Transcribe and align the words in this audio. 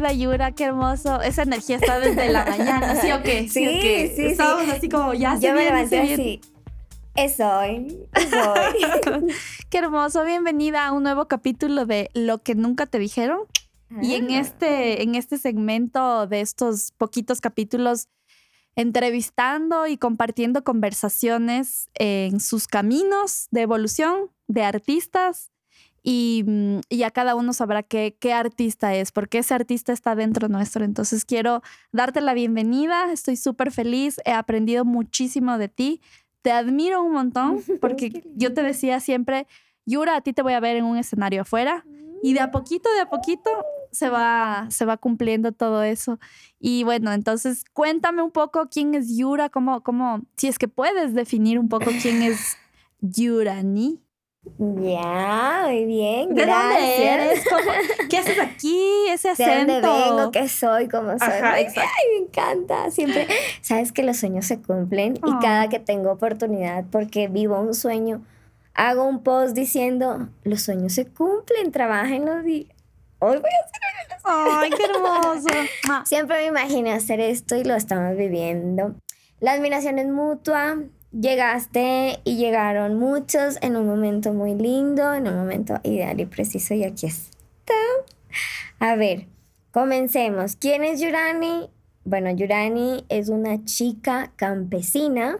bienvenida, 0.00 0.12
Yura, 0.32 0.52
qué 0.52 0.64
hermoso. 0.64 1.20
Esa 1.20 1.42
energía 1.42 1.76
está 1.76 1.98
desde 2.00 2.30
la 2.32 2.44
mañana, 2.46 2.96
¿sí 2.96 3.12
o 3.12 3.22
qué? 3.22 3.48
Sí, 3.48 3.64
sí, 3.66 4.12
sí. 4.16 4.26
Estábamos 4.26 4.68
así 4.70 4.88
como, 4.88 5.12
ya 5.14 5.36
se 5.36 5.46
Yo 5.46 5.52
me 5.54 5.60
viene, 5.60 5.76
levanté 5.76 5.96
se 5.96 6.02
viene. 6.02 6.22
así. 6.22 6.40
Es 7.16 7.40
hoy, 7.40 7.98
es 8.14 8.32
hoy. 8.32 9.34
Qué 9.70 9.78
hermoso, 9.78 10.24
bienvenida 10.24 10.86
a 10.86 10.92
un 10.92 11.02
nuevo 11.02 11.26
capítulo 11.28 11.84
de 11.84 12.08
Lo 12.14 12.38
que 12.38 12.54
nunca 12.54 12.86
te 12.86 12.98
dijeron. 12.98 13.40
Y 14.00 14.14
en 14.14 14.30
Ah. 14.30 14.38
este, 14.40 15.02
en 15.02 15.16
este 15.16 15.36
segmento 15.36 16.26
de 16.28 16.40
estos 16.40 16.92
poquitos 16.96 17.40
capítulos, 17.40 18.08
entrevistando 18.76 19.86
y 19.88 19.98
compartiendo 19.98 20.62
conversaciones 20.64 21.90
en 21.94 22.38
sus 22.40 22.68
caminos 22.68 23.48
de 23.50 23.62
evolución 23.62 24.30
de 24.46 24.62
artistas 24.62 25.50
y, 26.02 26.44
mm, 26.46 26.80
y 26.88 27.02
a 27.02 27.10
cada 27.10 27.34
uno 27.34 27.52
sabrá 27.52 27.82
qué, 27.82 28.16
qué 28.18 28.32
artista 28.32 28.94
es, 28.94 29.12
porque 29.12 29.38
ese 29.38 29.54
artista 29.54 29.92
está 29.92 30.14
dentro 30.14 30.48
nuestro. 30.48 30.84
Entonces 30.84 31.24
quiero 31.24 31.62
darte 31.92 32.20
la 32.20 32.34
bienvenida, 32.34 33.12
estoy 33.12 33.36
súper 33.36 33.70
feliz, 33.72 34.20
he 34.24 34.32
aprendido 34.32 34.84
muchísimo 34.84 35.58
de 35.58 35.68
ti, 35.68 36.00
te 36.42 36.52
admiro 36.52 37.02
un 37.02 37.12
montón, 37.12 37.60
porque 37.80 38.22
yo 38.34 38.54
te 38.54 38.62
decía 38.62 39.00
siempre, 39.00 39.46
Yura, 39.86 40.16
a 40.16 40.20
ti 40.20 40.32
te 40.32 40.42
voy 40.42 40.54
a 40.54 40.60
ver 40.60 40.76
en 40.76 40.84
un 40.84 40.96
escenario 40.96 41.42
afuera. 41.42 41.84
Y 42.22 42.34
de 42.34 42.40
a 42.40 42.50
poquito, 42.50 42.92
de 42.92 43.00
a 43.00 43.08
poquito 43.08 43.50
se 43.92 44.10
va, 44.10 44.66
se 44.70 44.84
va 44.84 44.98
cumpliendo 44.98 45.52
todo 45.52 45.82
eso. 45.82 46.18
Y 46.58 46.84
bueno, 46.84 47.12
entonces 47.12 47.64
cuéntame 47.72 48.22
un 48.22 48.30
poco 48.30 48.68
quién 48.70 48.94
es 48.94 49.16
Yura, 49.16 49.48
cómo, 49.48 49.82
cómo, 49.82 50.22
si 50.36 50.48
es 50.48 50.58
que 50.58 50.68
puedes 50.68 51.14
definir 51.14 51.58
un 51.58 51.68
poco 51.68 51.90
quién 52.02 52.22
es 52.22 52.58
Yurani. 53.00 54.02
Ya, 54.58 55.64
muy 55.66 55.84
bien, 55.84 56.34
¿De 56.34 56.42
gracias. 56.44 56.80
dónde 56.80 57.08
eres? 57.08 57.44
¿Cómo- 57.48 57.70
¿Qué 58.10 58.18
haces 58.18 58.38
aquí? 58.38 59.06
Ese 59.10 59.34
¿De 59.34 59.56
dónde 59.56 59.80
vengo? 59.80 60.30
¿Qué 60.30 60.48
soy? 60.48 60.88
¿Cómo 60.88 61.10
soy? 61.18 61.28
Ajá, 61.28 61.56
bien, 61.56 61.72
me 61.74 62.26
encanta. 62.26 62.90
Siempre, 62.90 63.28
sabes 63.60 63.92
que 63.92 64.02
los 64.02 64.16
sueños 64.16 64.46
se 64.46 64.60
cumplen 64.60 65.18
Oh. 65.22 65.28
y 65.28 65.38
cada 65.42 65.68
que 65.68 65.78
tengo 65.78 66.10
oportunidad, 66.10 66.84
porque 66.90 67.28
vivo 67.28 67.60
un 67.60 67.74
sueño, 67.74 68.22
hago 68.74 69.04
un 69.04 69.22
post 69.22 69.54
diciendo, 69.54 70.28
los 70.44 70.62
sueños 70.62 70.94
se 70.94 71.06
cumplen, 71.06 71.70
trabajenlos 71.70 72.46
y 72.46 72.68
hoy 73.18 73.36
voy 73.36 73.50
a 73.50 73.64
hacer 73.66 73.80
Ay, 74.24 74.70
qué 74.70 74.84
hermoso. 74.84 75.48
Ah, 75.90 76.02
Siempre 76.06 76.36
me 76.38 76.46
imaginé 76.46 76.92
hacer 76.92 77.20
esto 77.20 77.56
y 77.56 77.64
lo 77.64 77.74
estamos 77.74 78.16
viviendo. 78.16 78.94
La 79.40 79.52
admiración 79.52 79.98
es 79.98 80.06
mutua. 80.08 80.76
Llegaste 81.12 82.20
y 82.24 82.36
llegaron 82.36 82.96
muchos 82.98 83.58
en 83.62 83.76
un 83.76 83.86
momento 83.86 84.32
muy 84.32 84.54
lindo, 84.54 85.12
en 85.12 85.26
un 85.26 85.36
momento 85.36 85.80
ideal 85.82 86.20
y 86.20 86.26
preciso 86.26 86.74
y 86.74 86.84
aquí 86.84 87.06
está. 87.06 87.74
A 88.78 88.94
ver, 88.94 89.26
comencemos. 89.72 90.54
¿Quién 90.56 90.84
es 90.84 91.00
Yurani? 91.00 91.68
Bueno, 92.04 92.30
Yurani 92.30 93.04
es 93.08 93.28
una 93.28 93.64
chica 93.64 94.32
campesina. 94.36 95.38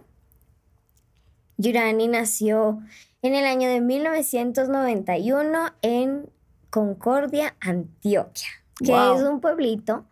Yurani 1.57 2.09
nació 2.09 2.81
en 3.23 3.35
el 3.35 3.45
año 3.45 3.69
de 3.69 3.81
1991 3.81 5.73
en 5.83 6.29
Concordia, 6.71 7.55
Antioquia, 7.61 8.49
que 8.83 8.93
Wow. 8.93 9.17
es 9.17 9.23
un 9.23 9.41
pueblito 9.41 10.05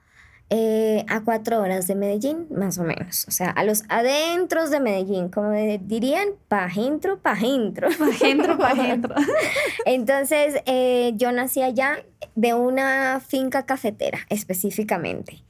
eh, 0.50 1.04
a 1.08 1.20
cuatro 1.24 1.60
horas 1.60 1.86
de 1.86 1.94
Medellín, 1.94 2.46
más 2.50 2.78
o 2.78 2.82
menos. 2.82 3.26
O 3.28 3.30
sea, 3.30 3.50
a 3.50 3.64
los 3.64 3.82
adentros 3.90 4.70
de 4.70 4.80
Medellín, 4.80 5.28
como 5.28 5.52
dirían, 5.52 6.28
pajintro, 6.48 7.18
pajintro. 7.18 7.88
Pajentro, 7.98 8.56
pajentro. 8.56 9.14
Entonces, 9.84 10.62
eh, 10.64 11.12
yo 11.16 11.32
nací 11.32 11.60
allá 11.60 11.98
de 12.34 12.54
una 12.54 13.20
finca 13.20 13.66
cafetera, 13.66 14.20
específicamente. 14.30 15.42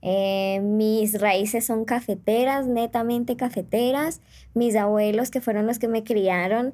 Eh, 0.00 0.60
mis 0.62 1.20
raíces 1.20 1.66
son 1.66 1.84
cafeteras, 1.84 2.66
netamente 2.66 3.36
cafeteras. 3.36 4.22
Mis 4.54 4.74
abuelos, 4.74 5.30
que 5.30 5.42
fueron 5.42 5.66
los 5.66 5.78
que 5.78 5.88
me 5.88 6.02
criaron, 6.02 6.72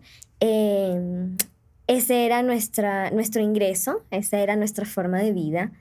ese 1.88 2.26
era 2.26 2.42
nuestra, 2.42 3.10
nuestro 3.10 3.42
ingreso, 3.42 4.04
esa 4.12 4.38
era 4.38 4.54
nuestra 4.54 4.86
forma 4.86 5.18
de 5.18 5.32
vida. 5.32 5.72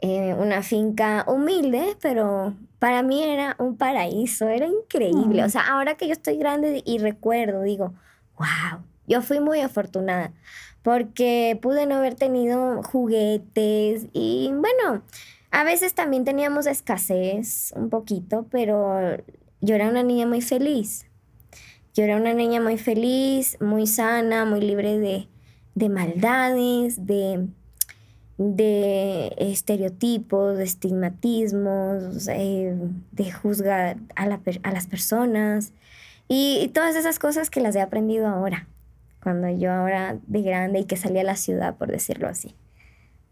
Eh, 0.00 0.32
una 0.34 0.62
finca 0.62 1.24
humilde, 1.26 1.96
pero 2.00 2.54
para 2.78 3.02
mí 3.02 3.24
era 3.24 3.56
un 3.58 3.76
paraíso, 3.76 4.48
era 4.48 4.66
increíble. 4.66 5.42
Mm. 5.42 5.46
O 5.46 5.48
sea, 5.48 5.62
ahora 5.66 5.96
que 5.96 6.06
yo 6.06 6.12
estoy 6.12 6.36
grande 6.36 6.82
y 6.84 6.98
recuerdo, 6.98 7.62
digo, 7.62 7.94
wow, 8.38 8.80
yo 9.08 9.22
fui 9.22 9.40
muy 9.40 9.60
afortunada 9.60 10.32
porque 10.82 11.58
pude 11.60 11.86
no 11.86 11.96
haber 11.96 12.14
tenido 12.14 12.82
juguetes 12.84 14.06
y 14.12 14.52
bueno, 14.52 15.02
a 15.50 15.64
veces 15.64 15.94
también 15.94 16.24
teníamos 16.24 16.66
escasez 16.66 17.72
un 17.74 17.90
poquito, 17.90 18.46
pero 18.50 19.16
yo 19.60 19.74
era 19.74 19.88
una 19.88 20.02
niña 20.02 20.26
muy 20.26 20.42
feliz. 20.42 21.06
Yo 21.94 22.04
era 22.04 22.16
una 22.16 22.32
niña 22.34 22.60
muy 22.60 22.78
feliz, 22.78 23.56
muy 23.60 23.88
sana, 23.88 24.44
muy 24.44 24.60
libre 24.60 24.98
de, 24.98 25.26
de 25.74 25.88
maldades, 25.88 27.04
de, 27.06 27.48
de 28.38 29.34
estereotipos, 29.36 30.56
de 30.56 30.64
estigmatismos, 30.64 32.28
eh, 32.28 32.76
de 33.10 33.32
juzgar 33.32 33.96
a, 34.14 34.26
las 34.26 34.86
personas 34.86 35.72
y, 36.28 36.70
todas 36.72 36.94
esas 36.94 37.18
cosas 37.18 37.50
que 37.50 37.60
las 37.60 37.74
he 37.74 37.80
aprendido 37.80 38.28
ahora, 38.28 38.68
cuando 39.22 39.48
yo 39.50 39.72
ahora 39.72 40.18
de 40.26 40.42
grande 40.42 40.80
y 40.80 40.84
que 40.84 40.96
salí 40.96 41.18
a 41.18 41.24
la 41.24 41.36
ciudad, 41.36 41.76
por 41.76 41.90
decirlo 41.90 42.28
así, 42.28 42.54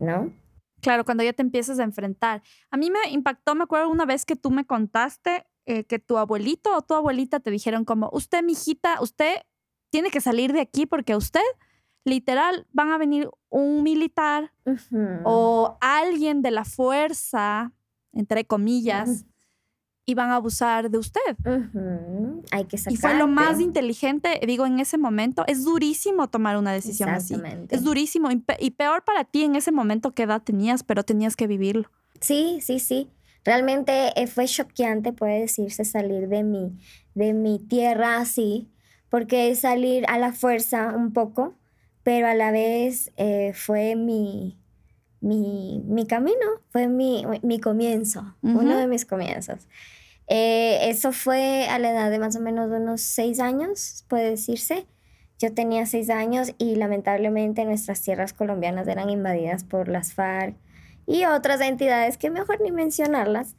¿no? 0.01 0.33
Claro, 0.81 1.05
cuando 1.05 1.23
ya 1.23 1.33
te 1.33 1.43
empiezas 1.43 1.79
a 1.79 1.85
enfrentar. 1.85 2.43
A 2.71 2.77
mí 2.77 2.91
me 2.91 3.11
impactó, 3.11 3.55
me 3.55 3.65
acuerdo 3.65 3.89
una 3.89 4.05
vez 4.05 4.27
que 4.27 4.37
tú 4.37 4.51
me 4.51 4.67
contaste 4.67 5.47
eh, 5.67 5.85
que 5.85 5.99
tu 5.99 6.19
abuelito 6.19 6.77
o 6.77 6.83
tu 6.83 6.95
abuelita 6.95 7.41
te 7.41 7.51
dijeron 7.51 7.85
como, 7.85 8.11
usted, 8.13 8.43
mijita, 8.43 9.01
usted 9.01 9.37
tiene 9.91 10.11
que 10.11 10.21
salir 10.21 10.53
de 10.53 10.61
aquí 10.61 10.87
porque 10.87 11.17
usted, 11.17 11.41
literal, 12.07 12.67
van 12.73 12.91
a 12.93 12.99
venir 12.99 13.29
un 13.51 13.83
militar 13.83 14.53
o 15.25 15.77
alguien 15.81 16.41
de 16.43 16.51
la 16.51 16.65
fuerza, 16.65 17.73
entre 18.13 18.45
comillas, 18.47 19.25
y 20.09 20.15
van 20.15 20.31
a 20.31 20.37
abusar 20.37 20.89
de 20.89 20.99
usted. 20.99 21.37
Hay 22.53 22.65
que 22.67 22.77
Y 22.89 22.97
fue 22.97 23.15
lo 23.15 23.27
más 23.27 23.45
sacarte. 23.47 23.65
inteligente, 23.65 24.41
digo, 24.47 24.65
en 24.65 24.79
ese 24.79 24.99
momento. 24.99 25.45
Es 25.49 25.65
durísimo 25.65 26.29
tomar 26.29 26.57
una 26.57 26.73
decisión 26.73 27.09
así. 27.11 27.35
Exactamente. 27.35 27.75
Es 27.75 27.83
durísimo. 27.83 28.31
Y 28.31 28.37
pe- 28.37 28.57
y 28.61 28.71
peor 28.71 29.05
para 29.05 29.25
ti 29.25 29.43
en 29.43 29.57
ese 29.57 29.73
momento 29.73 30.13
qué 30.13 30.23
edad 30.23 30.43
tenías, 30.43 30.85
pero 30.85 31.03
tenías 31.03 31.35
que 31.35 31.47
vivirlo. 31.49 31.91
Sí, 32.21 32.61
sí, 32.63 32.79
sí. 32.79 33.11
Realmente 33.45 34.13
eh, 34.21 34.27
fue 34.29 34.47
choqueante, 34.47 35.13
puede 35.13 35.41
decirse, 35.41 35.85
salir 35.85 36.29
de 36.29 36.43
mi, 36.45 36.79
de 37.15 37.33
mi 37.35 37.59
tierra 37.59 38.19
así, 38.19 38.71
porque 39.09 39.55
salir 39.57 40.05
a 40.09 40.19
la 40.19 40.33
fuerza 40.33 40.93
un 40.97 41.13
poco, 41.13 41.55
pero 42.07 42.29
a 42.29 42.35
la 42.35 42.53
vez 42.53 43.11
eh, 43.17 43.51
fue 43.53 43.97
mi, 43.97 44.57
mi, 45.21 45.83
mi 45.85 46.07
camino, 46.07 46.47
fue 46.71 46.87
mi, 46.87 47.27
mi 47.43 47.59
comienzo, 47.59 48.37
uno 48.43 48.77
de 48.77 48.87
mis 48.87 49.05
comienzos. 49.05 49.67
Eh, 50.29 50.89
eso 50.89 51.11
fue 51.11 51.67
a 51.69 51.81
la 51.81 51.91
edad 51.91 52.13
de 52.13 52.21
más 52.21 52.37
o 52.37 52.41
menos 52.41 52.71
de 52.71 52.77
unos 52.77 53.01
seis 53.01 53.41
años, 53.41 54.05
puede 54.07 54.31
decirse. 54.31 54.87
Yo 55.41 55.53
tenía 55.53 55.85
seis 55.85 56.09
años 56.09 56.55
y 56.59 56.77
lamentablemente 56.77 57.65
nuestras 57.65 58.01
tierras 58.03 58.33
colombianas 58.33 58.87
eran 58.87 59.11
invadidas 59.11 59.65
por 59.65 59.89
las 59.89 60.15
FARC 60.15 60.55
y 61.09 61.25
otras 61.25 61.61
entidades 61.61 62.19
que 62.19 62.31
mejor 62.31 62.61
ni 62.61 62.71
mencionarlas, 62.71 63.57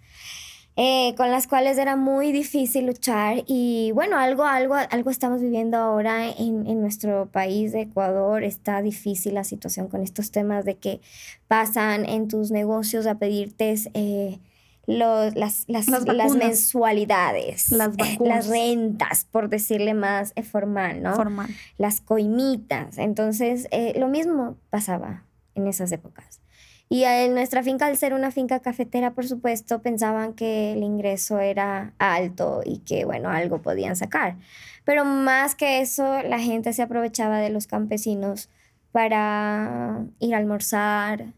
eh, 0.77 1.13
con 1.17 1.31
las 1.31 1.47
cuales 1.47 1.77
era 1.77 1.95
muy 1.97 2.31
difícil 2.31 2.85
luchar. 2.85 3.43
Y 3.47 3.91
bueno, 3.93 4.17
algo, 4.17 4.43
algo, 4.45 4.75
algo 4.75 5.09
estamos 5.09 5.41
viviendo 5.41 5.75
ahora 5.77 6.29
en, 6.29 6.67
en 6.67 6.79
nuestro 6.81 7.25
país 7.31 7.71
de 7.73 7.81
Ecuador. 7.81 8.43
Está 8.43 8.81
difícil 8.81 9.33
la 9.33 9.43
situación 9.43 9.87
con 9.89 10.01
estos 10.03 10.31
temas 10.31 10.63
de 10.65 10.77
que 10.77 11.01
pasan 11.47 12.05
en 12.05 12.27
tus 12.27 12.51
negocios 12.51 13.07
a 13.07 13.15
pedirte 13.15 13.75
eh, 13.93 14.39
los, 14.85 15.35
las, 15.35 15.65
las, 15.67 15.87
Las 15.89 16.05
las 16.05 16.05
vacunas. 16.05 16.35
mensualidades, 16.37 17.71
Las 17.71 17.89
eh, 17.89 17.93
vacunas. 17.97 18.45
las 18.45 18.47
rentas, 18.47 19.25
por 19.29 19.49
decirle 19.49 19.93
más 19.93 20.31
eh, 20.35 20.43
formal, 20.43 21.01
¿no? 21.03 21.13
Formal. 21.15 21.49
las 21.77 21.99
coimitas. 21.99 22.97
Entonces, 22.97 23.67
eh, 23.71 23.93
lo 23.99 24.07
mismo 24.07 24.55
pasaba 24.69 25.23
en 25.55 25.67
esas 25.67 25.91
épocas. 25.91 26.39
Y 26.89 27.03
en 27.03 27.33
nuestra 27.33 27.63
finca, 27.63 27.85
al 27.87 27.97
ser 27.97 28.13
una 28.13 28.31
finca 28.31 28.61
cafetera, 28.61 29.13
por 29.13 29.27
supuesto, 29.27 29.81
pensaban 29.81 30.33
que 30.33 30.71
el 30.73 30.83
ingreso 30.83 31.39
era 31.39 31.93
alto 31.99 32.61
y 32.65 32.79
que, 32.79 33.03
bueno, 33.05 33.29
algo 33.29 33.61
podían 33.61 33.95
sacar. 33.97 34.37
Pero 34.85 35.03
más 35.03 35.55
que 35.55 35.81
eso, 35.81 36.21
la 36.23 36.39
gente 36.39 36.71
se 36.73 36.81
aprovechaba 36.83 37.39
de 37.39 37.49
los 37.49 37.67
campesinos 37.67 38.49
para 38.93 40.05
ir 40.19 40.33
a 40.33 40.37
almorzar, 40.37 41.33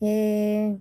eh, 0.00 0.78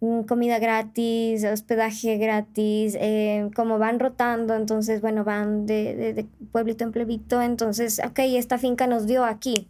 mm, 0.00 0.22
comida 0.22 0.58
gratis, 0.58 1.44
hospedaje 1.44 2.16
gratis, 2.18 2.96
eh, 3.00 3.50
como 3.54 3.78
van 3.78 4.00
rotando, 4.00 4.54
entonces, 4.56 5.00
bueno, 5.00 5.24
van 5.24 5.66
de, 5.66 5.94
de- 5.96 6.14
de 6.14 6.24
pueblito 6.52 6.84
en 6.84 6.92
pueblito, 6.92 7.42
entonces, 7.42 8.00
ok, 8.04 8.20
esta 8.20 8.58
finca 8.58 8.86
nos 8.86 9.06
dio 9.06 9.24
aquí. 9.24 9.68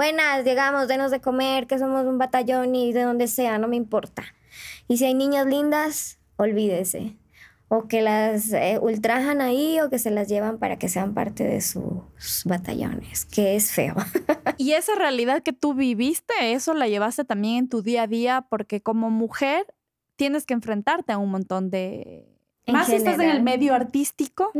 Buenas, 0.00 0.46
llegamos, 0.46 0.88
denos 0.88 1.10
de 1.10 1.20
comer, 1.20 1.66
que 1.66 1.78
somos 1.78 2.06
un 2.06 2.16
batallón 2.16 2.74
y 2.74 2.94
de 2.94 3.02
donde 3.02 3.28
sea, 3.28 3.58
no 3.58 3.68
me 3.68 3.76
importa. 3.76 4.24
Y 4.88 4.96
si 4.96 5.04
hay 5.04 5.12
niñas 5.12 5.44
lindas, 5.44 6.18
olvídese. 6.36 7.18
O 7.68 7.86
que 7.86 8.00
las 8.00 8.50
eh, 8.54 8.78
ultrajan 8.80 9.42
ahí 9.42 9.78
o 9.78 9.90
que 9.90 9.98
se 9.98 10.10
las 10.10 10.26
llevan 10.26 10.56
para 10.56 10.78
que 10.78 10.88
sean 10.88 11.12
parte 11.12 11.44
de 11.44 11.60
sus 11.60 12.00
batallones, 12.46 13.26
que 13.26 13.56
es 13.56 13.72
feo. 13.72 13.94
y 14.56 14.72
esa 14.72 14.94
realidad 14.94 15.42
que 15.42 15.52
tú 15.52 15.74
viviste, 15.74 16.32
eso 16.54 16.72
la 16.72 16.88
llevaste 16.88 17.26
también 17.26 17.56
en 17.56 17.68
tu 17.68 17.82
día 17.82 18.04
a 18.04 18.06
día, 18.06 18.46
porque 18.48 18.80
como 18.80 19.10
mujer 19.10 19.66
tienes 20.16 20.46
que 20.46 20.54
enfrentarte 20.54 21.12
a 21.12 21.18
un 21.18 21.30
montón 21.30 21.68
de 21.68 22.39
más 22.72 22.86
si 22.86 22.94
estás 22.94 23.18
en 23.18 23.30
el 23.30 23.42
medio 23.42 23.74
artístico, 23.74 24.50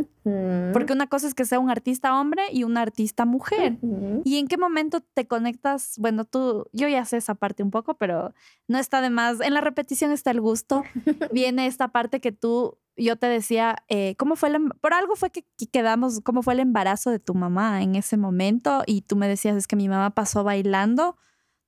porque 0.73 0.93
una 0.93 1.07
cosa 1.07 1.27
es 1.27 1.35
que 1.35 1.45
sea 1.45 1.59
un 1.59 1.71
artista 1.71 2.19
hombre 2.19 2.43
y 2.53 2.65
una 2.65 2.83
artista 2.83 3.25
mujer. 3.25 3.79
¿Y 4.25 4.39
en 4.39 4.49
qué 4.49 4.57
momento 4.57 5.01
te 5.15 5.27
conectas? 5.27 5.95
Bueno, 5.99 6.25
tú, 6.25 6.69
yo 6.73 6.89
ya 6.89 7.05
sé 7.05 7.17
esa 7.17 7.35
parte 7.35 7.63
un 7.63 7.71
poco, 7.71 7.95
pero 7.95 8.35
no 8.69 8.79
está 8.79 9.01
de 9.01 9.11
más. 9.11 9.41
En 9.41 9.55
la 9.55 9.61
repetición 9.61 10.13
está 10.13 10.31
el 10.31 10.41
gusto. 10.41 10.83
Viene 11.33 11.67
esta 11.67 11.89
parte 11.89 12.21
que 12.21 12.33
tú, 12.33 12.79
yo 12.97 13.17
te 13.17 13.27
decía, 13.27 13.85
eh, 13.89 14.15
¿cómo 14.17 14.37
fue 14.37 14.51
el, 14.51 14.55
em, 14.57 14.69
por 14.81 14.95
algo 14.95 15.17
fue 15.17 15.31
que 15.31 15.45
quedamos, 15.73 16.21
cómo 16.21 16.43
fue 16.43 16.55
el 16.55 16.61
embarazo 16.61 17.11
de 17.11 17.19
tu 17.19 17.35
mamá 17.35 17.83
en 17.83 17.97
ese 17.97 18.17
momento? 18.17 18.83
Y 18.87 19.03
tú 19.03 19.17
me 19.17 19.29
decías, 19.29 19.57
es 19.57 19.67
que 19.67 19.77
mi 19.77 19.89
mamá 19.89 20.11
pasó 20.11 20.45
bailando 20.45 21.17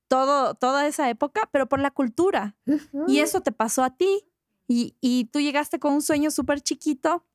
todo, 0.07 0.53
toda 0.53 0.85
esa 0.85 1.09
época, 1.09 1.49
pero 1.51 1.67
por 1.67 1.79
la 1.79 1.89
cultura. 1.91 2.55
Y 3.07 3.19
eso 3.19 3.41
te 3.41 3.51
pasó 3.51 3.83
a 3.83 3.95
ti. 3.97 4.27
Y, 4.67 5.29
tú 5.31 5.39
llegaste 5.39 5.79
con 5.79 5.93
un 5.93 6.01
sueño 6.01 6.31
súper 6.31 6.61
chiquito. 6.61 7.25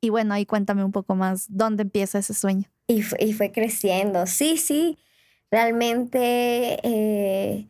Y 0.00 0.10
bueno, 0.10 0.34
ahí 0.34 0.44
cuéntame 0.44 0.84
un 0.84 0.92
poco 0.92 1.14
más, 1.14 1.46
¿dónde 1.48 1.82
empieza 1.82 2.18
ese 2.18 2.34
sueño? 2.34 2.68
Y, 2.86 3.02
fue 3.02 3.52
creciendo. 3.52 4.26
Sí, 4.26 4.56
sí, 4.56 4.98
realmente 5.50 6.78
eh, 6.82 7.66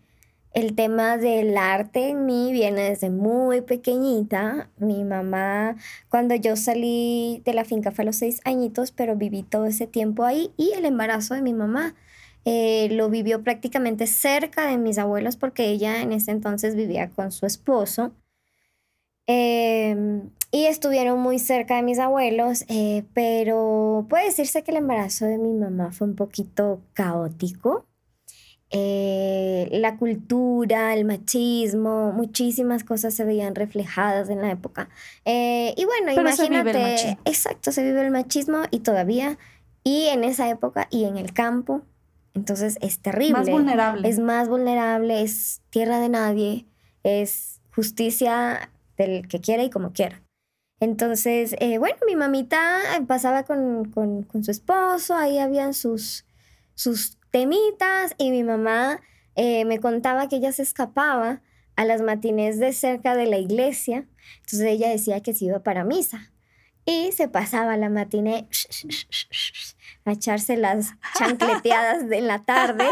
el 0.57 0.75
tema 0.75 1.19
del 1.19 1.57
arte 1.59 2.09
en 2.09 2.25
mí 2.25 2.51
viene 2.51 2.91
desde 2.91 3.11
muy 3.11 3.61
pequeñita. 3.61 4.71
Mi 4.79 5.05
mamá, 5.05 5.77
cuando 6.09 6.35
yo 6.35 6.57
salí 6.57 7.43
de 7.45 7.53
la 7.53 7.67
finca 7.67 7.93
fue 7.93 8.05
a 8.05 8.07
los 8.07 8.17
seis 8.17 8.41
añitos, 8.45 8.91
pero 8.91 9.17
viví 9.17 9.43
todo 9.43 9.67
ese 9.67 9.87
tiempo 9.87 10.25
ahí 10.25 10.53
y 10.57 10.73
el 10.73 10.87
embarazo 10.87 11.35
de 11.35 11.43
mi 11.43 11.53
mamá. 11.53 11.95
Eh, 12.47 12.89
lo 12.93 13.11
vivió 13.11 13.43
prácticamente 13.43 14.07
cerca 14.07 14.67
de 14.67 14.79
mis 14.79 14.99
abuelos 14.99 15.37
porque 15.37 15.67
ella 15.67 16.01
en 16.01 16.13
ese 16.13 16.31
entonces 16.31 16.75
vivía 16.75 17.11
con 17.11 17.33
su 17.33 17.45
esposo. 17.45 18.13
Em, 19.27 20.31
y 20.53 20.67
estuvieron 20.67 21.19
muy 21.19 21.39
cerca 21.39 21.77
de 21.77 21.83
mis 21.83 21.99
abuelos, 21.99 22.65
eh, 22.69 23.05
pero 23.13 24.07
puede 24.09 24.27
decirse 24.27 24.63
que 24.63 24.71
el 24.71 24.79
embarazo 24.79 25.27
de 25.27 25.39
mi 25.39 25.53
mamá 25.53 25.93
fue 25.93 26.07
un 26.07 26.15
poquito 26.15 26.81
caótico. 26.93 27.87
Eh, 28.71 29.69
la 29.73 29.97
cultura, 29.97 30.95
el 30.95 31.05
machismo, 31.05 32.13
muchísimas 32.13 32.85
cosas 32.85 33.15
se 33.15 33.25
veían 33.25 33.55
reflejadas 33.55 34.29
en 34.29 34.43
la 34.43 34.51
época. 34.51 34.89
Eh, 35.25 35.73
y 35.77 35.85
bueno, 35.85 36.13
imagínate, 36.13 37.19
exacto, 37.25 37.71
se 37.71 37.85
vive 37.85 38.03
el 38.03 38.11
machismo 38.11 38.63
y 38.71 38.81
todavía, 38.81 39.39
y 39.85 40.07
en 40.07 40.25
esa 40.25 40.49
época 40.49 40.89
y 40.91 41.05
en 41.05 41.17
el 41.17 41.33
campo, 41.33 41.83
entonces 42.35 42.77
es 42.81 42.99
terrible. 42.99 43.39
Más 43.39 43.49
vulnerable. 43.49 44.09
Es 44.09 44.19
más 44.19 44.49
vulnerable, 44.49 45.23
es 45.23 45.63
tierra 45.71 46.01
de 46.01 46.09
nadie, 46.09 46.67
es 47.05 47.61
justicia 47.73 48.71
del 48.97 49.29
que 49.29 49.41
quiera 49.41 49.63
y 49.63 49.71
como 49.71 49.93
quiera. 49.93 50.23
Entonces, 50.81 51.57
eh, 51.59 51.79
bueno, 51.79 51.97
mi 52.07 52.17
mamita 52.17 52.81
pasaba 53.07 53.45
con, 53.45 53.91
su 54.43 54.51
esposo, 54.51 55.17
ahí 55.17 55.39
habían 55.39 55.73
sus, 55.73 56.27
sus 56.75 57.19
temitas 57.31 58.15
y 58.19 58.31
mi 58.31 58.45
mamá 58.45 59.01
eh, 59.37 59.65
me 59.65 59.81
contaba 59.81 60.29
que 60.29 60.37
ella 60.37 60.53
se 60.53 60.63
escapaba 60.63 61.43
a 61.77 61.85
las 61.85 62.03
matines 62.03 62.59
de 62.59 62.73
cerca 62.73 63.15
de 63.15 63.27
la 63.27 63.39
iglesia. 63.39 64.07
Entonces 64.37 64.69
ella 64.69 64.91
decía 64.91 65.23
que 65.23 65.35
se 65.35 65.47
iba 65.47 65.63
para 65.63 65.85
misa 65.85 66.33
y 66.85 67.11
se 67.13 67.29
pasaba 67.29 67.77
la 67.77 67.91
matiné 67.91 68.49
a 70.05 70.13
echarse 70.13 70.57
las 70.57 70.95
chancleteadas 71.19 72.09
de 72.09 72.21
la 72.21 72.45
tarde 72.45 72.87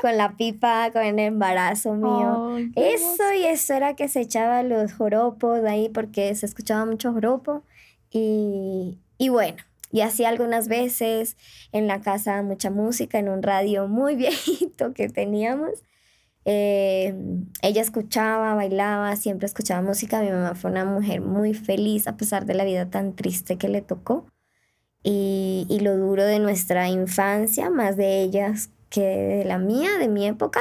con 0.00 0.16
la 0.16 0.36
pipa, 0.36 0.90
con 0.92 1.02
el 1.02 1.18
embarazo 1.18 1.94
mío. 1.94 2.56
eso 2.76 3.32
y 3.38 3.44
eso 3.44 3.74
era 3.74 3.94
que 3.94 4.08
se 4.08 4.20
echaba 4.20 4.62
los 4.62 4.92
joropos 4.92 5.62
de 5.62 5.70
ahí 5.70 5.88
porque 5.88 6.34
se 6.34 6.46
escuchaba 6.46 6.84
mucho 6.86 7.12
joropo. 7.12 7.62
Y, 8.10 8.98
y 9.18 9.28
bueno, 9.28 9.58
y 9.92 10.00
así 10.00 10.24
algunas 10.24 10.68
veces 10.68 11.36
en 11.72 11.86
la 11.86 12.00
casa 12.00 12.42
mucha 12.42 12.70
música, 12.70 13.18
en 13.18 13.28
un 13.28 13.42
radio 13.42 13.88
muy 13.88 14.16
viejito 14.16 14.94
que 14.94 15.08
teníamos. 15.08 15.84
Eh, 16.46 17.14
ella 17.60 17.82
escuchaba, 17.82 18.54
bailaba, 18.54 19.14
siempre 19.16 19.46
escuchaba 19.46 19.82
música. 19.82 20.22
Mi 20.22 20.30
mamá 20.30 20.54
fue 20.54 20.70
una 20.70 20.84
mujer 20.84 21.20
muy 21.20 21.54
feliz 21.54 22.06
a 22.06 22.16
pesar 22.16 22.46
de 22.46 22.54
la 22.54 22.64
vida 22.64 22.88
tan 22.88 23.14
triste 23.14 23.58
que 23.58 23.68
le 23.68 23.82
tocó 23.82 24.26
y, 25.02 25.66
y 25.68 25.80
lo 25.80 25.96
duro 25.96 26.24
de 26.24 26.38
nuestra 26.38 26.88
infancia, 26.88 27.70
más 27.70 27.96
de 27.96 28.22
ellas 28.22 28.70
que 28.90 29.00
de 29.00 29.44
la 29.44 29.58
mía, 29.58 29.96
de 29.98 30.08
mi 30.08 30.26
época. 30.26 30.60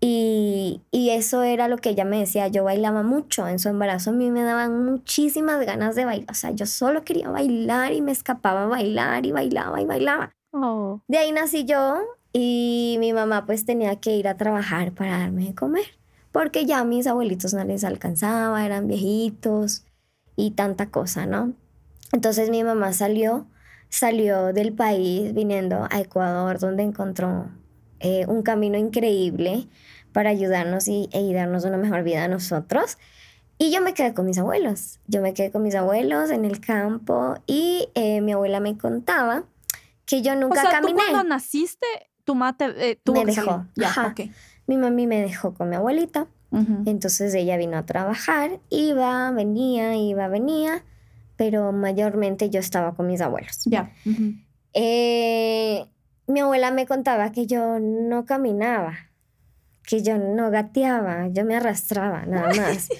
Y, 0.00 0.82
y, 0.90 1.10
eso 1.10 1.44
era 1.44 1.68
lo 1.68 1.76
que 1.76 1.90
ella 1.90 2.04
me 2.04 2.18
decía, 2.18 2.48
yo 2.48 2.64
bailaba 2.64 3.04
mucho, 3.04 3.46
en 3.46 3.60
su 3.60 3.68
embarazo 3.68 4.10
a 4.10 4.12
mí 4.12 4.32
me 4.32 4.42
daban 4.42 4.84
muchísimas 4.84 5.64
ganas 5.64 5.94
de 5.94 6.04
bailar, 6.04 6.26
o 6.28 6.34
sea, 6.34 6.50
yo 6.50 6.66
solo 6.66 7.04
quería 7.04 7.30
bailar 7.30 7.92
y 7.92 8.00
me 8.00 8.10
escapaba 8.10 8.64
a 8.64 8.66
bailar 8.66 9.24
y 9.26 9.30
bailaba 9.30 9.80
y 9.80 9.84
bailaba. 9.84 10.34
Oh. 10.50 11.00
De 11.06 11.18
ahí 11.18 11.30
nací 11.30 11.64
yo 11.66 12.00
y 12.32 12.96
mi 12.98 13.12
mamá 13.12 13.46
pues 13.46 13.64
tenía 13.64 13.94
que 13.94 14.16
ir 14.16 14.26
a 14.26 14.36
trabajar 14.36 14.90
para 14.90 15.18
darme 15.18 15.44
de 15.44 15.54
comer, 15.54 15.86
porque 16.32 16.66
ya 16.66 16.82
mis 16.82 17.06
abuelitos 17.06 17.54
no 17.54 17.62
les 17.62 17.84
alcanzaba, 17.84 18.66
eran 18.66 18.88
viejitos 18.88 19.84
y 20.34 20.50
tanta 20.50 20.90
cosa, 20.90 21.26
¿no? 21.26 21.52
Entonces 22.10 22.50
mi 22.50 22.64
mamá 22.64 22.92
salió 22.92 23.46
salió 23.92 24.54
del 24.54 24.72
país 24.72 25.34
viniendo 25.34 25.86
a 25.90 26.00
Ecuador, 26.00 26.58
donde 26.58 26.82
encontró 26.82 27.50
eh, 28.00 28.24
un 28.26 28.42
camino 28.42 28.78
increíble 28.78 29.68
para 30.12 30.30
ayudarnos 30.30 30.88
y, 30.88 31.10
e 31.12 31.32
darnos 31.34 31.64
una 31.64 31.76
mejor 31.76 32.02
vida 32.02 32.24
a 32.24 32.28
nosotros. 32.28 32.96
Y 33.58 33.70
yo 33.70 33.82
me 33.82 33.92
quedé 33.92 34.14
con 34.14 34.24
mis 34.24 34.38
abuelos. 34.38 34.98
Yo 35.06 35.20
me 35.20 35.34
quedé 35.34 35.50
con 35.50 35.62
mis 35.62 35.74
abuelos 35.74 36.30
en 36.30 36.46
el 36.46 36.58
campo 36.58 37.34
y 37.46 37.90
eh, 37.94 38.22
mi 38.22 38.32
abuela 38.32 38.60
me 38.60 38.78
contaba 38.78 39.44
que 40.06 40.22
yo 40.22 40.34
nunca 40.36 40.60
o 40.60 40.62
sea, 40.62 40.70
caminé. 40.70 40.98
¿tú 40.98 41.10
cuando 41.10 41.28
naciste, 41.28 41.86
tu 42.24 42.34
mamá 42.34 42.56
te, 42.56 42.92
eh, 42.92 42.98
me 43.12 43.26
dejó. 43.26 43.66
Ya, 43.76 44.14
Mi 44.66 44.78
mami 44.78 45.06
me 45.06 45.20
dejó 45.20 45.52
con 45.52 45.68
mi 45.68 45.76
abuelita. 45.76 46.26
Entonces 46.84 47.32
ella 47.34 47.56
vino 47.56 47.78
a 47.78 47.86
trabajar, 47.86 48.60
iba, 48.68 49.30
venía, 49.30 49.96
iba, 49.96 50.28
venía 50.28 50.84
pero 51.42 51.72
mayormente 51.72 52.50
yo 52.50 52.60
estaba 52.60 52.94
con 52.94 53.08
mis 53.08 53.20
abuelos. 53.20 53.62
Ya. 53.64 53.90
Eh, 54.74 55.84
mi 56.28 56.38
abuela 56.38 56.70
me 56.70 56.86
contaba 56.86 57.32
que 57.32 57.48
yo 57.48 57.80
no 57.80 58.26
caminaba, 58.26 59.10
que 59.84 60.04
yo 60.04 60.18
no 60.18 60.52
gateaba, 60.52 61.26
yo 61.32 61.44
me 61.44 61.56
arrastraba 61.56 62.26
nada 62.26 62.54
más. 62.54 62.90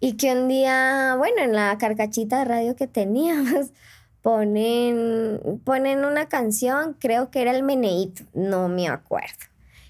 y 0.00 0.18
que 0.18 0.32
un 0.32 0.48
día, 0.48 1.14
bueno, 1.16 1.40
en 1.40 1.54
la 1.54 1.78
carcachita 1.78 2.40
de 2.40 2.44
radio 2.44 2.76
que 2.76 2.86
teníamos, 2.86 3.70
ponen, 4.20 5.40
ponen 5.64 6.04
una 6.04 6.28
canción, 6.28 6.94
creo 6.98 7.30
que 7.30 7.40
era 7.40 7.52
el 7.52 7.62
Meneíto, 7.62 8.24
no 8.34 8.68
me 8.68 8.86
acuerdo 8.86 9.46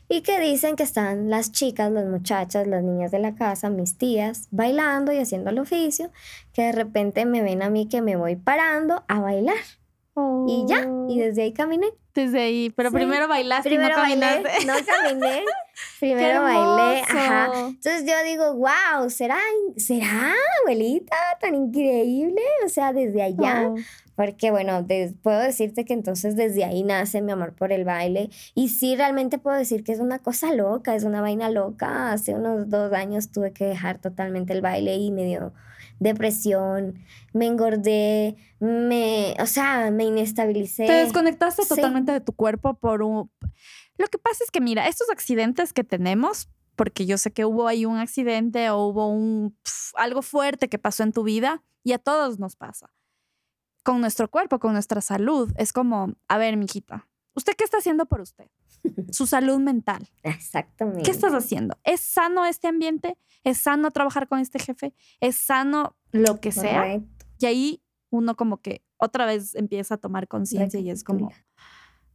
y 0.09 0.23
que 0.23 0.41
dicen 0.41 0.77
que 0.77 0.83
están 0.83 1.31
las 1.31 1.53
chicas, 1.53 1.93
las 1.93 2.07
muchachas, 2.07 2.67
las 2.67 2.83
niñas 2.83 3.11
de 3.11 3.19
la 3.19 3.35
casa, 3.35 3.71
mis 3.71 3.99
tías, 3.99 4.49
bailando 4.51 5.13
y 5.13 5.19
haciendo 5.19 5.51
el 5.51 5.59
oficio, 5.59 6.11
que 6.53 6.63
de 6.63 6.73
repente 6.73 7.27
me 7.27 7.43
ven 7.43 7.63
a 7.63 7.71
mí 7.71 7.89
que 7.89 8.03
me 8.03 8.17
voy 8.17 8.37
parando 8.37 9.05
a 9.09 9.21
bailar. 9.21 9.78
Y 10.47 10.65
ya, 10.67 10.83
y 11.09 11.21
oh. 11.21 11.25
desde 11.25 11.43
ahí 11.43 11.53
caminé. 11.53 11.89
Desde 12.15 12.41
ahí, 12.41 12.71
pero 12.71 12.91
primero 12.91 13.29
bailaste 13.29 13.69
primero 13.69 13.91
y 13.91 13.97
no 13.97 14.03
caminaste. 14.03 14.43
Bailé, 14.43 14.67
no 14.67 14.75
caminé, 14.85 15.45
primero 16.01 16.43
bailé, 16.43 17.03
ajá. 17.03 17.51
Entonces 17.69 18.05
yo 18.07 18.15
digo, 18.25 18.55
wow, 18.55 19.09
¿será, 19.09 19.39
será, 19.77 20.35
abuelita, 20.63 21.17
tan 21.41 21.55
increíble? 21.55 22.43
O 22.65 22.69
sea, 22.69 22.93
desde 22.93 23.23
allá. 23.23 23.69
Oh. 23.69 23.77
Porque 24.17 24.51
bueno, 24.51 24.85
puedo 25.23 25.39
decirte 25.39 25.85
que 25.85 25.93
entonces 25.93 26.35
desde 26.35 26.65
ahí 26.65 26.83
nace 26.83 27.23
mi 27.23 27.31
amor 27.31 27.55
por 27.55 27.71
el 27.71 27.85
baile. 27.85 28.31
Y 28.53 28.71
sí, 28.71 28.97
realmente 28.97 29.39
puedo 29.39 29.57
decir 29.57 29.85
que 29.85 29.93
es 29.93 30.01
una 30.01 30.19
cosa 30.19 30.53
loca, 30.53 30.97
es 30.97 31.05
una 31.05 31.21
vaina 31.21 31.51
loca. 31.51 32.11
Hace 32.11 32.35
unos 32.35 32.69
dos 32.69 32.93
años 32.93 33.31
tuve 33.31 33.53
que 33.53 33.65
dejar 33.65 33.99
totalmente 33.99 34.53
el 34.53 34.61
baile 34.61 34.97
y 34.97 35.13
me 35.13 35.25
dio 35.25 35.53
depresión, 35.99 36.99
me 37.33 37.47
engordé, 37.47 38.37
me, 38.61 39.35
o 39.41 39.47
sea, 39.47 39.91
me 39.91 40.05
inestabilicé. 40.05 40.87
Te 40.87 40.93
desconectaste 40.93 41.67
totalmente 41.67 42.13
de 42.13 42.21
tu 42.21 42.33
cuerpo 42.33 42.75
por 42.75 43.03
un... 43.03 43.31
Lo 43.97 44.07
que 44.07 44.19
pasa 44.19 44.45
es 44.45 44.51
que, 44.51 44.61
mira, 44.61 44.87
estos 44.87 45.11
accidentes 45.11 45.73
que 45.73 45.85
tenemos, 45.85 46.49
porque 46.77 47.07
yo 47.07 47.19
sé 47.19 47.33
que 47.33 47.45
hubo 47.45 47.67
ahí 47.67 47.85
un 47.85 47.97
accidente 47.97 48.71
o 48.71 48.79
hubo 48.87 49.09
un, 49.09 49.57
algo 49.95 50.23
fuerte 50.23 50.69
que 50.69 50.79
pasó 50.79 51.03
en 51.03 51.13
tu 51.13 51.25
vida 51.25 51.65
y 51.83 51.93
a 51.93 51.99
todos 51.99 52.39
nos 52.39 52.55
pasa 52.55 52.93
con 53.83 54.01
nuestro 54.01 54.31
cuerpo, 54.31 54.59
con 54.59 54.75
nuestra 54.75 55.01
salud. 55.01 55.51
Es 55.57 55.73
como, 55.73 56.15
a 56.29 56.39
ver, 56.39 56.57
mijita, 56.59 57.09
¿usted 57.35 57.55
qué 57.57 57.65
está 57.65 57.79
haciendo 57.79 58.07
por 58.07 58.21
usted? 58.21 58.49
Su 59.11 59.27
salud 59.27 59.59
mental. 59.59 60.09
Exactamente. 60.23 61.03
¿Qué 61.03 61.11
estás 61.11 61.33
haciendo? 61.33 61.77
¿Es 61.85 62.01
sano 62.01 62.45
este 62.45 62.69
ambiente? 62.69 63.17
¿Es 63.45 63.59
sano 63.59 63.91
trabajar 63.91 64.29
con 64.29 64.39
este 64.39 64.59
jefe? 64.59 64.95
¿Es 65.21 65.37
sano 65.37 65.97
lo 66.13 66.41
que 66.41 66.53
sea? 66.53 66.81
Correcto. 66.83 67.27
Y 67.41 67.47
ahí 67.47 67.83
uno 68.11 68.37
como 68.37 68.61
que 68.61 68.83
otra 68.97 69.27
vez 69.27 69.55
empieza 69.55 69.95
a 69.95 69.99
tomar 69.99 70.27
conciencia 70.29 70.81
y 70.81 70.91
es 70.91 71.05
como, 71.05 71.31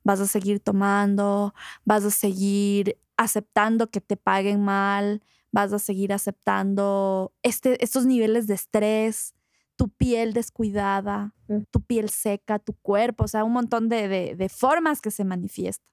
vas 0.03 0.20
a 0.20 0.27
seguir 0.27 0.60
tomando, 0.60 1.53
vas 1.86 2.03
a 2.03 2.12
seguir 2.12 2.98
aceptando 3.17 3.89
que 3.89 4.01
te 4.01 4.17
paguen 4.17 4.62
mal, 4.62 5.24
vas 5.51 5.72
a 5.72 5.79
seguir 5.79 6.12
aceptando 6.13 7.34
este, 7.43 7.82
estos 7.84 8.05
niveles 8.05 8.48
de 8.48 8.55
estrés, 8.55 9.34
tu 9.75 9.89
piel 9.89 10.34
descuidada, 10.34 11.34
Mm. 11.48 11.63
tu 11.72 11.82
piel 11.82 12.10
seca, 12.10 12.58
tu 12.60 12.74
cuerpo, 12.74 13.25
o 13.25 13.27
sea, 13.27 13.43
un 13.43 13.53
montón 13.53 13.88
de, 13.89 14.08
de- 14.08 14.36
de 14.36 14.50
formas 14.50 15.00
que 15.01 15.12
se 15.12 15.24
manifiesta. 15.24 15.89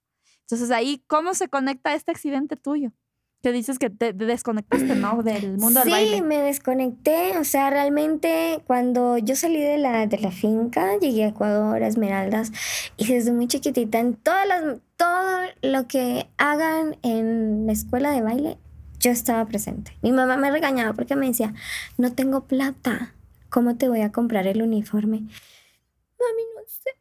Entonces 0.50 0.74
ahí, 0.74 1.02
¿cómo 1.06 1.34
se 1.34 1.48
conecta 1.48 1.94
este 1.94 2.10
accidente 2.10 2.56
tuyo? 2.56 2.90
Que 3.42 3.52
dices 3.52 3.78
que 3.78 3.88
te 3.88 4.12
te 4.12 4.26
desconectaste, 4.26 4.96
¿no? 4.96 5.22
Del 5.22 5.58
mundo 5.58 5.80
sí, 5.84 5.90
del 5.90 6.10
baile. 6.10 6.22
me 6.22 6.38
desconecté. 6.38 7.38
O 7.38 7.44
sea, 7.44 7.70
realmente 7.70 8.60
cuando 8.66 9.16
yo 9.16 9.36
salí 9.36 9.62
de 9.62 9.78
la, 9.78 10.06
de 10.06 10.18
la 10.18 10.30
finca, 10.30 10.98
llegué 10.98 11.24
a 11.24 11.28
Ecuador, 11.28 11.82
a 11.82 11.86
Esmeraldas, 11.86 12.50
y 12.96 13.06
desde 13.06 13.32
muy 13.32 13.46
chiquitita, 13.46 13.98
en 14.00 14.14
todas 14.14 14.46
las, 14.48 14.78
todo 14.96 15.38
lo 15.62 15.86
que 15.86 16.28
hagan 16.36 16.96
en 17.02 17.66
la 17.66 17.72
escuela 17.72 18.10
de 18.10 18.22
baile, 18.22 18.58
yo 18.98 19.10
estaba 19.10 19.46
presente. 19.46 19.96
Mi 20.02 20.12
mamá 20.12 20.36
me 20.36 20.50
regañaba 20.50 20.92
porque 20.92 21.16
me 21.16 21.26
decía, 21.26 21.54
no 21.96 22.12
tengo 22.12 22.44
plata, 22.44 23.14
¿cómo 23.48 23.76
te 23.76 23.88
voy 23.88 24.02
a 24.02 24.12
comprar 24.12 24.46
el 24.46 24.62
uniforme? 24.62 25.20
Mami, 26.20 26.42
no 26.54 26.62
sé. 26.66 26.99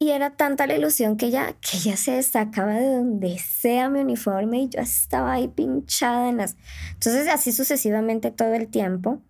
Y 0.00 0.10
era 0.10 0.30
tanta 0.30 0.68
la 0.68 0.76
ilusión 0.76 1.16
que 1.16 1.26
ella, 1.26 1.56
que 1.60 1.76
ella 1.78 1.96
se 1.96 2.22
sacaba 2.22 2.74
de 2.74 2.94
donde 2.94 3.36
sea 3.38 3.90
mi 3.90 3.98
uniforme 3.98 4.62
y 4.62 4.68
yo 4.68 4.80
estaba 4.80 5.32
ahí 5.32 5.48
pinchada 5.48 6.28
en 6.28 6.36
las... 6.36 6.56
Entonces 6.92 7.26
así 7.28 7.50
sucesivamente 7.50 8.30
todo 8.30 8.54
el 8.54 8.68
tiempo. 8.68 9.20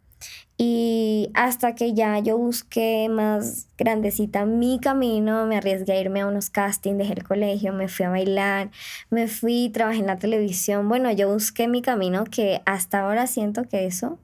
Y 0.59 1.31
hasta 1.35 1.75
que 1.75 1.95
ya 1.95 2.19
yo 2.19 2.37
busqué 2.37 3.09
más 3.09 3.69
grandecita 3.79 4.45
mi 4.45 4.79
camino, 4.81 5.47
me 5.47 5.57
arriesgué 5.57 5.93
a 5.93 6.01
irme 6.01 6.21
a 6.21 6.27
unos 6.27 6.51
castings, 6.51 6.99
dejé 6.99 7.13
el 7.15 7.25
colegio, 7.25 7.73
me 7.73 7.89
fui 7.89 8.05
a 8.07 8.11
bailar, 8.11 8.71
me 9.09 9.29
fui, 9.29 9.71
trabajé 9.71 10.01
en 10.01 10.07
la 10.07 10.19
televisión. 10.19 10.89
Bueno, 10.89 11.11
yo 11.13 11.33
busqué 11.33 11.69
mi 11.69 11.81
camino 11.81 12.25
que 12.25 12.61
hasta 12.67 13.01
ahora 13.01 13.27
siento 13.27 13.65
que 13.65 13.87
eso 13.87 14.19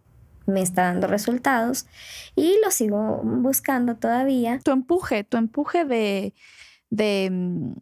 me 0.47 0.61
está 0.63 0.83
dando 0.85 1.07
resultados 1.07 1.87
y 2.37 2.57
lo 2.65 2.71
sigo 2.71 3.21
buscando 3.25 3.97
todavía. 3.97 4.59
tu 4.65 4.71
empuje, 4.73 5.25
tu 5.25 5.37
empuje 5.37 5.85
de, 5.85 6.35
de 6.91 7.29
mm, 7.33 7.73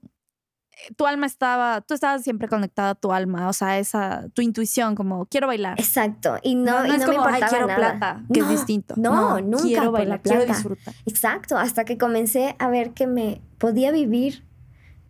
tu 0.96 1.06
alma 1.06 1.26
estaba, 1.26 1.80
tú 1.80 1.94
estabas 1.94 2.22
siempre 2.22 2.48
conectada 2.48 2.90
a 2.90 2.94
tu 2.94 3.12
alma, 3.12 3.48
o 3.48 3.52
sea, 3.52 3.78
esa, 3.78 4.28
tu 4.34 4.42
intuición, 4.42 4.94
como 4.96 5.26
quiero 5.26 5.46
bailar. 5.46 5.78
Exacto. 5.78 6.38
Y 6.42 6.54
no, 6.56 6.80
no, 6.80 6.86
y 6.86 6.90
es 6.90 6.98
no 7.00 7.06
me 7.08 7.14
como, 7.16 7.26
ay, 7.28 7.42
quiero 7.48 7.66
nada. 7.68 7.76
plata, 7.98 8.22
que 8.32 8.40
No, 8.40 8.46
es 8.46 8.50
distinto. 8.50 8.94
No, 8.96 9.40
nunca 9.40 9.62
Quiero 9.64 9.82
por 9.84 9.92
la 9.92 9.98
bailar, 9.98 10.20
quiero 10.22 10.38
plata. 10.38 10.52
disfrutar. 10.54 10.94
Exacto, 11.06 11.56
hasta 11.56 11.84
que 11.84 11.98
comencé 11.98 12.56
a 12.58 12.68
ver 12.68 12.92
que 12.94 13.06
me 13.06 13.40
podía 13.58 13.92
vivir 13.92 14.44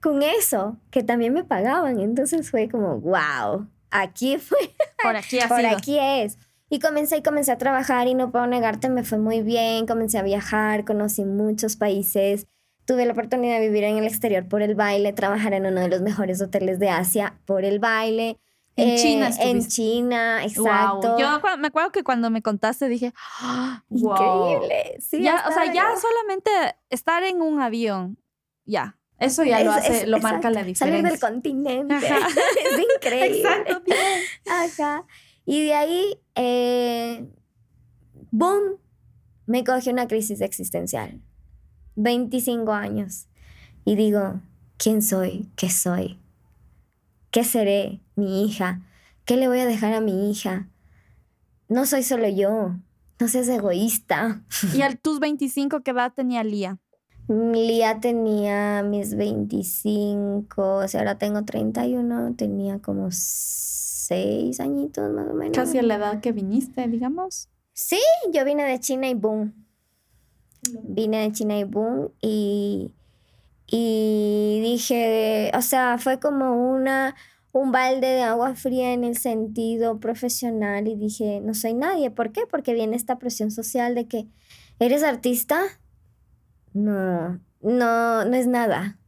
con 0.02 0.22
eso, 0.22 0.76
que 0.90 1.02
también 1.02 1.32
me 1.32 1.44
pagaban. 1.44 2.00
Entonces 2.00 2.50
fue 2.50 2.68
como, 2.68 2.98
wow, 3.00 3.66
aquí 3.90 4.36
fue, 4.38 4.58
Por 5.02 5.16
aquí 5.16 5.38
ha 5.40 5.48
por 5.48 5.60
sido. 5.60 5.76
aquí 5.76 5.98
es. 5.98 6.38
Y 6.72 6.78
comencé 6.78 7.18
y 7.18 7.22
comencé 7.22 7.52
a 7.52 7.58
trabajar 7.58 8.08
y 8.08 8.14
no 8.14 8.30
puedo 8.32 8.46
negarte, 8.46 8.88
me 8.88 9.04
fue 9.04 9.18
muy 9.18 9.42
bien, 9.42 9.86
comencé 9.86 10.16
a 10.16 10.22
viajar, 10.22 10.86
conocí 10.86 11.22
muchos 11.22 11.76
países, 11.76 12.46
tuve 12.86 13.04
la 13.04 13.12
oportunidad 13.12 13.58
de 13.60 13.68
vivir 13.68 13.84
en 13.84 13.98
el 13.98 14.06
exterior 14.06 14.48
por 14.48 14.62
el 14.62 14.74
baile, 14.74 15.12
trabajar 15.12 15.52
en 15.52 15.66
uno 15.66 15.82
de 15.82 15.88
los 15.88 16.00
mejores 16.00 16.40
hoteles 16.40 16.78
de 16.78 16.88
Asia 16.88 17.38
por 17.44 17.66
el 17.66 17.78
baile. 17.78 18.38
En 18.76 18.96
China 18.96 19.28
En. 19.38 19.68
China, 19.68 20.42
exacto. 20.44 21.10
Wow. 21.10 21.18
Yo 21.18 21.40
me 21.58 21.66
acuerdo 21.68 21.92
que 21.92 22.02
cuando 22.04 22.30
me 22.30 22.40
contaste 22.40 22.88
dije, 22.88 23.12
"Ah, 23.42 23.84
wow". 23.90 24.48
Increíble. 24.50 24.96
Sí, 24.98 25.20
Ya, 25.22 25.44
o 25.46 25.52
sea, 25.52 25.70
ya 25.74 25.84
solamente 26.00 26.50
estar 26.88 27.22
en 27.22 27.42
un 27.42 27.60
avión, 27.60 28.16
ya. 28.64 28.96
Eso 29.18 29.44
ya 29.44 29.62
lo 29.62 29.72
hace, 29.72 30.04
es- 30.04 30.08
lo 30.08 30.18
marca 30.20 30.48
la 30.50 30.60
exacto, 30.62 30.78
Salir 30.86 30.94
diferencia. 31.04 31.10
del 31.10 31.20
continente. 31.20 31.94
Ajá. 32.16 32.28
es 32.28 32.80
increíble. 32.96 33.40
Exacto, 33.42 33.82
bien. 33.84 33.98
Ajá. 34.48 35.04
Y 35.44 35.64
de 35.64 35.74
ahí, 35.74 36.18
eh, 36.34 37.28
boom, 38.30 38.78
me 39.46 39.64
cogió 39.64 39.92
una 39.92 40.06
crisis 40.06 40.40
existencial. 40.40 41.20
25 41.96 42.72
años. 42.72 43.26
Y 43.84 43.96
digo, 43.96 44.40
¿quién 44.76 45.02
soy? 45.02 45.50
¿Qué 45.56 45.70
soy? 45.70 46.18
¿Qué 47.30 47.44
seré? 47.44 48.00
Mi 48.14 48.44
hija. 48.44 48.82
¿Qué 49.24 49.36
le 49.36 49.48
voy 49.48 49.60
a 49.60 49.66
dejar 49.66 49.92
a 49.92 50.00
mi 50.00 50.30
hija? 50.30 50.68
No 51.68 51.86
soy 51.86 52.02
solo 52.02 52.28
yo. 52.28 52.76
No 53.18 53.28
seas 53.28 53.48
egoísta. 53.48 54.42
Y 54.74 54.82
a 54.82 54.94
tus 54.96 55.20
25, 55.20 55.82
¿qué 55.82 55.92
edad 55.92 56.12
tenía 56.14 56.42
Lía? 56.42 56.78
Lía 57.28 58.00
tenía 58.00 58.82
mis 58.82 59.14
25, 59.14 60.76
o 60.76 60.88
sea, 60.88 61.00
ahora 61.00 61.18
tengo 61.18 61.44
31, 61.44 62.34
tenía 62.34 62.80
como 62.80 63.10
6 64.06 64.60
añitos 64.60 65.10
más 65.12 65.28
o 65.28 65.34
menos. 65.34 65.56
Casi 65.56 65.78
a 65.78 65.82
la 65.82 65.96
edad 65.96 66.20
que 66.20 66.32
viniste, 66.32 66.86
digamos. 66.88 67.48
Sí, 67.72 68.00
yo 68.32 68.44
vine 68.44 68.64
de 68.64 68.78
China 68.80 69.08
y 69.08 69.14
boom. 69.14 69.54
Vine 70.84 71.22
de 71.22 71.32
China 71.32 71.58
y 71.58 71.64
boom 71.64 72.10
y, 72.20 72.92
y 73.66 74.60
dije, 74.62 75.50
o 75.56 75.62
sea, 75.62 75.98
fue 75.98 76.20
como 76.20 76.70
una, 76.72 77.14
un 77.52 77.72
balde 77.72 78.06
de 78.08 78.22
agua 78.22 78.54
fría 78.54 78.92
en 78.92 79.04
el 79.04 79.16
sentido 79.16 79.98
profesional 79.98 80.88
y 80.88 80.96
dije, 80.96 81.40
no 81.40 81.54
soy 81.54 81.74
nadie. 81.74 82.10
¿Por 82.10 82.32
qué? 82.32 82.42
Porque 82.48 82.74
viene 82.74 82.96
esta 82.96 83.18
presión 83.18 83.50
social 83.50 83.94
de 83.94 84.06
que, 84.06 84.26
¿eres 84.78 85.02
artista? 85.02 85.62
No, 86.74 87.40
no, 87.60 88.24
no 88.24 88.34
es 88.34 88.46
nada. 88.46 88.98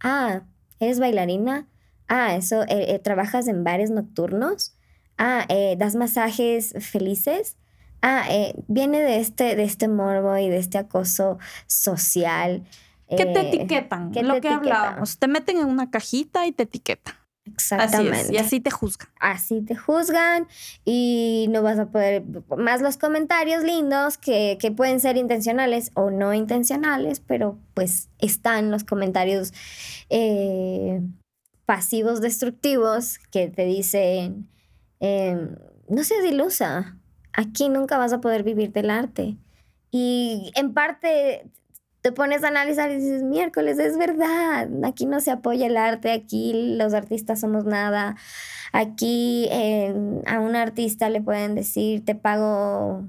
Ah, 0.00 0.42
¿eres 0.78 0.98
bailarina? 0.98 1.66
Ah, 2.12 2.34
eso, 2.34 2.62
eh, 2.64 2.86
eh, 2.88 2.98
¿trabajas 2.98 3.46
en 3.46 3.62
bares 3.62 3.90
nocturnos? 3.90 4.74
Ah, 5.16 5.46
eh, 5.48 5.76
¿das 5.78 5.94
masajes 5.94 6.74
felices? 6.80 7.56
Ah, 8.02 8.26
viene 8.66 9.00
de 9.00 9.20
este, 9.20 9.54
de 9.54 9.62
este 9.62 9.86
morbo 9.86 10.36
y 10.36 10.48
de 10.48 10.56
este 10.58 10.76
acoso 10.78 11.38
social. 11.68 12.64
Que 13.08 13.26
te 13.26 13.40
etiquetan, 13.40 14.10
que 14.10 14.22
lo 14.24 14.34
te 14.34 14.40
que 14.40 14.48
etiquetan. 14.48 14.76
hablábamos. 14.76 15.18
Te 15.18 15.28
meten 15.28 15.58
en 15.58 15.66
una 15.66 15.90
cajita 15.90 16.46
y 16.46 16.52
te 16.52 16.64
etiquetan. 16.64 17.14
Así 17.46 17.52
Exactamente. 17.52 18.20
es, 18.20 18.30
y 18.30 18.36
así 18.38 18.60
te 18.60 18.70
juzgan. 18.70 19.08
así 19.20 19.62
te 19.62 19.74
juzgan 19.76 20.46
y 20.84 21.46
no 21.50 21.62
vas 21.62 21.78
a 21.78 21.86
poder, 21.86 22.22
más 22.58 22.80
los 22.80 22.96
comentarios 22.96 23.64
lindos 23.64 24.18
que, 24.18 24.58
que 24.60 24.70
pueden 24.70 25.00
ser 25.00 25.16
intencionales 25.16 25.90
o 25.94 26.10
no 26.10 26.34
intencionales, 26.34 27.20
pero 27.20 27.58
pues 27.74 28.08
están 28.18 28.70
los 28.70 28.84
comentarios 28.84 29.52
eh, 30.10 31.00
pasivos 31.70 32.20
destructivos 32.20 33.20
que 33.30 33.46
te 33.46 33.64
dicen, 33.64 34.48
eh, 34.98 35.36
no 35.88 36.02
seas 36.02 36.24
ilusa, 36.24 36.98
aquí 37.32 37.68
nunca 37.68 37.96
vas 37.96 38.12
a 38.12 38.20
poder 38.20 38.42
vivir 38.42 38.72
del 38.72 38.90
arte. 38.90 39.36
Y 39.92 40.50
en 40.56 40.74
parte 40.74 41.48
te 42.00 42.10
pones 42.10 42.42
a 42.42 42.48
analizar 42.48 42.90
y 42.90 42.96
dices, 42.96 43.22
miércoles, 43.22 43.78
es 43.78 43.96
verdad, 43.96 44.68
aquí 44.84 45.06
no 45.06 45.20
se 45.20 45.30
apoya 45.30 45.68
el 45.68 45.76
arte, 45.76 46.10
aquí 46.10 46.74
los 46.76 46.92
artistas 46.92 47.38
somos 47.38 47.66
nada, 47.66 48.16
aquí 48.72 49.46
eh, 49.52 49.94
a 50.26 50.40
un 50.40 50.56
artista 50.56 51.08
le 51.08 51.22
pueden 51.22 51.54
decir, 51.54 52.04
te 52.04 52.16
pago, 52.16 53.04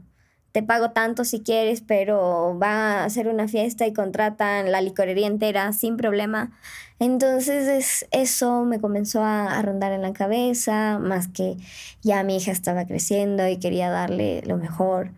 te 0.51 0.63
pago 0.63 0.91
tanto 0.91 1.23
si 1.25 1.41
quieres, 1.41 1.81
pero 1.81 2.57
va 2.61 3.01
a 3.01 3.05
hacer 3.05 3.27
una 3.27 3.47
fiesta 3.47 3.87
y 3.87 3.93
contratan 3.93 4.71
la 4.71 4.81
licorería 4.81 5.27
entera 5.27 5.71
sin 5.73 5.97
problema. 5.97 6.51
Entonces 6.99 7.67
es, 7.67 8.07
eso 8.11 8.63
me 8.65 8.79
comenzó 8.79 9.23
a, 9.23 9.61
rondar 9.61 9.91
en 9.91 10.01
la 10.03 10.13
cabeza, 10.13 10.99
más 10.99 11.27
que 11.27 11.57
ya 12.03 12.23
mi 12.23 12.37
hija 12.37 12.51
estaba 12.51 12.85
creciendo 12.85 13.47
y 13.47 13.57
quería 13.57 13.89
darle 13.89 14.43
lo 14.45 14.57
mejor 14.57 15.11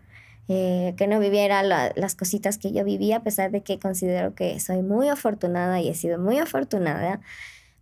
eh, 0.48 0.94
que 0.96 1.06
no 1.06 1.18
viviera 1.20 1.62
la- 1.62 1.92
las 1.96 2.14
cositas 2.14 2.58
que 2.58 2.72
yo 2.72 2.84
vivía, 2.84 3.16
a 3.18 3.22
pesar 3.22 3.50
de 3.50 3.62
que 3.62 3.78
considero 3.78 4.34
que 4.34 4.60
soy 4.60 4.82
muy 4.82 5.08
afortunada 5.08 5.80
y 5.80 5.88
he 5.88 5.94
sido 5.94 6.18
muy 6.18 6.38
afortunada. 6.38 7.20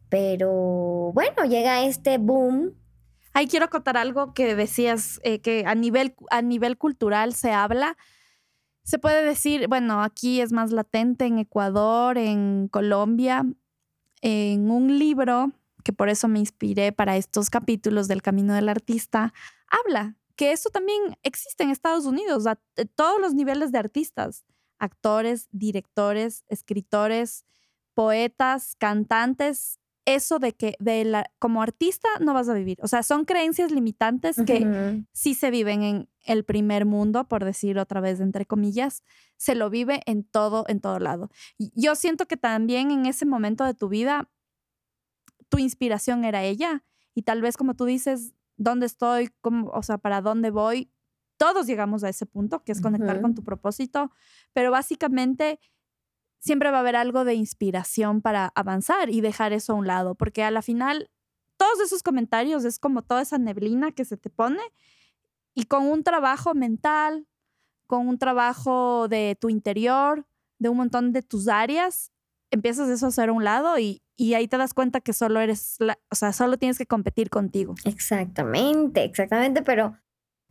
Pero 0.09 1.13
bueno, 1.15 1.45
llega 1.49 1.85
este 1.85 2.19
boom. 2.19 2.75
Ahí 3.35 3.47
quiero 3.47 3.71
contar 3.71 3.97
algo 3.97 4.35
que 4.35 4.55
decías, 4.55 5.21
eh, 5.25 5.41
que 5.41 5.65
a 5.67 5.75
nivel, 5.75 6.15
a 6.31 6.43
nivel 6.43 6.77
cultural 6.79 7.35
se 7.35 7.53
habla. 7.53 7.97
Se 8.85 8.99
puede 8.99 9.25
decir, 9.25 9.69
bueno, 9.69 10.03
aquí 10.03 10.41
es 10.41 10.53
más 10.53 10.71
latente 10.73 11.27
en 11.27 11.39
Ecuador, 11.39 12.19
en 12.19 12.69
Colombia, 12.69 13.45
en 14.21 14.71
un 14.71 14.99
libro, 14.99 15.53
que 15.85 15.93
por 15.93 16.09
eso 16.09 16.29
me 16.29 16.39
inspiré 16.41 16.93
para 16.93 17.17
estos 17.17 17.51
capítulos 17.51 18.09
del 18.09 18.23
Camino 18.23 18.55
del 18.55 18.69
Artista, 18.69 19.33
habla 19.69 20.17
que 20.37 20.53
esto 20.53 20.71
también 20.71 21.17
existe 21.23 21.63
en 21.65 21.71
Estados 21.71 22.07
Unidos, 22.07 22.47
a 22.47 22.57
t- 22.57 22.87
todos 22.87 23.21
los 23.21 23.35
niveles 23.35 23.71
de 23.73 23.79
artistas, 23.79 24.45
actores, 24.79 25.49
directores, 25.53 26.45
escritores, 26.49 27.45
poetas, 27.95 28.75
cantantes, 28.79 29.79
eso 30.05 30.39
de 30.39 30.53
que 30.53 30.75
de 30.81 31.05
la, 31.05 31.31
como 31.39 31.63
artista 31.63 32.09
no 32.21 32.35
vas 32.35 32.49
a 32.49 32.55
vivir. 32.55 32.79
O 32.83 32.89
sea, 32.89 33.03
son 33.03 33.25
creencias 33.25 33.71
limitantes 33.71 34.37
que 34.45 35.05
sí 35.13 35.35
se 35.35 35.51
viven 35.51 35.83
en 35.83 36.09
el 36.25 36.45
primer 36.45 36.87
mundo, 36.87 37.29
por 37.29 37.45
decir 37.45 37.79
otra 37.79 38.01
vez 38.01 38.21
entre 38.21 38.47
comillas, 38.47 39.03
se 39.37 39.55
lo 39.55 39.71
vive 39.71 40.03
en 40.07 40.25
todo, 40.25 40.65
en 40.69 40.81
todo 40.81 40.99
lado. 40.99 41.31
yo 41.59 41.95
siento 41.95 42.27
que 42.27 42.37
también 42.37 42.91
en 42.91 43.07
ese 43.07 43.27
momento 43.27 43.65
de 43.65 43.75
tu 43.75 43.89
vida, 43.89 44.31
tu 45.49 45.59
inspiración 45.59 46.25
era 46.25 46.43
ella. 46.43 46.85
Y 47.15 47.23
tal 47.23 47.43
vez 47.43 47.57
como 47.57 47.75
tú 47.75 47.85
dices, 47.85 48.33
¿dónde 48.57 48.87
estoy? 48.87 49.31
¿Cómo, 49.41 49.71
o 49.71 49.83
sea, 49.83 49.99
¿para 49.99 50.21
dónde 50.21 50.51
voy? 50.51 50.91
Todos 51.37 51.67
llegamos 51.67 52.05
a 52.05 52.09
ese 52.09 52.27
punto, 52.27 52.63
que 52.63 52.73
es 52.73 52.81
conectar 52.81 53.21
con 53.21 53.35
tu 53.35 53.43
propósito, 53.43 54.13
pero 54.53 54.71
básicamente 54.71 55.59
siempre 56.43 56.73
va 56.73 56.79
a 56.79 56.81
haber 56.81 56.97
algo 56.97 57.25
de 57.25 57.35
inspiración 57.35 58.21
para 58.21 58.53
avanzar 58.57 59.11
y 59.11 59.21
dejar 59.21 59.53
eso 59.53 59.73
a 59.73 59.77
un 59.77 59.87
lado, 59.87 60.17
porque 60.17 60.43
a 60.43 60.51
la 60.51 60.61
final 60.61 61.09
todos 61.57 61.79
esos 61.81 62.03
comentarios 62.03 62.65
es 62.65 62.81
como 62.81 63.03
toda 63.03 63.23
esa 63.23 63.39
neblina 63.39 63.93
que 63.93 64.05
se 64.05 64.17
te 64.17 64.29
pone 64.29 64.63
y 65.55 65.67
con 65.67 65.87
un 65.87 66.03
trabajo 66.03 66.53
mental, 66.55 67.29
con 67.87 68.09
un 68.09 68.19
trabajo 68.19 69.07
de 69.07 69.37
tu 69.41 69.51
interior, 69.51 70.27
de 70.59 70.69
un 70.69 70.79
montón 70.79 71.13
de 71.13 71.23
tus 71.23 71.47
áreas, 71.47 72.11
empiezas 72.51 72.89
eso 72.89 73.07
a 73.07 73.11
hacer 73.11 73.29
a 73.29 73.33
un 73.33 73.45
lado 73.45 73.79
y, 73.79 74.03
y 74.17 74.35
ahí 74.35 74.49
te 74.49 74.59
das 74.59 74.75
cuenta 74.75 75.01
que 75.01 75.13
solo 75.13 75.39
eres, 75.39 75.79
o 76.11 76.15
sea, 76.17 76.33
solo 76.33 76.59
tienes 76.59 76.77
que 76.77 76.87
competir 76.87 77.31
contigo. 77.31 77.77
Exactamente, 77.85 79.05
exactamente, 79.05 79.63
pero 79.63 79.97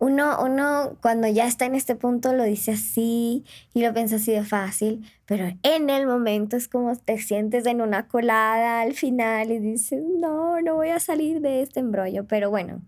uno, 0.02 0.44
uno 0.44 0.98
cuando 1.00 1.28
ya 1.28 1.46
está 1.46 1.66
en 1.66 1.76
este 1.76 1.96
punto 1.96 2.34
lo 2.34 2.44
dice 2.44 2.72
así 2.72 3.46
y 3.72 3.84
lo 3.84 3.94
piensa 3.94 4.16
así 4.16 4.32
de 4.32 4.44
fácil, 4.44 5.08
pero 5.28 5.46
en 5.62 5.92
el 5.92 6.08
momento 6.08 6.58
es 6.58 6.68
como 6.68 6.96
te 6.96 7.20
sientes 7.20 7.68
en 7.68 7.82
una 7.82 8.08
colada 8.08 8.82
al 8.82 8.94
final 8.94 9.52
y 9.52 9.60
dices, 9.60 10.02
no, 10.04 10.60
no 10.60 10.74
voy 10.74 10.90
a 10.90 11.00
salir 11.00 11.40
de 11.40 11.62
este 11.62 11.82
embrollo, 11.82 12.26
pero 12.26 12.50
bueno. 12.50 12.82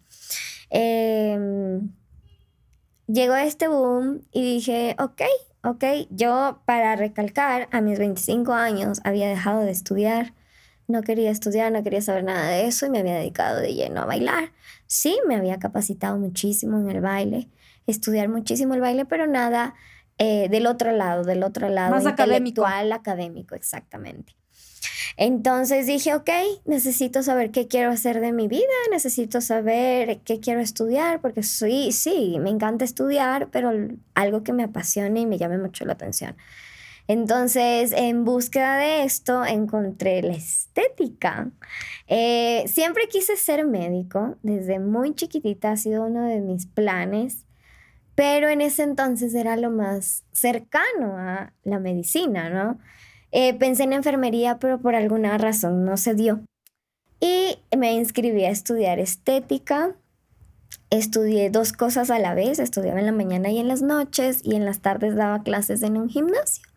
Em, 0.72 1.91
llegó 3.05 3.36
este 3.36 3.67
boom 3.67 4.22
y 4.32 4.55
dije, 4.55 4.96
ok, 4.98 5.22
ok, 5.63 5.84
yo 6.10 6.62
para 6.65 6.96
recalcar, 6.96 7.70
a 7.72 7.82
mis 7.82 8.00
25 8.00 8.53
años 8.53 9.01
había 9.03 9.29
dejado 9.29 9.62
de 9.62 9.70
estudiar 9.70 10.34
no 10.88 11.02
quería 11.02 11.32
estudiar, 11.32 11.72
no 11.72 11.84
quería 11.84 12.02
saber 12.02 12.24
nada 12.24 12.48
de 12.48 12.68
eso 12.68 12.86
y 12.86 12.90
me 12.90 13.00
había 13.00 13.16
dedicado 13.16 13.60
de 13.60 13.74
lleno 13.74 14.02
a 14.02 14.06
bailar. 14.06 14.52
Sí, 14.88 15.18
me 15.28 15.36
había 15.36 15.60
capacitado 15.60 16.18
muchísimo 16.18 16.80
en 16.80 16.90
el 16.90 17.02
baile, 17.02 17.50
estudiar 17.88 18.30
muchísimo 18.30 18.74
el 18.74 18.82
baile, 18.82 19.06
pero 19.06 19.28
nada 19.28 19.75
eh, 20.18 20.48
del 20.50 20.68
otro 20.68 20.92
lado, 20.92 21.24
del 21.24 21.44
otro 21.44 21.70
lado. 21.70 21.92
Más 21.92 22.06
académico. 22.06 22.66
académico, 22.66 23.56
exactamente. 23.56 24.36
Entonces 25.18 25.86
dije, 25.86 26.16
ok, 26.16 26.30
necesito 26.66 27.24
saber 27.24 27.52
qué 27.52 27.68
quiero 27.68 27.92
hacer 27.92 28.20
de 28.20 28.32
mi 28.32 28.48
vida, 28.48 28.63
necesito 28.92 29.42
saber 29.42 30.20
qué 30.22 30.40
quiero 30.40 30.60
estudiar, 30.60 31.22
porque 31.22 31.44
sí, 31.44 31.92
sí, 31.92 32.38
me 32.40 32.50
encanta 32.50 32.84
estudiar, 32.84 33.50
pero 33.52 33.72
algo 34.16 34.44
que 34.44 34.54
me 34.54 34.63
apasione 34.63 35.22
y 35.22 35.25
me 35.25 35.38
llame 35.38 35.58
mucho 35.58 35.86
la 35.86 35.94
atención. 35.94 36.36
Entonces, 37.08 37.92
en 37.92 38.24
búsqueda 38.24 38.78
de 38.78 39.04
esto, 39.04 39.44
encontré 39.44 40.22
la 40.22 40.34
estética. 40.34 41.52
Eh, 42.08 42.64
siempre 42.68 43.08
quise 43.10 43.36
ser 43.36 43.66
médico, 43.66 44.38
desde 44.42 44.80
muy 44.80 45.14
chiquitita 45.14 45.72
ha 45.72 45.78
sido 45.78 46.06
uno 46.06 46.24
de 46.24 46.40
mis 46.40 46.66
planes, 46.66 47.46
pero 48.16 48.48
en 48.50 48.62
ese 48.62 48.84
entonces 48.84 49.34
era 49.36 49.58
lo 49.58 49.70
más 49.70 50.24
cercano 50.32 51.18
a 51.18 51.54
la 51.64 51.80
medicina, 51.80 52.50
¿no? 52.50 52.80
Eh, 53.32 53.54
pensé 53.56 53.84
en 53.84 53.94
enfermería, 53.94 54.60
pero 54.60 54.80
por 54.80 54.96
alguna 54.96 55.38
razón 55.38 55.84
no 55.84 55.98
se 55.98 56.13
dio. 56.13 56.42
Y 57.20 57.58
me 57.76 57.94
inscribí 57.96 58.46
a 58.46 58.50
estudiar 58.50 59.00
estética. 59.00 59.96
Estudié 60.89 61.50
dos 61.50 61.74
cosas 61.74 62.12
a 62.12 62.20
la 62.20 62.36
vez, 62.36 62.60
estudiaba 62.60 63.00
en 63.00 63.08
la 63.08 63.12
mañana 63.12 63.50
y 63.50 63.58
en 63.60 63.68
las 63.68 63.82
noches 63.82 64.42
y 64.44 64.56
en 64.56 64.66
las 64.66 64.82
tardes 64.82 65.16
daba 65.16 65.42
clases 65.44 65.82
en 65.82 65.98
un 65.98 66.10
gimnasio 66.10 66.73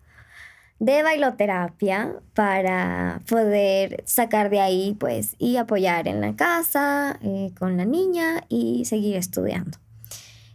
de 0.79 1.03
bailoterapia 1.03 2.17
para 2.35 3.23
poder 3.29 4.03
sacar 4.05 4.51
de 4.51 4.61
ahí 4.61 4.95
pues 4.99 5.35
y 5.39 5.57
apoyar 5.57 6.07
en 6.07 6.21
la 6.21 6.37
casa 6.37 7.19
eh, 7.23 7.51
con 7.59 7.77
la 7.77 7.85
niña 7.85 8.45
y 8.49 8.85
seguir 8.85 9.17
estudiando. 9.17 9.79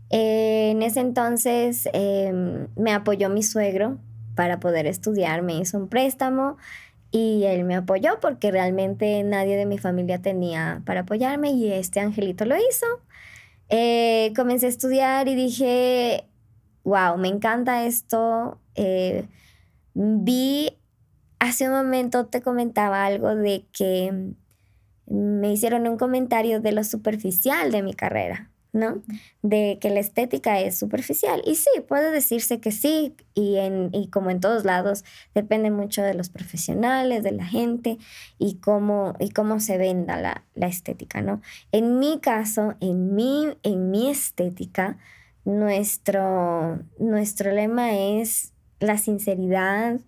en 0.10 0.82
ese 0.82 1.00
entonces 1.00 1.88
em, 1.94 2.68
me 2.76 2.94
apoyó 2.94 3.30
mi 3.30 3.44
suegro 3.44 3.98
para 4.36 4.60
poder 4.60 4.86
estudiar, 4.86 5.42
me 5.42 5.58
hizo 5.58 5.78
un 5.78 5.88
préstamo 5.88 6.58
y 7.12 7.44
él 7.44 7.66
me 7.66 7.76
apoyó 7.76 8.20
porque 8.22 8.52
realmente 8.52 9.24
nadie 9.24 9.58
de 9.58 9.66
mi 9.66 9.78
familia 9.78 10.22
tenía 10.22 10.82
para 10.86 11.02
apoyarme 11.02 11.52
y 11.52 11.72
este 11.72 12.00
angelito 12.00 12.46
lo 12.46 12.56
hizo. 12.56 12.86
Eh, 13.70 14.34
comencé 14.36 14.68
a 14.68 14.70
estudiar 14.70 15.28
y 15.28 15.36
dije, 15.36 16.26
wow, 16.84 17.18
me 17.18 17.28
encanta 17.28 17.86
esto. 17.86 18.60
Eh, 18.76 19.26
Vi, 19.94 20.78
hace 21.40 21.68
un 21.68 21.74
momento 21.74 22.28
te 22.28 22.42
comentaba 22.42 23.06
algo 23.06 23.36
de 23.36 23.66
que 23.74 24.34
me 25.08 25.52
hicieron 25.52 25.88
un 25.88 25.98
comentario 25.98 26.62
de 26.62 26.72
lo 26.72 26.84
superficial 26.84 27.72
de 27.72 27.84
mi 27.84 27.94
carrera, 27.94 28.50
¿no? 28.72 29.02
De 29.42 29.78
que 29.82 29.90
la 29.90 30.00
estética 30.00 30.60
es 30.62 30.78
superficial. 30.78 31.42
Y 31.46 31.56
sí, 31.56 31.70
puede 31.88 32.12
decirse 32.12 32.62
que 32.62 32.72
sí, 32.72 33.16
y, 33.34 33.58
en, 33.58 33.90
y 33.92 34.08
como 34.08 34.30
en 34.30 34.40
todos 34.40 34.64
lados, 34.64 35.04
depende 35.36 35.70
mucho 35.72 36.02
de 36.02 36.14
los 36.14 36.30
profesionales, 36.30 37.24
de 37.24 37.32
la 37.32 37.46
gente 37.46 37.98
y 38.38 38.56
cómo, 38.56 39.16
y 39.20 39.32
cómo 39.32 39.60
se 39.60 39.78
venda 39.78 40.22
la, 40.22 40.46
la 40.56 40.68
estética, 40.68 41.22
¿no? 41.22 41.42
En 41.74 42.00
mi 42.00 42.20
caso, 42.20 42.76
en 42.80 43.14
mi, 43.14 43.48
en 43.64 43.92
mi 43.92 44.10
estética, 44.10 44.98
nuestro, 45.44 46.80
nuestro 47.00 47.52
lema 47.52 47.98
es 47.98 48.54
la 48.82 48.98
sinceridad, 48.98 50.00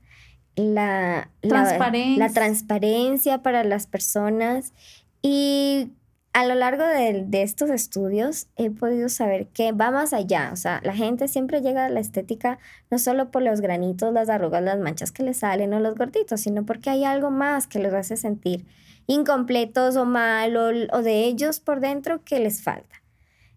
la 0.56 1.30
transparencia. 1.40 2.28
La, 2.28 2.34
transparencia 2.34 3.42
para 3.42 3.64
las 3.64 3.88
personas. 3.88 4.74
Y 5.22 5.92
a 6.34 6.46
lo 6.46 6.56
largo 6.56 6.84
de, 6.86 7.24
de, 7.26 7.44
estos 7.44 7.70
estudios 7.70 8.48
he 8.56 8.72
podido 8.72 9.08
saber 9.08 9.48
que 9.48 9.72
va 9.72 9.92
más 9.92 10.12
allá. 10.12 10.50
O 10.52 10.58
sea, 10.58 10.82
la 10.84 10.94
gente 10.94 11.28
siempre 11.28 11.62
llega 11.62 11.86
a 11.86 11.90
la 11.90 12.00
estética 12.00 12.60
no 12.92 13.00
solo 13.00 13.32
por 13.32 13.44
los 13.44 13.62
granitos, 13.62 14.12
las 14.12 14.30
arrugas, 14.30 14.64
las 14.64 14.80
manchas 14.80 15.12
que 15.12 15.24
les 15.24 15.38
salen 15.38 15.74
o 15.74 15.80
los 15.80 15.96
gorditos, 15.96 16.42
sino 16.42 16.66
porque 16.66 16.90
hay 16.90 17.06
algo 17.06 17.32
más 17.32 17.68
que 17.68 17.80
los 17.80 17.94
hace 17.94 18.18
sentir 18.18 18.66
incompletos 19.06 19.96
o 19.96 20.06
mal 20.06 20.56
o, 20.58 20.98
o 20.98 21.02
de 21.02 21.26
ellos 21.26 21.60
por 21.60 21.80
dentro 21.80 22.24
que 22.24 22.40
les 22.40 22.62
falta. 22.62 23.02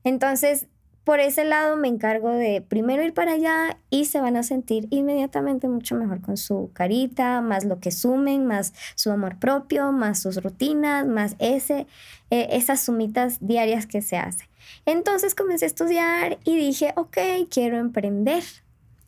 Entonces, 0.04 0.66
por 1.06 1.20
ese 1.20 1.44
lado 1.44 1.76
me 1.76 1.86
encargo 1.86 2.30
de 2.30 2.62
primero 2.62 3.04
ir 3.04 3.14
para 3.14 3.34
allá 3.34 3.78
y 3.90 4.06
se 4.06 4.20
van 4.20 4.36
a 4.36 4.42
sentir 4.42 4.88
inmediatamente 4.90 5.68
mucho 5.68 5.94
mejor 5.94 6.20
con 6.20 6.36
su 6.36 6.72
carita, 6.72 7.40
más 7.42 7.64
lo 7.64 7.78
que 7.78 7.92
sumen, 7.92 8.44
más 8.44 8.74
su 8.96 9.12
amor 9.12 9.38
propio, 9.38 9.92
más 9.92 10.18
sus 10.18 10.42
rutinas, 10.42 11.06
más 11.06 11.36
ese, 11.38 11.86
eh, 12.30 12.48
esas 12.50 12.80
sumitas 12.80 13.38
diarias 13.38 13.86
que 13.86 14.02
se 14.02 14.16
hacen. 14.16 14.48
Entonces 14.84 15.36
comencé 15.36 15.66
a 15.66 15.68
estudiar 15.68 16.38
y 16.42 16.56
dije, 16.56 16.92
ok, 16.96 17.18
quiero 17.48 17.78
emprender. 17.78 18.42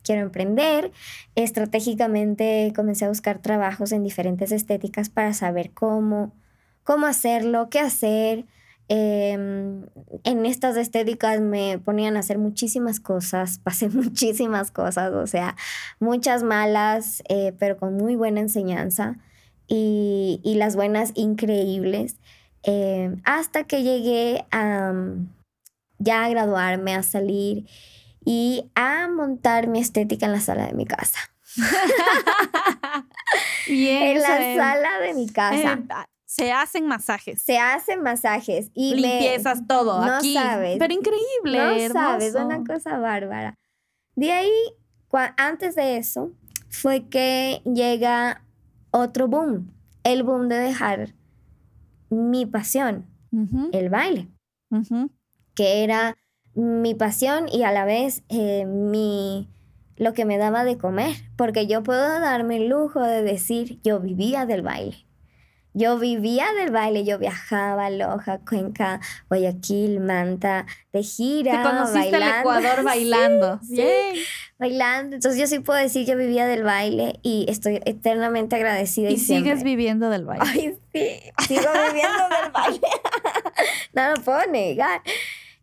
Quiero 0.01 0.21
emprender. 0.21 0.93
Estratégicamente 1.35 2.71
comencé 2.73 3.03
a 3.03 3.09
buscar 3.09 3.39
trabajos 3.39 3.91
en 3.91 4.05
diferentes 4.05 4.53
estéticas 4.53 5.09
para 5.09 5.33
saber 5.33 5.71
cómo, 5.71 6.31
cómo 6.85 7.07
hacerlo, 7.07 7.69
qué 7.69 7.81
hacer, 7.81 8.45
Em, 8.91 9.85
en 10.23 10.45
estas 10.47 10.75
estéticas 10.75 11.41
me 11.41 11.77
ponían 11.77 12.17
a 12.17 12.21
hacer 12.21 12.39
muchísimas 12.39 12.99
cosas, 12.99 13.59
pasé 13.63 13.89
muchísimas 13.89 14.71
cosas, 14.71 15.13
o 15.13 15.27
sea, 15.27 15.55
muchas 15.99 16.41
malas, 16.43 17.21
eh, 17.29 17.53
pero 17.59 17.77
con 17.77 17.95
muy 17.95 18.15
buena 18.15 18.39
enseñanza 18.41 19.17
y, 19.67 20.41
las 20.57 20.75
buenas 20.75 21.11
increíbles, 21.13 22.17
em, 22.63 23.21
hasta 23.23 23.63
que 23.63 23.83
llegué 23.83 24.45
a 24.51 24.93
ya 25.99 26.25
a 26.25 26.29
graduarme, 26.29 26.95
a 26.95 27.03
salir 27.03 27.67
y 28.25 28.71
a 28.73 29.07
montar 29.07 29.67
mi 29.67 29.79
estética 29.79 30.25
en 30.25 30.31
la 30.31 30.39
sala 30.39 30.65
de 30.65 30.73
mi 30.73 30.85
casa. 30.85 31.19
Bien, 33.67 34.03
en 34.17 34.21
la 34.21 34.55
sala 34.55 34.99
de 35.01 35.13
mi 35.13 35.29
casa. 35.29 35.79
Se 36.29 36.51
hacen 36.51 36.85
masajes. 36.85 37.41
Se 37.41 37.57
hacen 37.57 38.03
masajes 38.03 38.69
y 38.75 38.93
limpiezas 38.93 39.65
todo 39.65 40.05
no 40.05 40.13
aquí. 40.17 40.35
Sabes, 40.35 40.77
Pero 40.77 40.93
increíble. 40.93 41.87
No 41.87 41.93
sabes, 41.93 42.35
una 42.35 42.63
cosa 42.63 42.99
bárbara. 42.99 43.55
De 44.15 44.31
ahí, 44.31 44.51
antes 45.37 45.73
de 45.73 45.97
eso, 45.97 46.31
fue 46.69 47.07
que 47.09 47.63
llega 47.65 48.43
otro 48.91 49.27
boom, 49.27 49.73
el 50.03 50.21
boom 50.21 50.49
de 50.49 50.57
dejar 50.57 51.15
mi 52.11 52.45
pasión, 52.45 53.07
el 53.71 53.89
baile, 53.89 54.27
que 55.55 55.83
era 55.83 56.15
mi 56.53 56.93
pasión 56.93 57.47
y 57.51 57.63
a 57.63 57.71
la 57.71 57.85
vez 57.85 58.21
eh, 58.29 58.65
mi 58.67 59.49
lo 59.97 60.13
que 60.13 60.25
me 60.25 60.37
daba 60.37 60.63
de 60.63 60.77
comer, 60.77 61.15
porque 61.35 61.65
yo 61.65 61.81
puedo 61.81 62.19
darme 62.19 62.57
el 62.57 62.67
lujo 62.67 63.01
de 63.01 63.23
decir, 63.23 63.79
yo 63.83 63.99
vivía 63.99 64.45
del 64.45 64.61
baile. 64.61 65.08
Yo 65.73 65.99
vivía 65.99 66.45
del 66.53 66.71
baile, 66.71 67.05
yo 67.05 67.19
viajaba 67.19 67.85
a 67.85 67.89
Loja, 67.89 68.39
Cuenca, 68.39 68.99
Guayaquil, 69.29 69.99
Manta, 69.99 70.65
de 70.91 71.03
gira. 71.03 71.61
Te 71.61 71.69
conociste 71.69 72.17
el 72.17 72.23
Ecuador 72.39 72.83
bailando. 72.83 73.59
Sí, 73.61 74.25
bailando. 74.57 75.15
Entonces 75.15 75.39
yo 75.39 75.47
sí 75.47 75.59
puedo 75.59 75.79
decir 75.79 76.05
que 76.05 76.15
vivía 76.15 76.47
del 76.47 76.63
baile 76.63 77.19
y 77.21 77.45
estoy 77.47 77.81
eternamente 77.85 78.55
agradecida. 78.55 79.09
Y, 79.09 79.17
sigues 79.17 79.63
viviendo 79.63 80.09
del 80.09 80.25
baile. 80.25 80.45
Ay, 80.47 80.77
sí, 80.91 81.19
sigo 81.47 81.69
viviendo 81.87 82.23
del 82.41 82.51
baile. 82.53 82.87
no 83.93 84.15
lo 84.15 84.21
puedo 84.23 84.45
negar. 84.47 85.01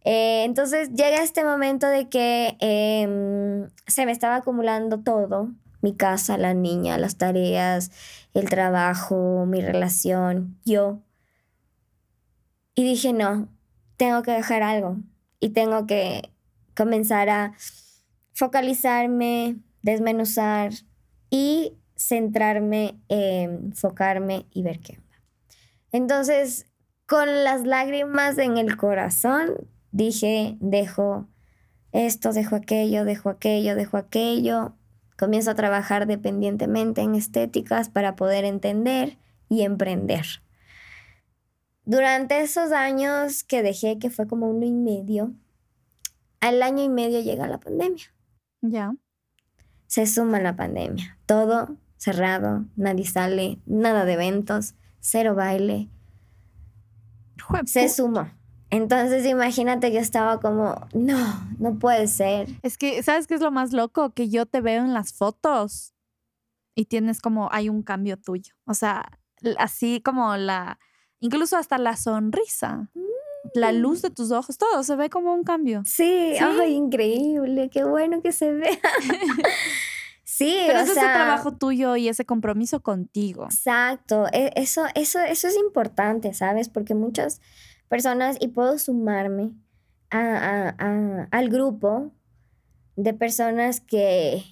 Eh, 0.05 0.45
entonces 0.45 0.91
llega 0.91 1.21
este 1.21 1.43
momento 1.43 1.89
de 1.89 2.09
que 2.09 2.57
em, 2.61 3.69
se 3.89 4.07
me 4.07 4.13
estaba 4.13 4.37
acumulando 4.37 5.01
todo, 5.01 5.51
mi 5.83 5.97
casa, 5.97 6.39
la 6.39 6.55
niña, 6.55 6.97
las 6.97 7.17
tareas, 7.17 7.91
el 8.39 8.49
trabajo, 8.49 9.47
mi 9.47 9.61
relación, 9.61 10.59
yo. 10.65 11.01
Y 12.75 12.85
dije, 12.85 13.13
no, 13.13 13.49
tengo 13.97 14.23
que 14.23 14.33
dejar 14.33 14.63
algo 14.63 14.99
y 15.41 15.51
tengo 15.51 15.87
que 15.87 16.31
comenzar 16.77 17.29
a 17.31 17.55
focalizarme, 18.35 19.57
desmenuzar 19.83 20.73
y 21.31 21.73
centrarme, 21.97 23.01
en 23.09 23.67
enfocarme 23.67 24.47
y 24.51 24.63
ver 24.63 24.81
qué 24.81 24.99
onda. 24.99 25.23
Entonces, 25.93 26.67
con 27.07 27.45
las 27.45 27.65
lágrimas 27.65 28.37
en 28.37 28.59
el 28.59 28.77
corazón, 28.77 29.69
dije, 29.93 30.57
dejo 30.61 31.27
esto, 31.93 32.33
dejo 32.33 32.57
aquello, 32.57 33.07
dejo 33.07 33.31
aquello, 33.31 33.75
dejo 33.75 33.97
aquello. 33.97 34.75
Comienzo 35.19 35.51
a 35.51 35.55
trabajar 35.55 36.07
dependientemente 36.07 37.01
en 37.01 37.15
estéticas 37.15 37.89
para 37.89 38.17
poder 38.17 38.45
entender 38.45 39.19
y 39.49 39.63
emprender. 39.63 40.27
Durante 41.85 42.41
esos 42.41 42.73
años 42.73 43.45
que 43.45 43.63
dejé, 43.63 43.99
que 43.99 44.11
fue 44.11 44.27
como 44.27 44.51
uno 44.51 44.67
y 44.67 44.73
medio, 44.73 45.33
al 46.41 46.63
año 46.63 46.83
y 46.83 46.89
medio 46.89 47.21
llega 47.21 47.47
la 47.47 47.61
pandemia. 47.61 48.05
Ya. 48.61 48.93
Se 49.87 50.07
suma 50.07 50.41
la 50.41 50.57
pandemia. 50.57 51.19
Todo 51.27 51.77
cerrado, 51.97 52.65
nadie 52.77 53.07
sale, 53.07 53.59
nada 53.67 54.05
de 54.05 54.15
eventos, 54.15 54.75
cero 55.01 55.35
baile. 55.35 55.89
Se 57.65 57.89
sumó. 57.89 58.29
Entonces 58.71 59.25
imagínate 59.27 59.93
que 59.93 59.99
estaba 59.99 60.41
como, 60.41 60.75
no, 60.93 61.17
no 61.59 61.79
puede 61.79 62.09
ser. 62.09 62.49
Es 62.63 62.77
que, 62.77 63.03
¿sabes 63.03 63.27
qué 63.27 63.35
es 63.35 63.41
lo 63.41 63.51
más 63.51 63.73
loco? 63.73 64.11
Que 64.11 64.29
yo 64.29 64.47
te 64.47 64.61
veo 64.61 64.85
en 64.85 64.93
las 64.93 65.13
fotos 65.13 65.95
y 66.75 66.87
tienes 66.87 67.21
como, 67.21 67.49
hay 67.53 67.69
un 67.69 67.83
cambio 67.83 68.17
tuyo. 68.17 68.55
O 68.65 68.75
sea, 68.75 69.07
así 69.59 70.01
como 70.05 70.37
la, 70.37 70.79
incluso 71.21 71.57
hasta 71.57 71.79
la 71.79 71.97
sonrisa, 71.97 72.91
la 73.55 73.73
luz 73.73 74.03
de 74.03 74.11
mm. 74.11 74.15
tus 74.15 74.31
ojos, 74.33 74.59
todo 74.59 74.83
se 74.83 74.97
ve 74.97 75.11
como 75.11 75.33
un 75.33 75.45
cambio. 75.45 75.83
Sí, 75.87 76.35
ay, 76.41 76.75
increíble, 76.75 77.71
qué 77.71 77.85
bueno 77.85 78.21
que 78.21 78.33
se 78.33 78.53
vea. 78.53 78.79
Sí, 80.29 80.65
pero 80.67 80.81
es 80.81 80.91
ese 80.91 81.01
trabajo 81.01 81.57
tuyo 81.57 81.97
y 81.97 82.09
ese 82.09 82.27
compromiso 82.27 82.81
contigo. 82.81 83.45
Exacto, 83.45 84.27
e, 84.33 84.53
eso, 84.57 84.83
eso, 84.95 85.19
eso 85.21 85.49
es 85.49 85.57
importante, 85.57 86.35
¿sabes? 86.35 86.69
Porque 86.69 86.95
muchas 86.95 87.41
personas 87.89 88.37
y 88.41 88.49
puedo 88.49 88.79
sumarme 88.79 89.53
al 90.11 91.49
grupo 91.49 92.13
de 92.97 93.15
personas 93.15 93.81
que, 93.81 94.43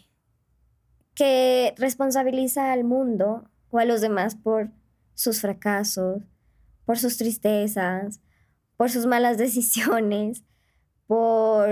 que 1.14 1.74
responsabiliza 1.78 2.72
al 2.72 2.84
mundo 2.84 3.48
o 3.70 3.78
a 3.78 3.84
los 3.84 4.00
demás 4.00 4.34
por 4.34 4.70
sus 5.14 5.40
fracasos, 5.40 6.22
por 6.84 6.98
sus 6.98 7.16
tristezas, 7.16 8.20
por 8.76 8.90
sus 8.90 9.06
malas 9.06 9.38
decisiones, 9.38 10.44
por 11.06 11.68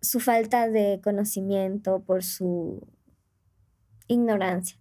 su 0.00 0.20
falta 0.20 0.68
de 0.68 1.00
conocimiento, 1.02 2.00
por 2.00 2.22
su 2.22 2.86
ignorancia. 4.06 4.76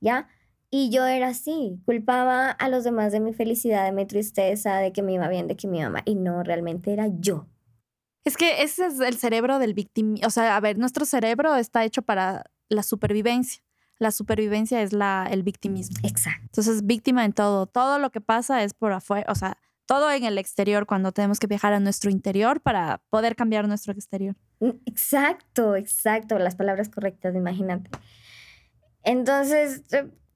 ¿Ya? 0.00 0.28
Y 0.74 0.88
yo 0.88 1.04
era 1.04 1.28
así, 1.28 1.78
culpaba 1.84 2.50
a 2.50 2.68
los 2.70 2.82
demás 2.82 3.12
de 3.12 3.20
mi 3.20 3.34
felicidad, 3.34 3.84
de 3.84 3.92
mi 3.92 4.06
tristeza, 4.06 4.78
de 4.78 4.90
que 4.90 5.02
me 5.02 5.12
iba 5.12 5.28
bien, 5.28 5.46
de 5.46 5.54
que 5.54 5.68
mi 5.68 5.82
mamá, 5.82 6.00
y 6.06 6.14
no, 6.14 6.42
realmente 6.42 6.94
era 6.94 7.08
yo. 7.20 7.46
Es 8.24 8.38
que 8.38 8.62
ese 8.62 8.86
es 8.86 8.98
el 8.98 9.18
cerebro 9.18 9.58
del 9.58 9.74
víctima. 9.74 10.16
O 10.24 10.30
sea, 10.30 10.56
a 10.56 10.60
ver, 10.60 10.78
nuestro 10.78 11.04
cerebro 11.04 11.56
está 11.56 11.84
hecho 11.84 12.00
para 12.00 12.46
la 12.70 12.82
supervivencia. 12.82 13.62
La 13.98 14.12
supervivencia 14.12 14.80
es 14.80 14.94
la, 14.94 15.28
el 15.30 15.42
victimismo. 15.42 15.98
Exacto. 16.08 16.40
Entonces, 16.44 16.86
víctima 16.86 17.26
en 17.26 17.34
todo. 17.34 17.66
Todo 17.66 17.98
lo 17.98 18.10
que 18.10 18.22
pasa 18.22 18.62
es 18.62 18.72
por 18.72 18.92
afuera, 18.92 19.30
o 19.30 19.34
sea, 19.34 19.58
todo 19.84 20.10
en 20.10 20.24
el 20.24 20.38
exterior 20.38 20.86
cuando 20.86 21.12
tenemos 21.12 21.38
que 21.38 21.48
viajar 21.48 21.74
a 21.74 21.80
nuestro 21.80 22.10
interior 22.10 22.62
para 22.62 23.02
poder 23.10 23.36
cambiar 23.36 23.68
nuestro 23.68 23.92
exterior. 23.92 24.36
Mm, 24.60 24.70
exacto, 24.86 25.76
exacto. 25.76 26.38
Las 26.38 26.56
palabras 26.56 26.88
correctas, 26.88 27.34
imagínate. 27.34 27.90
Entonces, 29.02 29.82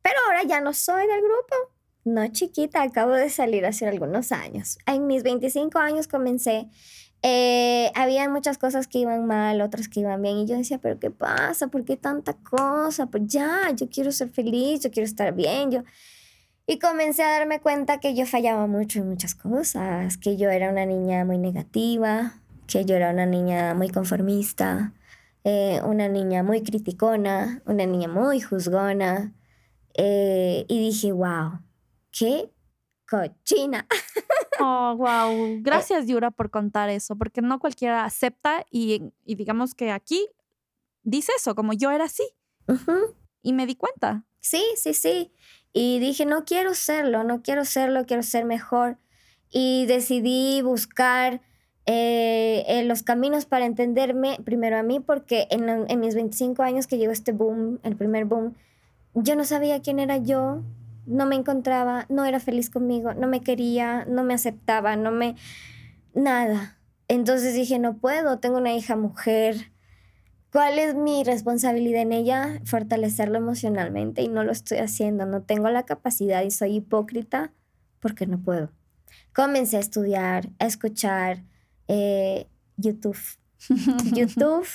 pero 0.07 0.21
ahora 0.29 0.45
ya 0.45 0.61
no 0.61 0.73
soy 0.73 1.05
del 1.09 1.21
grupo. 1.21 1.73
No 2.05 2.29
chiquita, 2.29 2.83
acabo 2.83 3.11
de 3.11 3.29
salir 3.29 3.67
hace 3.67 3.89
algunos 3.89 4.31
años. 4.31 4.79
En 4.87 5.09
mis 5.09 5.25
25 5.25 5.81
años 5.81 6.07
comencé. 6.07 6.69
Eh, 7.23 7.91
había 7.97 8.29
muchas 8.29 8.57
cosas 8.57 8.87
que 8.87 9.01
iban 9.01 9.27
mal, 9.27 9.61
otras 9.61 9.89
que 9.89 9.99
iban 9.99 10.23
bien. 10.23 10.37
Y 10.37 10.47
yo 10.47 10.57
decía, 10.57 10.79
pero 10.79 11.01
¿qué 11.01 11.11
pasa? 11.11 11.67
¿Por 11.67 11.85
qué 11.85 11.97
tanta 11.97 12.35
cosa? 12.35 13.07
Pues 13.07 13.25
ya, 13.27 13.73
yo 13.75 13.89
quiero 13.91 14.13
ser 14.13 14.29
feliz, 14.29 14.79
yo 14.83 14.93
quiero 14.93 15.09
estar 15.09 15.35
bien. 15.35 15.73
Yo... 15.73 15.83
Y 16.69 16.79
comencé 16.79 17.25
a 17.25 17.31
darme 17.33 17.59
cuenta 17.59 17.99
que 17.99 18.15
yo 18.15 18.27
fallaba 18.27 18.69
mucho 18.69 19.01
en 19.01 19.09
muchas 19.09 19.35
cosas, 19.35 20.19
que 20.19 20.37
yo 20.37 20.51
era 20.51 20.71
una 20.71 20.87
niña 20.87 21.25
muy 21.25 21.39
negativa, 21.39 22.35
que 22.69 22.85
yo 22.85 22.95
era 22.95 23.11
una 23.11 23.27
niña 23.27 23.75
muy 23.75 23.89
conformista, 23.89 24.93
eh, 25.43 25.81
una 25.85 26.07
niña 26.07 26.45
muy 26.45 26.63
criticona, 26.63 27.61
una 27.67 27.87
niña 27.87 28.07
muy 28.07 28.41
juzgona, 28.41 29.33
eh, 29.97 30.65
y 30.69 30.79
dije, 30.79 31.13
wow, 31.13 31.61
qué 32.11 32.51
cochina. 33.09 33.87
Oh, 34.59 34.97
wow. 34.97 35.59
Gracias, 35.61 36.07
Yura, 36.07 36.31
por 36.31 36.51
contar 36.51 36.89
eso, 36.89 37.15
porque 37.15 37.43
no 37.43 37.59
cualquiera 37.59 38.07
acepta 38.07 38.65
y, 38.71 39.13
digamos 39.27 39.75
que 39.75 39.91
aquí 39.91 40.27
dice 41.03 41.31
eso, 41.37 41.55
como 41.55 41.75
yo 41.75 41.91
era 41.91 42.05
así. 42.05 42.25
Y 43.43 43.53
me 43.53 43.67
di 43.67 43.77
cuenta. 43.77 44.25
Sí, 44.41 44.65
sí, 44.77 44.95
sí. 44.95 45.31
Y 45.75 45.99
dije, 45.99 46.25
no 46.25 46.47
quiero 46.47 46.75
serlo, 46.75 47.23
no 47.23 47.43
quiero 47.43 47.67
serlo, 47.67 48.07
quiero 48.07 48.23
ser 48.23 48.47
mejor. 48.47 48.97
Y 49.51 49.85
decidí 49.85 50.63
buscar 50.63 51.43
eh, 51.85 52.83
los 52.87 53.03
caminos 53.03 53.45
para 53.45 53.67
entenderme 53.67 54.39
primero 54.43 54.79
a 54.79 54.83
mí, 54.83 55.01
porque 55.01 55.49
en, 55.51 55.69
en 55.69 56.01
mis 56.01 56.15
25 56.15 56.63
años 56.63 56.87
que 56.87 56.97
llegó 56.97 57.13
este 57.13 57.33
boom, 57.33 57.79
el 57.83 57.95
primer 57.95 58.25
boom, 58.25 58.57
yo 59.17 59.35
no 59.35 59.45
sabía 59.45 59.81
quién 59.81 59.99
era 59.99 60.19
yo, 60.19 60.63
no 61.07 61.27
me 61.27 61.37
encontraba, 61.37 62.05
no 62.09 62.25
era 62.25 62.39
feliz 62.39 62.69
conmigo, 62.69 63.15
no 63.15 63.27
me 63.29 63.41
quería, 63.41 64.05
no 64.07 64.25
me 64.25 64.35
aceptaba, 64.35 64.97
no 64.97 65.11
me... 65.11 65.37
nada. 66.15 66.79
Entonces 67.09 67.55
dije, 67.55 67.79
no 67.79 67.97
puedo, 67.97 68.39
tengo 68.41 68.59
una 68.59 68.75
hija 68.75 68.97
mujer. 68.97 69.73
¿Cuál 70.53 70.79
es 70.79 70.95
mi 70.95 71.25
responsabilidad 71.25 72.03
en 72.03 72.13
ella? 72.13 72.61
Fortalecerlo 72.65 73.39
emocionalmente 73.39 74.23
y 74.23 74.29
no 74.29 74.45
lo 74.45 74.53
estoy 74.53 74.79
haciendo, 74.79 75.25
no 75.25 75.43
tengo 75.43 75.71
la 75.71 75.85
capacidad 75.85 76.43
y 76.43 76.51
soy 76.51 76.77
hipócrita 76.77 77.53
porque 78.01 78.27
no 78.27 78.39
puedo. 78.39 78.71
Comencé 79.33 79.77
a 79.77 79.81
estudiar, 79.81 80.51
a 80.59 80.67
escuchar 80.67 81.43
eh, 81.89 82.49
YouTube. 82.77 83.19
YouTube, 84.13 84.67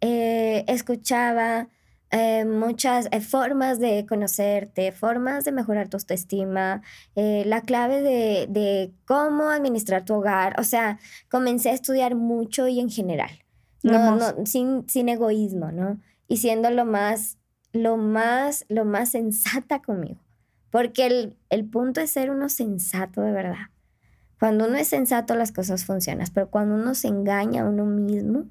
eh, 0.00 0.64
escuchaba 0.68 1.68
eh, 2.16 2.44
muchas 2.44 3.08
eh, 3.10 3.20
formas 3.20 3.80
de 3.80 4.06
conocerte, 4.06 4.92
formas 4.92 5.44
de 5.44 5.50
mejorar 5.50 5.88
tu 5.88 5.96
autoestima, 5.96 6.80
eh, 7.16 7.42
la 7.44 7.62
clave 7.62 8.02
de, 8.02 8.92
cómo 9.04 9.50
administrar 9.50 10.04
tu 10.04 10.14
hogar. 10.14 10.54
O 10.60 10.62
sea, 10.62 11.00
comencé 11.28 11.70
a 11.70 11.72
estudiar 11.72 12.14
mucho 12.14 12.68
y 12.68 12.78
en 12.78 12.88
general, 12.88 13.32
no, 13.82 14.14
no, 14.14 14.46
sin, 14.46 14.88
sin 14.88 15.08
egoísmo, 15.08 15.72
¿no? 15.72 15.98
Y 16.28 16.36
siendo 16.36 16.70
lo 16.70 16.84
más, 16.84 17.38
lo 17.72 17.96
más, 17.96 18.64
lo 18.68 18.84
más 18.84 19.08
sensata 19.08 19.82
conmigo. 19.82 20.20
Porque 20.70 21.06
el, 21.06 21.36
el 21.50 21.64
punto 21.68 22.00
es 22.00 22.10
ser 22.10 22.30
uno 22.30 22.48
sensato 22.48 23.22
de 23.22 23.32
verdad. 23.32 23.70
Cuando 24.38 24.66
uno 24.66 24.76
es 24.76 24.86
sensato, 24.86 25.34
las 25.34 25.50
cosas 25.50 25.84
funcionan, 25.84 26.28
pero 26.32 26.48
cuando 26.48 26.76
uno 26.76 26.94
se 26.94 27.08
engaña 27.08 27.62
a 27.62 27.68
uno 27.68 27.84
mismo, 27.86 28.44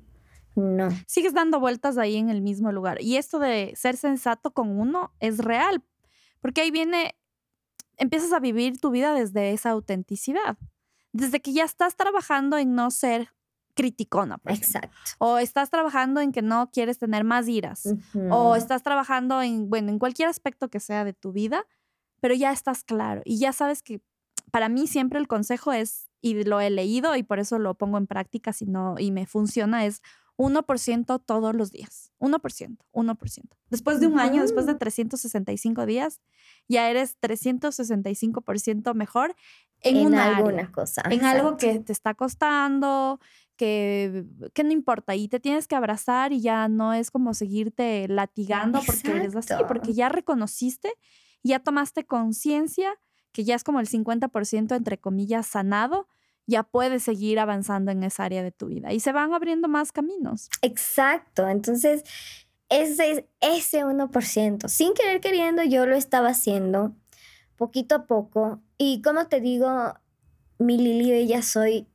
no. 0.56 0.90
Sigues 1.08 1.34
dando 1.34 1.60
vueltas 1.60 1.98
ahí 1.98 2.18
en 2.18 2.30
el 2.30 2.42
mismo 2.42 2.72
lugar. 2.72 3.02
Y 3.02 3.18
esto 3.18 3.40
de 3.40 3.74
ser 3.76 3.98
sensato 3.98 4.52
con 4.52 4.80
uno 4.80 5.14
es 5.20 5.40
real, 5.40 5.84
porque 6.42 6.62
ahí 6.62 6.72
viene, 6.72 7.16
empiezas 7.98 8.34
a 8.34 8.40
vivir 8.40 8.80
tu 8.80 8.92
vida 8.92 9.14
desde 9.14 9.52
esa 9.52 9.72
autenticidad. 9.72 10.58
Desde 11.12 11.42
que 11.42 11.54
ya 11.54 11.64
estás 11.64 11.96
trabajando 11.96 12.58
en 12.58 12.76
no 12.76 12.90
ser 12.92 13.30
criticona, 13.76 14.38
por 14.38 14.52
ejemplo. 14.52 14.80
Exacto. 14.82 15.12
O 15.20 15.38
estás 15.38 15.70
trabajando 15.70 16.22
en 16.22 16.32
que 16.32 16.42
no 16.42 16.70
quieres 16.72 17.00
tener 17.00 17.24
más 17.24 17.48
iras. 17.48 17.88
O 18.30 18.56
estás 18.56 18.84
trabajando 18.84 19.42
en, 19.42 19.70
bueno, 19.70 19.90
en 19.90 20.00
cualquier 20.00 20.30
aspecto 20.30 20.70
que 20.70 20.80
sea 20.80 21.04
de 21.04 21.14
tu 21.14 21.32
vida, 21.32 21.66
pero 22.20 22.34
ya 22.34 22.52
estás 22.52 22.84
claro 22.84 23.22
y 23.26 23.38
ya 23.38 23.52
sabes 23.52 23.84
que 23.84 24.02
para 24.50 24.70
mí 24.70 24.88
siempre 24.88 25.20
el 25.20 25.28
consejo 25.28 25.74
es, 25.74 26.10
y 26.22 26.44
lo 26.46 26.62
he 26.62 26.70
leído 26.70 27.16
y 27.16 27.24
por 27.24 27.40
eso 27.40 27.60
lo 27.60 27.74
pongo 27.74 27.98
en 27.98 28.08
práctica 28.08 28.54
si 28.54 28.66
no, 28.66 28.96
y 28.98 29.12
me 29.12 29.26
funciona, 29.26 29.86
es 29.86 30.02
1% 30.38 31.24
todos 31.26 31.56
los 31.56 31.72
días. 31.72 32.12
1%, 32.20 32.78
1%. 32.92 33.58
Después 33.70 34.00
de 34.00 34.08
un 34.08 34.20
año, 34.20 34.42
después 34.42 34.66
de 34.66 34.74
Ujú. 34.74 34.80
365 34.80 35.86
días, 35.86 36.22
ya 36.68 36.90
eres 36.90 37.18
365% 37.20 38.94
mejor 38.94 39.36
en, 39.82 39.98
en 39.98 40.08
una 40.08 40.26
área 40.26 40.38
alguna 40.38 40.72
cosa. 40.72 41.04
en 41.10 41.26
algo 41.26 41.50
exacto. 41.54 41.68
que 41.68 41.80
te 41.80 41.92
está 41.92 42.14
costando, 42.14 43.20
que, 43.56 44.26
que 44.54 44.64
no 44.64 44.72
importa, 44.72 45.16
y 45.16 45.28
te 45.28 45.40
tienes 45.40 45.68
que 45.68 45.76
abrazar 45.76 46.34
y 46.34 46.42
ya 46.42 46.68
no 46.68 46.94
es 46.94 47.12
como 47.12 47.34
seguirte 47.34 48.08
latigando 48.08 48.80
porque 48.86 49.12
eres 49.12 49.36
así, 49.36 49.54
Exacto. 49.54 49.68
porque 49.68 49.94
ya 49.94 50.10
reconociste, 50.10 50.94
ya 51.44 51.60
tomaste 51.60 52.06
conciencia 52.06 52.94
que 53.32 53.44
ya 53.44 53.56
es 53.56 53.64
como 53.64 53.80
el 53.80 53.88
50% 53.90 54.76
entre 54.76 55.00
comillas 55.00 55.48
sanado, 55.48 56.08
ya 56.46 56.64
puedes 56.64 57.04
seguir 57.04 57.40
avanzando 57.40 57.92
en 57.92 58.04
esa 58.04 58.26
área 58.26 58.44
de 58.44 58.52
tu 58.52 58.68
vida 58.68 58.92
y 58.94 59.00
se 59.00 59.12
van 59.12 59.34
abriendo 59.34 59.68
más 59.68 59.92
caminos. 59.92 60.50
Exacto. 60.62 61.48
Entonces, 61.48 62.04
ese, 62.70 63.12
es- 63.12 63.24
ese 63.42 63.86
1%, 63.86 64.68
sin 64.68 64.94
querer 64.94 65.22
queriendo, 65.22 65.64
yo 65.64 65.86
lo 65.86 65.96
estaba 65.96 66.30
haciendo 66.30 66.96
poquito 67.56 67.96
a 67.96 68.06
poco. 68.06 68.62
Y 68.78 69.02
como 69.02 69.28
te 69.28 69.40
digo, 69.42 69.94
mi 70.58 70.78
Lili 70.78 71.12
Bella 71.12 71.42
soy, 71.42 71.88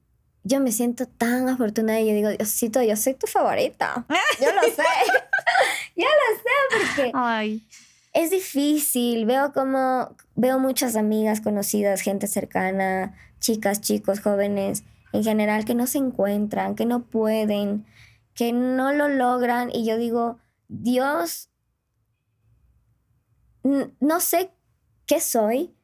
yo 0.45 0.61
me 0.61 0.73
siento 0.73 1.07
tan 1.07 1.49
afortunada 1.49 2.01
y 2.01 2.09
yo 2.09 2.15
digo, 2.15 2.29
Diosito, 2.31 2.81
yo 2.83 2.97
soy 2.97 3.15
tu 3.15 3.27
favorita. 3.27 4.07
Yo 4.41 4.53
lo 4.55 4.63
sé. 4.63 4.83
yo 5.97 6.07
lo 6.07 6.37
sé 6.39 6.95
porque 6.97 7.11
Ay, 7.15 7.67
es 8.15 8.31
difícil. 8.31 9.27
Veo 9.27 9.53
como, 9.53 10.15
veo 10.37 10.59
muchas 10.59 10.97
amigas 10.97 11.41
conocidas, 11.41 12.01
gente 12.01 12.27
cercana, 12.29 13.15
chicas, 13.41 13.81
chicos, 13.81 14.21
jóvenes, 14.21 14.85
en 15.13 15.25
general, 15.25 15.65
que 15.65 15.75
no 15.75 15.87
se 15.87 15.99
encuentran, 15.99 16.75
que 16.75 16.87
no 16.87 17.05
pueden, 17.05 17.87
que 18.35 18.53
no 18.53 18.93
lo 18.93 19.09
logran. 19.09 19.71
Y 19.73 19.87
yo 19.87 19.97
digo, 19.97 20.39
Dios, 20.69 21.51
no 24.01 24.21
sé 24.21 24.51
qué 25.07 25.21
soy 25.21 25.75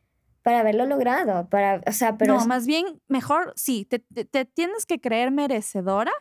para 0.43 0.61
haberlo 0.61 0.87
logrado. 0.87 1.49
Para, 1.49 1.83
o 1.87 1.93
sea, 1.93 2.17
pero 2.19 2.35
no, 2.37 2.47
más 2.47 2.67
bien 2.67 3.01
mejor, 3.09 3.53
sí, 3.57 3.85
te, 3.85 3.99
te- 3.99 4.25
te 4.25 4.45
tienes 4.45 4.87
que 4.87 5.01
creer 5.01 5.31
merecedora 5.31 6.13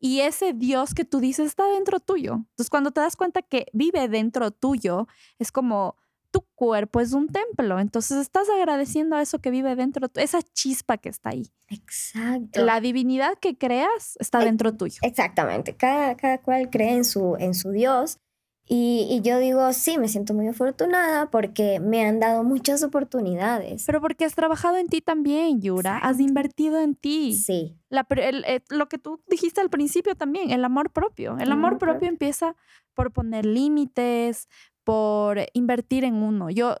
y 0.00 0.20
ese 0.20 0.52
Dios 0.52 0.94
que 0.94 1.04
tú 1.04 1.20
dices 1.20 1.46
está 1.46 1.66
dentro 1.68 2.00
tuyo. 2.00 2.34
Entonces, 2.34 2.70
cuando 2.70 2.90
te 2.90 3.00
das 3.00 3.16
cuenta 3.16 3.42
que 3.42 3.66
vive 3.72 4.08
dentro 4.08 4.50
tuyo, 4.50 5.06
es 5.38 5.50
como 5.50 5.96
tu 6.34 6.44
cuerpo 6.56 7.00
es 7.00 7.12
un 7.12 7.28
templo. 7.28 7.78
Entonces, 7.78 8.18
estás 8.18 8.48
agradeciendo 8.50 9.14
a 9.14 9.22
eso 9.22 9.38
que 9.38 9.50
vive 9.50 9.76
dentro, 9.76 10.08
esa 10.16 10.42
chispa 10.42 10.98
que 10.98 11.08
está 11.08 11.30
ahí. 11.30 11.46
Exacto. 11.68 12.64
La 12.64 12.80
divinidad 12.80 13.38
que 13.38 13.56
creas 13.56 14.16
está 14.18 14.38
Ex- 14.38 14.46
dentro 14.46 14.74
tuyo. 14.74 14.98
Exactamente, 15.02 15.76
cada, 15.76 16.16
cada 16.16 16.38
cual 16.38 16.70
cree 16.70 16.94
en 16.94 17.04
su, 17.04 17.36
en 17.38 17.54
su 17.54 17.70
Dios. 17.70 18.18
Y, 18.66 19.06
y 19.10 19.20
yo 19.20 19.38
digo, 19.38 19.70
sí, 19.74 19.98
me 19.98 20.08
siento 20.08 20.32
muy 20.32 20.48
afortunada 20.48 21.30
porque 21.30 21.80
me 21.80 22.04
han 22.06 22.18
dado 22.18 22.42
muchas 22.44 22.82
oportunidades. 22.82 23.84
Pero 23.86 24.00
porque 24.00 24.24
has 24.24 24.34
trabajado 24.34 24.76
en 24.78 24.88
ti 24.88 25.02
también, 25.02 25.60
Yura. 25.60 25.96
Has 25.98 26.02
Exacto. 26.16 26.22
invertido 26.22 26.80
en 26.80 26.94
ti. 26.96 27.34
Sí, 27.36 27.76
La 27.90 28.06
el- 28.16 28.44
eh, 28.46 28.62
lo 28.70 28.88
que 28.88 28.96
tú 28.98 29.20
dijiste 29.28 29.60
al 29.60 29.68
principio 29.70 30.14
también, 30.16 30.50
el 30.50 30.64
amor 30.64 30.90
propio. 30.90 31.32
El 31.38 31.52
amor 31.52 31.74
amor 31.74 31.78
propio 31.78 31.92
propio. 31.94 32.08
empieza 32.08 32.56
por 32.94 33.12
poner 33.12 33.44
límites, 33.44 34.48
por 34.84 35.38
invertir 35.54 36.04
en 36.04 36.14
uno. 36.14 36.50
Yo 36.50 36.76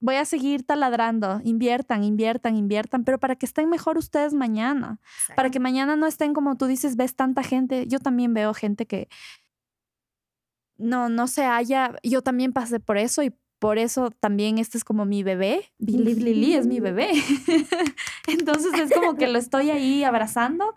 voy 0.00 0.16
a 0.16 0.24
seguir 0.24 0.64
taladrando, 0.64 1.40
inviertan, 1.44 2.02
inviertan, 2.02 2.56
inviertan, 2.56 3.04
pero 3.04 3.18
para 3.18 3.36
que 3.36 3.46
estén 3.46 3.68
mejor 3.68 3.98
ustedes 3.98 4.34
mañana, 4.34 5.00
para 5.36 5.50
que 5.50 5.60
mañana 5.60 5.94
no 5.96 6.06
estén 6.06 6.34
como 6.34 6.56
tú 6.56 6.66
dices, 6.66 6.96
ves 6.96 7.14
tanta 7.14 7.42
gente. 7.42 7.86
Yo 7.86 8.00
también 8.00 8.34
veo 8.34 8.52
gente 8.52 8.86
que 8.86 9.08
no, 10.76 11.08
no 11.08 11.28
se 11.28 11.44
halla. 11.44 11.94
Yo 12.02 12.22
también 12.22 12.52
pasé 12.52 12.80
por 12.80 12.98
eso 12.98 13.22
y 13.22 13.32
por 13.60 13.78
eso 13.78 14.10
también 14.10 14.58
este 14.58 14.76
es 14.76 14.82
como 14.82 15.04
mi 15.04 15.22
bebé. 15.22 15.72
Believe 15.78 16.20
Lily 16.20 16.54
es 16.54 16.66
mi 16.66 16.80
bebé. 16.80 17.12
Entonces 18.26 18.72
es 18.74 18.92
como 18.92 19.14
que 19.14 19.28
lo 19.28 19.38
estoy 19.38 19.70
ahí 19.70 20.02
abrazando 20.02 20.74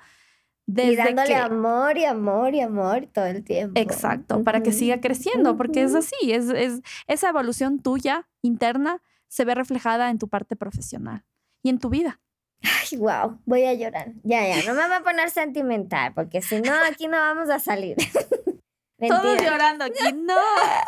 desde 0.67 0.93
y 0.93 0.95
dándole 0.95 1.27
que 1.27 1.35
amor 1.35 1.97
y 1.97 2.05
amor 2.05 2.55
y 2.55 2.61
amor 2.61 3.07
todo 3.13 3.25
el 3.25 3.43
tiempo. 3.43 3.79
Exacto, 3.79 4.43
para 4.43 4.63
que 4.63 4.71
siga 4.71 4.99
creciendo, 4.99 5.57
porque 5.57 5.83
es 5.83 5.95
así, 5.95 6.31
es, 6.31 6.49
es 6.49 6.81
esa 7.07 7.29
evolución 7.29 7.79
tuya 7.79 8.27
interna 8.41 9.01
se 9.27 9.45
ve 9.45 9.55
reflejada 9.55 10.09
en 10.09 10.17
tu 10.17 10.27
parte 10.27 10.55
profesional 10.55 11.23
y 11.61 11.69
en 11.69 11.79
tu 11.79 11.89
vida. 11.89 12.19
Ay, 12.63 12.97
wow, 12.97 13.39
voy 13.45 13.65
a 13.65 13.73
llorar. 13.73 14.13
Ya, 14.23 14.47
ya, 14.47 14.63
no 14.65 14.73
me 14.73 14.87
voy 14.87 14.97
a 14.97 15.03
poner 15.03 15.29
sentimental 15.29 16.13
porque 16.13 16.41
si 16.41 16.61
no, 16.61 16.73
aquí 16.89 17.07
no 17.07 17.17
vamos 17.17 17.49
a 17.49 17.59
salir. 17.59 17.97
Todos 19.07 19.41
llorando 19.41 19.85
aquí, 19.85 20.13
no. 20.13 20.35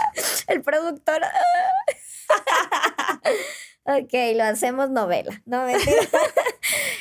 El 0.48 0.62
productor. 0.62 1.22
ok, 3.84 4.14
lo 4.36 4.44
hacemos 4.44 4.90
novela. 4.90 5.42
No, 5.46 5.66
mentira. 5.66 6.02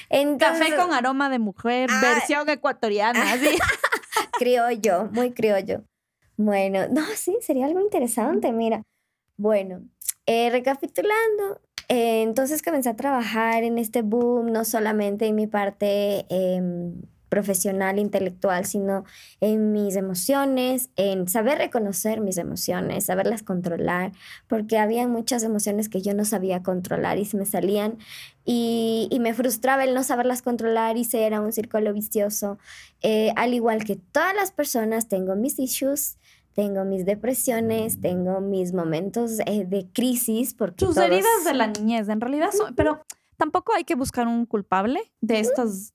Entonces, 0.09 0.69
Café 0.71 0.77
con 0.77 0.93
aroma 0.95 1.29
de 1.29 1.39
mujer, 1.39 1.89
Ah. 1.93 2.01
versión 2.01 2.49
ecuatoriana, 2.49 3.21
así. 3.33 3.57
criollo, 4.39 5.09
muy 5.13 5.33
criollo. 5.33 5.83
Bueno, 6.37 6.87
no, 6.91 7.03
sí, 7.15 7.37
sería 7.41 7.67
algo 7.67 7.81
interesante, 7.81 8.53
mira. 8.53 8.83
Bueno, 9.39 9.81
eh, 10.27 10.51
recapitulando, 10.51 11.61
eh, 11.89 12.23
entonces 12.23 12.63
comencé 12.63 12.89
a 12.91 12.97
trabajar 12.97 13.65
en 13.65 13.79
este 13.79 14.03
boom, 14.03 14.53
no 14.53 14.65
solamente 14.65 15.27
en 15.27 15.35
mi 15.35 15.47
parte 15.47 16.27
em, 16.29 17.01
profesional, 17.37 17.99
intelectual, 17.99 18.65
sino 18.65 19.05
en 19.41 19.73
mis 19.73 19.95
emociones, 19.97 20.89
en 20.97 21.29
saber 21.29 21.59
reconocer 21.59 22.21
mis 22.21 22.39
emociones, 22.39 23.05
saberlas 23.05 23.43
controlar, 23.43 24.13
porque 24.49 24.79
había 24.79 25.07
muchas 25.07 25.43
emociones 25.43 25.91
que 25.91 26.01
yo 26.01 26.15
no 26.15 26.25
sabía 26.25 26.63
controlar 26.63 27.19
y 27.19 27.27
se 27.27 27.37
me 27.37 27.45
salían 27.45 27.99
y, 28.47 29.09
y 29.11 29.21
me 29.21 29.35
frustraba 29.35 29.85
el 29.85 29.93
no 29.95 30.03
saberlas 30.03 30.41
controlar 30.41 30.97
y 30.97 31.05
se 31.05 31.27
era 31.27 31.41
un 31.43 31.53
círculo 31.53 31.93
vicioso. 31.93 32.59
Eh, 33.03 33.33
al 33.37 33.53
igual 33.53 33.85
que 33.85 33.97
todas 33.97 34.35
las 34.35 34.51
personas, 34.51 35.09
tengo 35.09 35.37
mis 35.37 35.59
issues, 35.59 36.17
tengo 36.55 36.85
mis 36.87 37.05
depresiones, 37.05 38.01
tengo 38.01 38.41
mis 38.41 38.73
momentos 38.73 39.41
eh, 39.45 39.67
de 39.67 39.89
crisis. 39.93 40.55
Porque 40.55 40.87
Tus 40.87 40.95
todos- 40.95 41.07
heridas 41.07 41.45
de 41.45 41.53
la 41.53 41.67
niñez, 41.67 42.09
en 42.09 42.19
realidad 42.21 42.49
son, 42.57 42.75
pero 42.75 43.03
tampoco 43.37 43.75
hay 43.75 43.85
que 43.85 43.95
buscar 43.95 44.27
un 44.27 44.47
culpable 44.47 45.01
de 45.21 45.41
estos. 45.41 45.93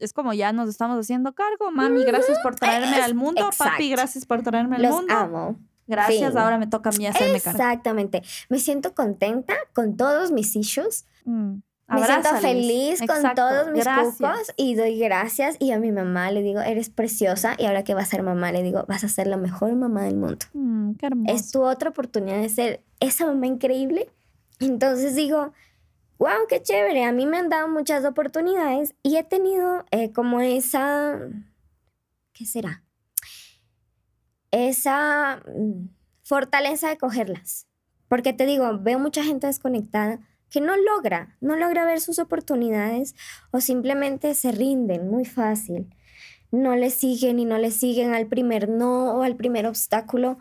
Es 0.00 0.12
como 0.12 0.32
ya 0.32 0.52
nos 0.52 0.68
estamos 0.68 0.98
haciendo 0.98 1.32
cargo. 1.34 1.70
Mami, 1.70 2.04
gracias 2.04 2.38
por 2.40 2.54
traerme 2.54 2.98
Es- 2.98 3.04
al 3.04 3.14
mundo. 3.14 3.48
Papi, 3.56 3.90
gracias 3.90 4.26
por 4.26 4.42
traerme 4.42 4.76
al 4.76 4.82
Los 4.82 4.92
mundo. 4.92 5.14
amo. 5.14 5.56
Gracias, 5.86 6.36
ahora 6.36 6.58
me 6.58 6.66
toca 6.66 6.90
a 6.90 6.92
mí 6.92 7.06
hacerme 7.06 7.40
cargo. 7.40 7.58
Exactamente. 7.58 8.22
Me 8.50 8.58
siento 8.58 8.94
contenta 8.94 9.54
con 9.72 9.96
todos 9.96 10.30
mis 10.32 10.54
issues. 10.54 11.06
Mm, 11.24 11.60
Me 11.88 12.04
siento 12.04 12.28
feliz 12.42 13.00
con 13.06 13.34
todos 13.34 13.70
mis 13.72 13.84
gracias. 13.84 14.52
y 14.58 14.74
doy 14.74 14.98
gracias. 14.98 15.56
Y 15.58 15.72
a 15.72 15.78
mi 15.78 15.90
mamá 15.90 16.30
le 16.30 16.42
digo, 16.42 16.60
eres 16.60 16.90
preciosa. 16.90 17.54
Y 17.56 17.64
ahora 17.64 17.84
que 17.84 17.94
va 17.94 18.02
a 18.02 18.04
ser 18.04 18.22
mamá, 18.22 18.52
le 18.52 18.62
digo, 18.62 18.84
vas 18.86 19.02
a 19.04 19.08
ser 19.08 19.26
la 19.28 19.38
mejor 19.38 19.74
mamá 19.76 20.02
del 20.04 20.16
mundo. 20.16 20.44
Mm, 20.52 20.92
qué 20.96 21.06
hermoso. 21.06 21.34
Es 21.34 21.50
tu 21.50 21.62
otra 21.62 21.88
oportunidad 21.88 22.36
de 22.42 22.50
ser 22.50 22.82
esa 23.00 23.24
mamá 23.24 23.46
increíble. 23.46 24.10
Entonces 24.60 25.14
digo, 25.14 25.54
wow, 26.18 26.46
qué 26.48 26.62
chévere. 26.62 27.04
A 27.04 27.12
mí 27.12 27.26
me 27.26 27.38
han 27.38 27.48
dado 27.48 27.68
muchas 27.68 28.04
oportunidades 28.04 28.94
y 29.02 29.16
he 29.16 29.24
tenido 29.24 29.84
eh, 29.90 30.12
como 30.12 30.40
esa, 30.40 31.18
¿qué 32.32 32.44
será? 32.44 32.82
Esa 34.50 35.42
mm, 35.46 35.88
fortaleza 36.22 36.88
de 36.88 36.98
cogerlas. 36.98 37.66
Porque 38.08 38.32
te 38.32 38.46
digo, 38.46 38.78
veo 38.80 38.98
mucha 38.98 39.22
gente 39.22 39.46
desconectada 39.46 40.20
que 40.50 40.60
no 40.60 40.76
logra, 40.76 41.36
no 41.40 41.56
logra 41.56 41.84
ver 41.84 42.00
sus 42.00 42.18
oportunidades 42.18 43.14
o 43.50 43.60
simplemente 43.60 44.34
se 44.34 44.50
rinden 44.50 45.10
muy 45.10 45.24
fácil. 45.24 45.94
No 46.50 46.74
le 46.74 46.88
siguen 46.88 47.38
y 47.38 47.44
no 47.44 47.58
le 47.58 47.70
siguen 47.70 48.14
al 48.14 48.26
primer 48.26 48.70
no 48.70 49.12
o 49.14 49.22
al 49.22 49.36
primer 49.36 49.66
obstáculo 49.66 50.38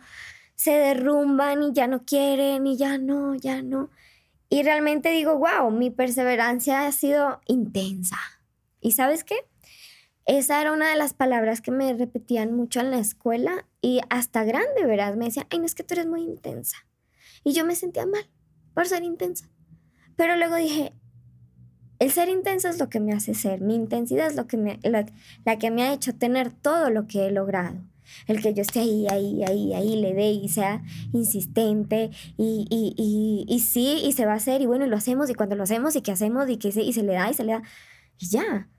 se 0.55 0.71
derrumban 0.71 1.61
y 1.61 1.73
ya 1.73 1.87
no 1.87 2.03
quieren 2.03 2.65
y 2.65 2.77
ya 2.77 2.97
no, 2.97 3.35
ya 3.35 3.61
no. 3.61 3.89
Y 4.49 4.63
realmente 4.63 5.11
digo, 5.11 5.37
wow, 5.37 5.71
mi 5.71 5.89
perseverancia 5.89 6.85
ha 6.85 6.91
sido 6.91 7.41
intensa. 7.47 8.17
¿Y 8.79 8.91
sabes 8.91 9.23
qué? 9.23 9.35
Esa 10.25 10.61
era 10.61 10.73
una 10.73 10.89
de 10.89 10.95
las 10.97 11.13
palabras 11.13 11.61
que 11.61 11.71
me 11.71 11.93
repetían 11.93 12.53
mucho 12.55 12.79
en 12.79 12.91
la 12.91 12.99
escuela 12.99 13.65
y 13.81 14.01
hasta 14.09 14.43
grande, 14.43 14.85
¿verdad? 14.85 15.15
Me 15.15 15.25
decían, 15.25 15.47
ay, 15.49 15.59
no 15.59 15.65
es 15.65 15.75
que 15.75 15.83
tú 15.83 15.93
eres 15.93 16.07
muy 16.07 16.21
intensa. 16.21 16.77
Y 17.43 17.53
yo 17.53 17.65
me 17.65 17.75
sentía 17.75 18.05
mal 18.05 18.29
por 18.73 18.87
ser 18.87 19.03
intensa. 19.03 19.49
Pero 20.15 20.35
luego 20.35 20.55
dije, 20.55 20.93
El 21.99 22.11
ser 22.11 22.29
intenso 22.29 22.67
es 22.69 22.79
lo 22.79 22.89
que 22.89 22.99
me 22.99 23.13
hace 23.13 23.33
ser, 23.33 23.61
mi 23.61 23.73
intensidad 23.75 24.27
es 24.27 24.35
lo 24.35 24.45
que 24.47 24.57
me, 24.57 24.79
la 24.83 25.57
que 25.57 25.71
me 25.71 25.83
ha 25.83 25.93
hecho 25.93 26.13
tener 26.15 26.51
todo 26.51 26.89
lo 26.91 27.07
que 27.07 27.25
he 27.25 27.31
logrado. 27.31 27.81
El 28.27 28.41
que 28.41 28.53
yo 28.53 28.61
esté 28.61 28.79
ahí, 28.79 29.07
ahí, 29.09 29.43
ahí, 29.43 29.73
ahí, 29.73 30.01
le 30.01 30.13
dé 30.13 30.31
y 30.31 30.49
sea 30.49 30.83
insistente 31.13 32.11
y, 32.37 32.67
y, 32.69 32.93
y, 32.97 33.45
y 33.47 33.59
sí, 33.59 34.01
y 34.03 34.11
se 34.13 34.25
va 34.25 34.33
a 34.33 34.37
hacer, 34.37 34.61
y 34.61 34.65
bueno, 34.65 34.85
y 34.85 34.89
lo 34.89 34.97
hacemos, 34.97 35.29
y 35.29 35.35
cuando 35.35 35.55
lo 35.55 35.63
hacemos, 35.63 35.95
y 35.95 36.01
qué 36.01 36.11
hacemos, 36.11 36.49
y 36.49 36.57
que 36.57 36.71
se, 36.71 36.81
y 36.81 36.93
se 36.93 37.03
le 37.03 37.13
da, 37.13 37.29
y 37.29 37.33
se 37.33 37.43
le 37.43 37.53
da, 37.53 37.63
y 38.17 38.27
ya. 38.29 38.69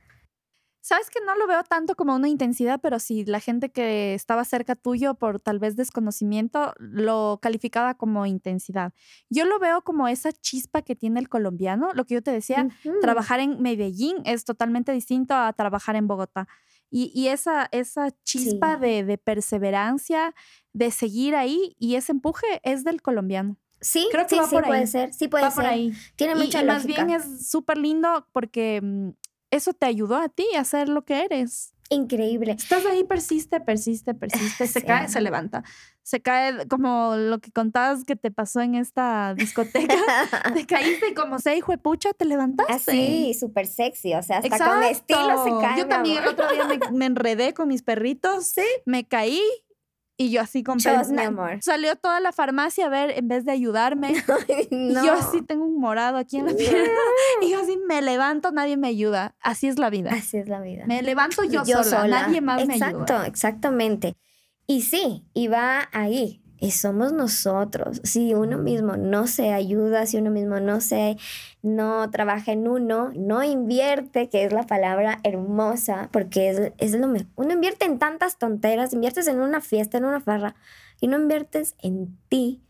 Sabes 0.88 1.10
que 1.10 1.20
no 1.20 1.36
lo 1.36 1.46
veo 1.46 1.62
tanto 1.64 1.96
como 1.96 2.14
una 2.14 2.30
intensidad, 2.30 2.80
pero 2.80 2.98
sí, 2.98 3.26
la 3.26 3.40
gente 3.40 3.70
que 3.70 4.14
estaba 4.14 4.42
cerca 4.46 4.74
tuyo 4.74 5.16
por 5.16 5.38
tal 5.38 5.58
vez 5.58 5.76
desconocimiento 5.76 6.72
lo 6.78 7.40
calificaba 7.42 7.92
como 7.98 8.24
intensidad. 8.24 8.94
Yo 9.28 9.44
lo 9.44 9.58
veo 9.58 9.82
como 9.82 10.08
esa 10.08 10.32
chispa 10.32 10.80
que 10.80 10.96
tiene 10.96 11.20
el 11.20 11.28
colombiano. 11.28 11.92
Lo 11.92 12.06
que 12.06 12.14
yo 12.14 12.22
te 12.22 12.30
decía, 12.30 12.68
trabajar 13.02 13.40
en 13.40 13.60
Medellín 13.60 14.16
es 14.24 14.46
totalmente 14.46 14.92
distinto 14.92 15.34
a 15.34 15.52
trabajar 15.52 15.94
en 15.94 16.06
Bogotá. 16.06 16.48
Y, 16.90 17.10
y 17.14 17.28
esa, 17.28 17.68
esa 17.72 18.10
chispa 18.24 18.76
Sí. 18.76 18.80
de, 18.80 19.04
de 19.04 19.18
perseverancia, 19.18 20.34
de 20.72 20.90
seguir 20.90 21.34
ahí 21.36 21.74
y 21.78 21.96
ese 21.96 22.12
empuje 22.12 22.46
es 22.62 22.84
del 22.84 23.02
colombiano. 23.02 23.56
Sí, 23.80 24.08
Creo 24.10 24.24
que 24.24 24.30
sí, 24.30 24.36
va 24.40 24.46
sí 24.48 24.54
por 24.56 24.64
puede 24.66 24.80
ahí. 24.80 24.86
ser, 24.86 25.12
sí 25.14 25.28
puede 25.28 25.44
Va 25.44 25.50
ser. 25.50 25.56
por 25.64 25.66
ahí. 25.66 25.92
Tiene 26.16 26.34
Y, 26.34 26.44
mucha 26.44 26.62
y 26.62 26.64
más 26.64 26.84
bien 26.86 27.10
es 27.10 27.48
súper 27.48 27.78
lindo 27.78 28.26
porque 28.32 28.80
mm, 28.82 29.10
eso 29.50 29.72
te 29.72 29.86
ayudó 29.86 30.16
a 30.16 30.28
ti 30.28 30.46
a 30.56 30.64
ser 30.64 30.88
lo 30.88 31.04
que 31.04 31.24
eres. 31.24 31.74
Increíble. 31.90 32.52
Estás 32.52 32.84
ahí, 32.84 33.04
persiste, 33.04 33.60
persiste, 33.60 34.14
persiste, 34.14 34.66
se 34.66 34.80
Sí. 34.80 34.86
cae, 34.86 35.08
se 35.08 35.20
levanta. 35.22 35.62
Se 36.02 36.20
cae 36.20 36.66
como 36.68 37.16
lo 37.16 37.38
que 37.38 37.50
contabas 37.52 38.04
que 38.04 38.16
te 38.16 38.30
pasó 38.30 38.60
en 38.60 38.74
esta 38.74 39.34
discoteca. 39.34 39.94
te 40.54 40.66
caíste 40.66 41.08
y 41.10 41.14
como 41.14 41.38
se 41.38 41.56
hijo 41.56 41.72
de 41.72 41.78
pucha, 41.78 42.12
te 42.12 42.24
levantaste. 42.24 42.72
Así, 42.72 43.34
súper 43.34 43.66
sexy, 43.66 44.14
o 44.14 44.22
sea, 44.22 44.38
hasta 44.38 44.48
Exacto. 44.48 44.74
con 44.74 44.82
estilo 44.84 45.44
se 45.44 45.50
cae. 45.66 45.78
Yo 45.78 45.86
también 45.88 46.22
el 46.22 46.28
otro 46.28 46.50
día 46.52 46.64
me, 46.66 46.78
me 46.92 47.06
enredé 47.06 47.52
con 47.54 47.68
mis 47.68 47.82
perritos, 47.82 48.46
Sí. 48.54 48.62
me 48.86 49.04
caí 49.06 49.40
y 50.20 50.30
yo 50.30 50.40
así 50.40 50.64
con 50.64 50.78
Chos, 50.78 51.10
mi 51.10 51.22
amor. 51.22 51.58
Salió 51.62 51.94
toda 51.94 52.18
la 52.18 52.32
farmacia 52.32 52.86
a 52.86 52.88
ver 52.88 53.12
en 53.16 53.28
vez 53.28 53.44
de 53.44 53.52
ayudarme. 53.52 54.12
no. 54.72 55.00
Y 55.02 55.06
yo 55.06 55.12
así 55.12 55.42
tengo 55.42 55.64
un 55.64 55.78
morado 55.78 56.18
aquí 56.18 56.38
en 56.38 56.46
la 56.46 56.52
pierna. 56.56 56.90
Y 57.40 57.50
yo 57.52 57.60
así 57.60 57.78
me 57.88 58.02
levanto, 58.02 58.50
nadie 58.50 58.76
me 58.76 58.88
ayuda. 58.88 59.36
Así 59.40 59.68
es 59.68 59.78
la 59.78 59.90
vida. 59.90 60.10
Así 60.12 60.36
es 60.36 60.48
la 60.48 60.60
vida. 60.60 60.84
Me 60.86 61.02
levanto 61.02 61.44
yo, 61.44 61.64
sola, 61.64 62.08
nadie 62.22 62.40
más 62.40 62.66
me 62.66 62.74
Exacto, 62.74 63.14
ayuda. 63.14 63.26
exactamente. 63.28 64.16
Y 64.66 64.82
sí, 64.82 65.24
y 65.34 65.46
va 65.46 65.88
ahí. 65.92 66.42
Y 66.60 66.72
somos 66.72 67.12
nosotros. 67.12 68.00
Si 68.02 68.34
uno 68.34 68.58
mismo 68.58 68.96
no 68.96 69.26
se 69.28 69.52
ayuda, 69.52 70.06
si 70.06 70.16
uno 70.16 70.30
mismo 70.30 70.58
no 70.58 70.80
se, 70.80 71.16
no 71.62 72.10
trabaja 72.10 72.50
en 72.52 72.66
uno, 72.66 73.12
no 73.14 73.44
invierte, 73.44 74.28
que 74.28 74.44
es 74.44 74.52
la 74.52 74.64
palabra 74.64 75.20
hermosa, 75.22 76.08
porque 76.12 76.50
es, 76.50 76.72
es 76.78 76.92
lo 76.98 77.06
mejor. 77.06 77.28
Uno 77.36 77.52
invierte 77.52 77.84
en 77.84 77.98
tantas 78.00 78.38
tonteras, 78.38 78.92
inviertes 78.92 79.28
en 79.28 79.40
una 79.40 79.60
fiesta, 79.60 79.98
en 79.98 80.04
una 80.04 80.20
farra, 80.20 80.56
y 81.00 81.06
no 81.06 81.16
inviertes 81.20 81.76
en 81.80 82.18
ti. 82.28 82.60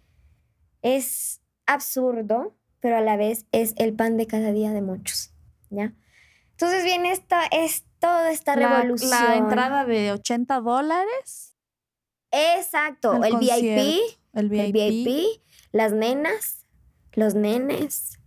Es 0.82 1.40
absurdo, 1.66 2.54
pero 2.80 2.96
a 2.98 3.00
la 3.00 3.16
vez 3.16 3.46
es 3.52 3.74
el 3.78 3.94
pan 3.94 4.16
de 4.16 4.26
cada 4.26 4.52
día 4.52 4.70
de 4.72 4.82
muchos, 4.82 5.32
¿ya? 5.70 5.92
Entonces 6.52 6.84
viene 6.84 7.12
esta, 7.12 7.46
es 7.46 7.84
toda 8.00 8.30
esta 8.30 8.54
La- 8.56 8.82
revolución. 8.82 9.10
La, 9.10 9.36
entrada 9.36 9.84
de 9.84 10.12
80 10.12 10.60
dólares, 10.60 11.56
Exacto, 12.30 13.22
el 13.24 13.36
VIP, 13.38 14.00
el 14.34 14.48
VIP. 14.48 14.60
el 14.60 14.72
VIP, 14.72 15.40
las 15.72 15.92
nenas, 15.92 16.66
los 17.12 17.34
nenes. 17.34 18.18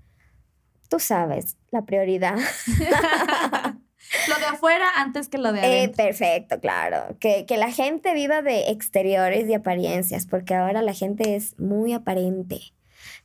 Tú 0.90 1.00
sabes, 1.00 1.58
la 1.72 1.86
prioridad. 1.86 2.38
lo 4.28 4.36
de 4.40 4.46
afuera 4.46 4.86
antes 4.98 5.30
que 5.30 5.38
lo 5.38 5.54
de 5.54 5.60
Eh, 5.60 5.66
adentro. 5.66 6.04
perfecto, 6.06 6.60
claro. 6.60 7.16
Que, 7.20 7.46
que 7.46 7.58
la 7.58 7.72
gente 7.72 8.14
viva 8.14 8.42
de 8.42 8.72
exteriores 8.72 9.48
y 9.50 9.54
apariencias, 9.54 10.26
porque 10.26 10.54
ahora 10.56 10.82
la 10.82 10.94
gente 10.94 11.36
es 11.36 11.58
muy 11.60 11.94
aparente, 11.94 12.60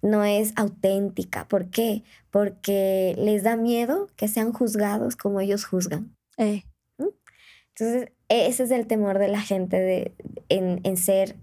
no 0.02 0.24
es 0.24 0.52
auténtica. 0.56 1.48
¿Por 1.48 1.70
qué? 1.70 2.02
Porque 2.30 3.14
les 3.18 3.42
da 3.42 3.56
miedo 3.56 4.08
que 4.16 4.28
sean 4.28 4.52
juzgados 4.52 5.16
como 5.16 5.40
ellos 5.40 5.64
juzgan. 5.64 6.14
Eh, 6.38 6.64
Entonces, 6.98 8.12
ese 8.28 8.64
es 8.64 8.70
el 8.70 8.86
temor 8.86 9.18
de 9.18 9.28
la 9.28 9.40
gente 9.40 9.78
de, 9.78 10.12
en, 10.48 10.80
en 10.84 10.96
ser 10.96 11.36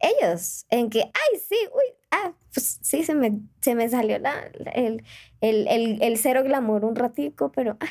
ellos, 0.00 0.66
en 0.70 0.90
que, 0.90 1.00
ay, 1.00 1.40
sí, 1.48 1.56
uy, 1.74 1.94
ah, 2.10 2.32
pues 2.52 2.78
sí, 2.82 3.04
se 3.04 3.14
me, 3.14 3.40
se 3.60 3.74
me 3.74 3.88
salió 3.88 4.18
la, 4.18 4.50
el, 4.74 5.02
el, 5.40 5.66
el, 5.68 6.02
el 6.02 6.18
cero 6.18 6.42
glamour 6.42 6.84
un 6.84 6.94
ratico, 6.96 7.52
pero, 7.52 7.76
ay, 7.80 7.90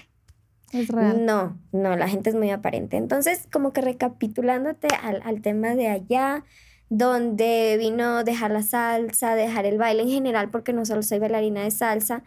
es 0.73 0.87
real. 0.89 1.25
no, 1.25 1.59
no, 1.71 1.95
la 1.95 2.07
gente 2.07 2.29
es 2.29 2.35
muy 2.35 2.51
aparente. 2.51 2.97
Entonces, 2.97 3.47
como 3.51 3.73
que 3.73 3.81
recapitulándote 3.81 4.87
al, 5.01 5.21
al 5.23 5.41
tema 5.41 5.75
de 5.75 5.87
allá, 5.87 6.43
donde 6.89 7.77
vino 7.79 8.23
dejar 8.23 8.51
la 8.51 8.61
salsa, 8.63 9.35
dejar 9.35 9.65
el 9.65 9.77
baile 9.77 10.03
en 10.03 10.09
general, 10.09 10.49
porque 10.51 10.73
no 10.73 10.85
solo 10.85 11.01
soy 11.01 11.19
bailarina 11.19 11.63
de 11.63 11.71
salsa, 11.71 12.23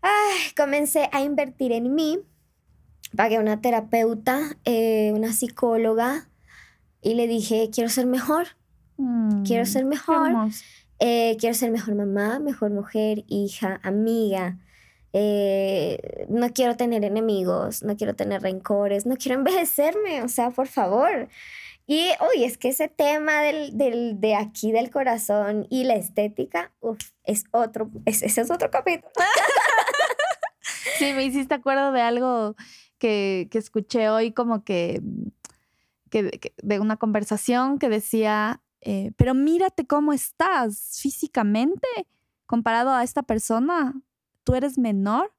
ay, 0.00 0.52
comencé 0.56 1.08
a 1.12 1.22
invertir 1.22 1.72
en 1.72 1.94
mí. 1.94 2.18
Pagué 3.16 3.38
una 3.38 3.60
terapeuta, 3.60 4.40
eh, 4.64 5.12
una 5.14 5.32
psicóloga, 5.32 6.28
y 7.00 7.14
le 7.14 7.26
dije, 7.26 7.68
quiero 7.72 7.90
ser 7.90 8.06
mejor, 8.06 8.46
quiero 9.44 9.64
Mm, 9.64 9.66
ser 9.66 9.82
qué 9.82 9.88
mejor. 9.88 10.32
Eh, 11.00 11.36
quiero 11.40 11.54
ser 11.54 11.70
mejor 11.72 11.94
mamá, 11.96 12.38
mejor 12.38 12.70
mujer, 12.70 13.24
hija, 13.26 13.80
amiga. 13.82 14.56
Eh, 15.12 16.26
no 16.30 16.50
quiero 16.52 16.76
tener 16.76 17.04
enemigos, 17.04 17.82
no 17.82 17.96
quiero 17.96 18.14
tener 18.14 18.40
rencores, 18.40 19.04
no 19.04 19.16
quiero 19.16 19.36
envejecerme, 19.38 20.22
o 20.22 20.28
sea, 20.28 20.50
por 20.50 20.68
favor. 20.68 21.28
Y, 21.86 22.08
uy, 22.34 22.44
es 22.44 22.56
que 22.56 22.68
ese 22.68 22.88
tema 22.88 23.42
del, 23.42 23.76
del- 23.76 24.20
de 24.20 24.36
aquí 24.36 24.70
del 24.72 24.90
corazón 24.90 25.66
y 25.68 25.84
la 25.84 25.94
estética, 25.94 26.70
uf, 26.80 26.98
es 27.24 27.44
otro, 27.50 27.90
es- 28.06 28.22
ese 28.22 28.40
es 28.42 28.50
otro 28.50 28.70
capítulo. 28.70 29.10
Sí, 30.98 31.12
me 31.14 31.24
hiciste 31.24 31.54
acuerdo 31.54 31.90
de 31.90 32.00
algo 32.00 32.54
que, 33.02 33.48
que 33.50 33.58
escuché 33.58 34.08
hoy, 34.10 34.30
como 34.32 34.62
que, 34.62 35.02
que- 36.08 36.30
que- 36.30 36.54
de 36.62 36.78
una 36.78 36.96
conversación 36.96 37.80
que 37.80 37.88
decía, 37.88 38.62
eh, 38.80 39.10
pero 39.16 39.34
mírate 39.34 39.86
cómo 39.88 40.12
estás 40.12 40.98
físicamente 41.02 41.88
comparado 42.46 42.90
a 42.90 43.02
esta 43.02 43.24
persona. 43.24 43.92
Tú 44.44 44.54
eres 44.54 44.78
menor 44.78 45.32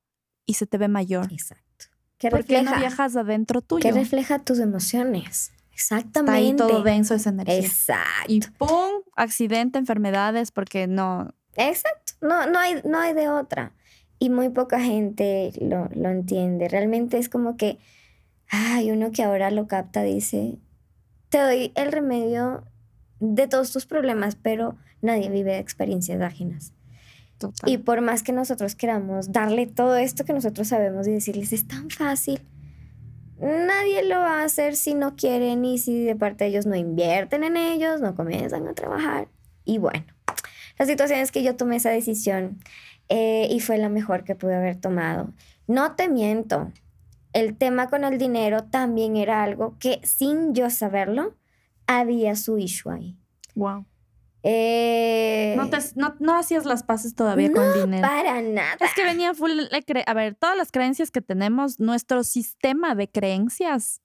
y 0.46 0.56
se 0.56 0.68
te 0.68 0.78
ve 0.78 0.90
mayor. 0.90 1.32
Exacto. 1.32 1.86
¿Qué 2.18 2.30
¿Por 2.30 2.44
qué 2.44 2.62
no 2.64 2.72
refleja? 2.72 2.80
viajas 2.80 3.16
adentro 3.16 3.62
tuyo? 3.62 3.82
¿Qué 3.82 3.92
refleja 3.94 4.40
tus 4.40 4.60
emociones? 4.60 5.52
Está 5.74 5.96
ahí 5.96 6.02
Exactamente. 6.04 6.56
todo 6.64 6.84
denso 6.84 7.16
esa 7.16 7.30
energía. 7.30 7.60
Exacto. 7.60 8.26
Y 8.28 8.42
¡pum! 8.58 8.92
Accidente, 9.16 9.80
enfermedades, 9.80 10.52
porque 10.52 10.88
no. 10.88 11.34
Exacto, 11.56 12.14
no, 12.22 12.46
no, 12.48 12.60
hay, 12.60 12.82
no 12.84 13.00
hay 13.00 13.14
de 13.14 13.30
otra. 13.30 13.72
Y 14.20 14.30
muy 14.30 14.50
poca 14.50 14.80
gente 14.80 15.52
lo, 15.60 15.90
lo 15.94 16.10
entiende. 16.10 16.70
Realmente 16.70 17.18
es 17.18 17.30
como 17.30 17.58
que, 17.58 17.80
hay 18.50 18.92
uno 18.92 19.12
que 19.12 19.24
ahora 19.24 19.52
lo 19.52 19.68
capta, 19.68 20.04
dice, 20.04 20.60
te 21.30 21.40
doy 21.40 21.72
el 21.76 21.92
remedio 21.92 22.64
de 23.20 23.48
todos 23.48 23.72
tus 23.72 23.86
problemas, 23.86 24.36
pero 24.36 24.78
nadie 25.02 25.30
vive 25.30 25.54
de 25.54 25.60
experiencias 25.60 26.22
ajenas. 26.22 26.74
Total. 27.38 27.70
Y 27.70 27.78
por 27.78 28.02
más 28.02 28.22
que 28.22 28.32
nosotros 28.32 28.76
queramos 28.76 29.32
darle 29.32 29.66
todo 29.66 29.96
esto 29.96 30.24
que 30.24 30.34
nosotros 30.34 30.68
sabemos 30.68 31.08
y 31.08 31.12
decirles, 31.12 31.52
es 31.52 31.68
tan 31.68 31.90
fácil, 31.90 32.42
nadie 33.40 34.04
lo 34.04 34.20
va 34.20 34.42
a 34.42 34.44
hacer 34.44 34.76
si 34.76 34.94
no 34.94 35.16
quieren 35.16 35.66
y 35.66 35.78
si 35.78 36.04
de 36.04 36.16
parte 36.16 36.44
de 36.44 36.52
ellos 36.52 36.66
no 36.66 36.76
invierten 36.76 37.44
en 37.44 37.58
ellos, 37.58 38.02
no 38.02 38.16
comienzan 38.16 38.68
a 38.68 38.74
trabajar. 38.74 39.28
Y 39.66 39.78
bueno, 39.80 40.06
la 40.78 40.86
situación 40.86 41.20
es 41.20 41.32
que 41.32 41.44
yo 41.44 41.56
tomé 41.56 41.78
esa 41.78 41.90
decisión 41.90 42.60
eh, 43.10 43.48
y 43.50 43.60
fue 43.60 43.78
la 43.78 43.90
mejor 43.90 44.24
que 44.24 44.36
pude 44.36 44.56
haber 44.56 44.76
tomado. 44.80 45.32
No 45.68 45.96
te 45.96 46.10
miento, 46.10 46.72
el 47.34 47.58
tema 47.58 47.88
con 47.90 48.04
el 48.04 48.18
dinero 48.18 48.64
también 48.66 49.16
era 49.18 49.44
algo 49.44 49.78
que 49.80 50.00
sin 50.04 50.54
yo 50.54 50.70
saberlo, 50.70 51.36
había 51.88 52.36
su 52.36 52.58
issue 52.58 52.92
ahí. 52.92 53.18
wow. 53.56 53.86
Eh, 54.46 55.54
No, 55.58 55.70
te- 55.70 55.78
no, 55.96 56.16
no 56.20 56.36
hacías 56.38 56.66
las 56.66 56.84
paces 56.84 57.16
todavía 57.16 57.50
con 57.52 57.64
el 57.64 57.74
dinero. 57.86 58.06
para 58.08 58.42
nada. 58.42 58.76
Es 58.82 58.94
que 58.94 59.06
venía 59.06 59.34
full. 59.34 59.52
A 60.06 60.14
ver, 60.14 60.36
todas 60.36 60.58
las 60.58 60.70
creencias 60.72 61.12
que 61.12 61.22
tenemos, 61.22 61.80
nuestro 61.80 62.24
sistema 62.26 62.94
de 62.94 63.10
creencias 63.10 64.02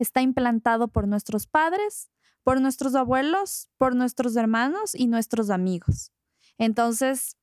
está 0.00 0.22
implantado 0.22 0.88
por 0.88 1.06
nuestros 1.06 1.46
padres, 1.46 2.10
por 2.42 2.60
nuestros 2.60 2.94
abuelos, 2.96 3.68
por 3.78 3.94
nuestros 3.94 4.34
hermanos 4.36 4.94
y 4.94 5.06
nuestros 5.06 5.50
amigos. 5.50 6.12
Entonces, 6.58 7.36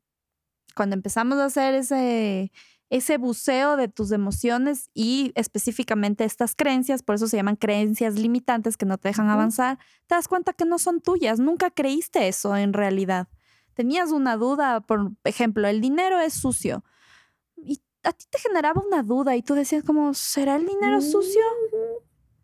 cuando 0.76 0.96
empezamos 0.96 1.38
a 1.40 1.46
hacer 1.46 1.74
ese, 1.76 2.52
ese 2.90 3.18
buceo 3.18 3.76
de 3.76 3.88
tus 3.88 4.12
emociones 4.12 4.90
y 4.94 5.32
específicamente 5.36 6.26
estas 6.26 6.56
creencias, 6.56 7.02
por 7.02 7.16
eso 7.16 7.28
se 7.28 7.38
llaman 7.38 7.56
creencias 7.56 8.16
limitantes 8.16 8.78
que 8.78 8.86
no 8.86 8.98
te 8.98 9.10
dejan 9.10 9.30
avanzar, 9.30 9.80
te 10.08 10.16
das 10.16 10.28
cuenta 10.28 10.54
que 10.54 10.66
no 10.66 10.78
son 10.78 11.02
tuyas, 11.02 11.40
nunca 11.40 11.72
creíste 11.72 12.28
eso 12.28 12.56
en 12.56 12.74
realidad. 12.74 13.28
Tenías 13.74 14.12
una 14.12 14.38
duda, 14.38 14.82
por 14.82 15.14
ejemplo, 15.24 15.68
el 15.68 15.82
dinero 15.82 16.20
es 16.20 16.34
sucio. 16.34 16.84
Y 17.58 17.82
a 18.04 18.12
ti 18.12 18.26
te 18.30 18.38
generaba 18.38 18.84
una 18.86 19.02
duda 19.02 19.36
y 19.36 19.42
tú 19.42 19.56
decías 19.56 19.84
como, 19.84 20.14
¿será 20.14 20.56
el 20.56 20.68
dinero 20.68 21.02
sucio? 21.02 21.42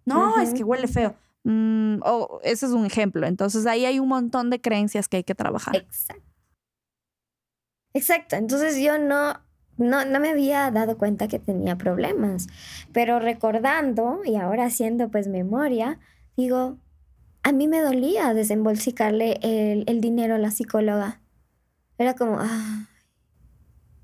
No, 0.06 0.40
es 0.40 0.54
que 0.54 0.64
huele 0.64 0.88
feo. 0.88 1.16
Mm, 1.44 2.00
o 2.04 2.40
ese 2.44 2.66
es 2.66 2.72
un 2.72 2.86
ejemplo. 2.86 3.28
Entonces 3.28 3.66
ahí 3.66 3.86
hay 3.86 4.00
un 4.00 4.08
montón 4.08 4.50
de 4.50 4.60
creencias 4.60 5.08
que 5.08 5.18
hay 5.18 5.24
que 5.24 5.36
trabajar. 5.36 5.76
Exacto. 5.76 6.29
Exacto. 7.94 8.36
Entonces 8.36 8.78
yo 8.82 8.98
no, 8.98 9.40
no, 9.78 10.06
no 10.06 10.20
me 10.20 10.30
había 10.30 10.70
dado 10.72 10.98
cuenta 10.98 11.28
que 11.28 11.40
tenía 11.40 11.78
problemas. 11.78 12.48
Pero 12.92 13.20
recordando 13.20 14.22
y 14.26 14.36
ahora 14.36 14.66
haciendo 14.66 15.10
pues 15.10 15.28
memoria, 15.28 16.00
digo, 16.36 16.78
a 17.44 17.52
mí 17.52 17.68
me 17.68 17.82
dolía 17.82 18.34
desembolsicarle 18.34 19.40
el, 19.42 19.84
el 19.88 20.02
dinero 20.02 20.36
a 20.36 20.40
la 20.40 20.52
psicóloga. 20.52 21.22
Era 21.98 22.16
como, 22.16 22.38
ah, 22.40 22.88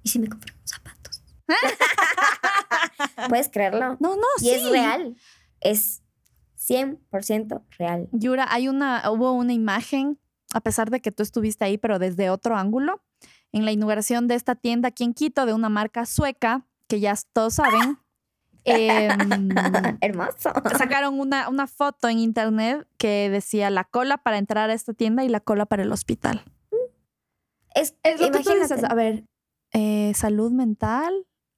¿y 0.04 0.10
si 0.10 0.20
me 0.20 0.28
compré 0.28 0.54
unos 0.54 0.70
zapatos? 0.70 1.24
¿Puedes 3.30 3.50
creerlo? 3.50 3.98
No, 4.00 4.16
no, 4.16 4.28
y 4.40 4.46
sí. 4.46 4.52
es 4.52 4.70
real. 4.70 5.16
Es 5.62 6.02
100% 6.58 7.64
real. 7.78 8.10
Yura, 8.12 8.48
hay 8.50 8.68
una, 8.68 9.10
hubo 9.12 9.34
una 9.34 9.54
imagen, 9.54 10.20
a 10.54 10.62
pesar 10.62 10.90
de 10.90 11.02
que 11.02 11.12
tú 11.12 11.24
estuviste 11.24 11.66
ahí, 11.66 11.78
pero 11.78 12.00
desde 12.00 12.30
otro 12.30 12.58
ángulo, 12.58 13.02
en 13.52 13.66
la 13.66 13.72
inauguración 13.72 14.28
de 14.28 14.36
esta 14.36 14.56
tienda 14.56 14.90
aquí 14.90 15.04
en 15.04 15.14
Quito, 15.14 15.46
de 15.46 15.54
una 15.54 15.70
marca 15.70 16.06
sueca, 16.06 16.66
que 16.88 17.00
ya 17.00 17.16
todos 17.34 17.56
saben. 17.56 17.98
em, 18.64 19.50
Hermoso. 20.02 20.52
sacaron 20.78 21.20
una, 21.20 21.50
una 21.50 21.68
foto 21.68 22.08
en 22.10 22.20
internet 22.20 22.88
que 22.98 23.30
decía 23.30 23.70
la 23.70 23.84
cola 23.84 24.18
para 24.18 24.38
entrar 24.38 24.70
a 24.70 24.74
esta 24.74 24.94
tienda 24.94 25.24
y 25.24 25.30
la 25.30 25.40
cola 25.40 25.66
para 25.66 25.84
el 25.84 25.92
hospital. 25.92 26.44
Es, 27.76 27.96
Es 28.04 28.20
lo 28.22 28.32
que 28.32 28.40
tú 28.40 28.50
dices, 28.54 28.84
a 28.84 28.94
ver, 28.94 29.26
eh, 29.74 30.14
salud 30.16 30.52
mental 30.52 31.14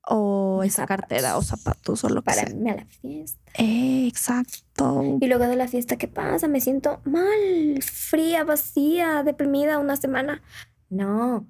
o 0.10 0.62
esa 0.64 0.84
Zapatos. 0.84 0.88
cartera 1.02 1.38
o 1.38 1.42
zapatos 1.44 2.04
o 2.04 2.10
lo 2.10 2.22
que 2.22 2.26
para 2.26 2.42
sea. 2.42 2.50
irme 2.50 2.72
a 2.72 2.76
la 2.78 2.86
fiesta. 2.86 3.52
Eh, 3.58 4.08
exacto. 4.08 5.04
Y 5.22 5.28
luego 5.28 5.46
de 5.48 5.56
la 5.56 5.68
fiesta, 5.68 5.98
¿qué 5.98 6.08
pasa? 6.08 6.48
Me 6.48 6.60
siento 6.62 7.02
mal, 7.06 7.80
fría, 7.84 8.44
vacía, 8.44 9.22
deprimida 9.24 9.78
una 9.80 9.96
semana. 9.98 10.42
No. 10.90 11.46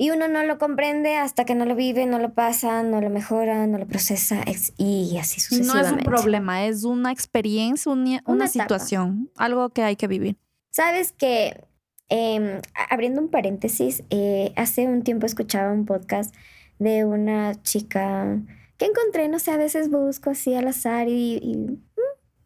Y 0.00 0.10
uno 0.10 0.28
no 0.28 0.44
lo 0.44 0.58
comprende 0.58 1.16
hasta 1.16 1.44
que 1.44 1.56
no 1.56 1.64
lo 1.64 1.74
vive, 1.74 2.06
no 2.06 2.20
lo 2.20 2.32
pasa, 2.32 2.84
no 2.84 3.00
lo 3.00 3.10
mejora, 3.10 3.66
no 3.66 3.78
lo 3.78 3.86
procesa 3.88 4.44
y 4.76 5.16
así 5.18 5.40
Y 5.50 5.56
no 5.56 5.60
es 5.60 5.60
un 5.60 5.66
sucesivamente. 5.66 6.04
problema, 6.04 6.64
es 6.66 6.84
una 6.84 7.10
experiencia, 7.10 7.90
una, 7.90 8.22
una 8.24 8.46
situación, 8.46 9.28
algo 9.36 9.70
que 9.70 9.82
hay 9.82 9.96
que 9.96 10.06
vivir. 10.06 10.36
Sabes 10.70 11.10
que, 11.10 11.64
em, 12.08 12.60
a- 12.76 12.94
abriendo 12.94 13.20
un 13.20 13.28
paréntesis, 13.28 14.04
eh, 14.10 14.52
hace 14.54 14.86
un 14.86 15.02
tiempo 15.02 15.26
escuchaba 15.26 15.72
un 15.72 15.84
podcast 15.84 16.32
de 16.78 17.04
una 17.04 17.60
chica 17.62 18.38
que 18.76 18.84
encontré, 18.86 19.28
no 19.28 19.40
sé, 19.40 19.50
a 19.50 19.56
veces 19.56 19.90
busco 19.90 20.30
así 20.30 20.54
al 20.54 20.68
azar 20.68 21.08
y, 21.08 21.38
y, 21.42 21.56
mm, 21.56 21.82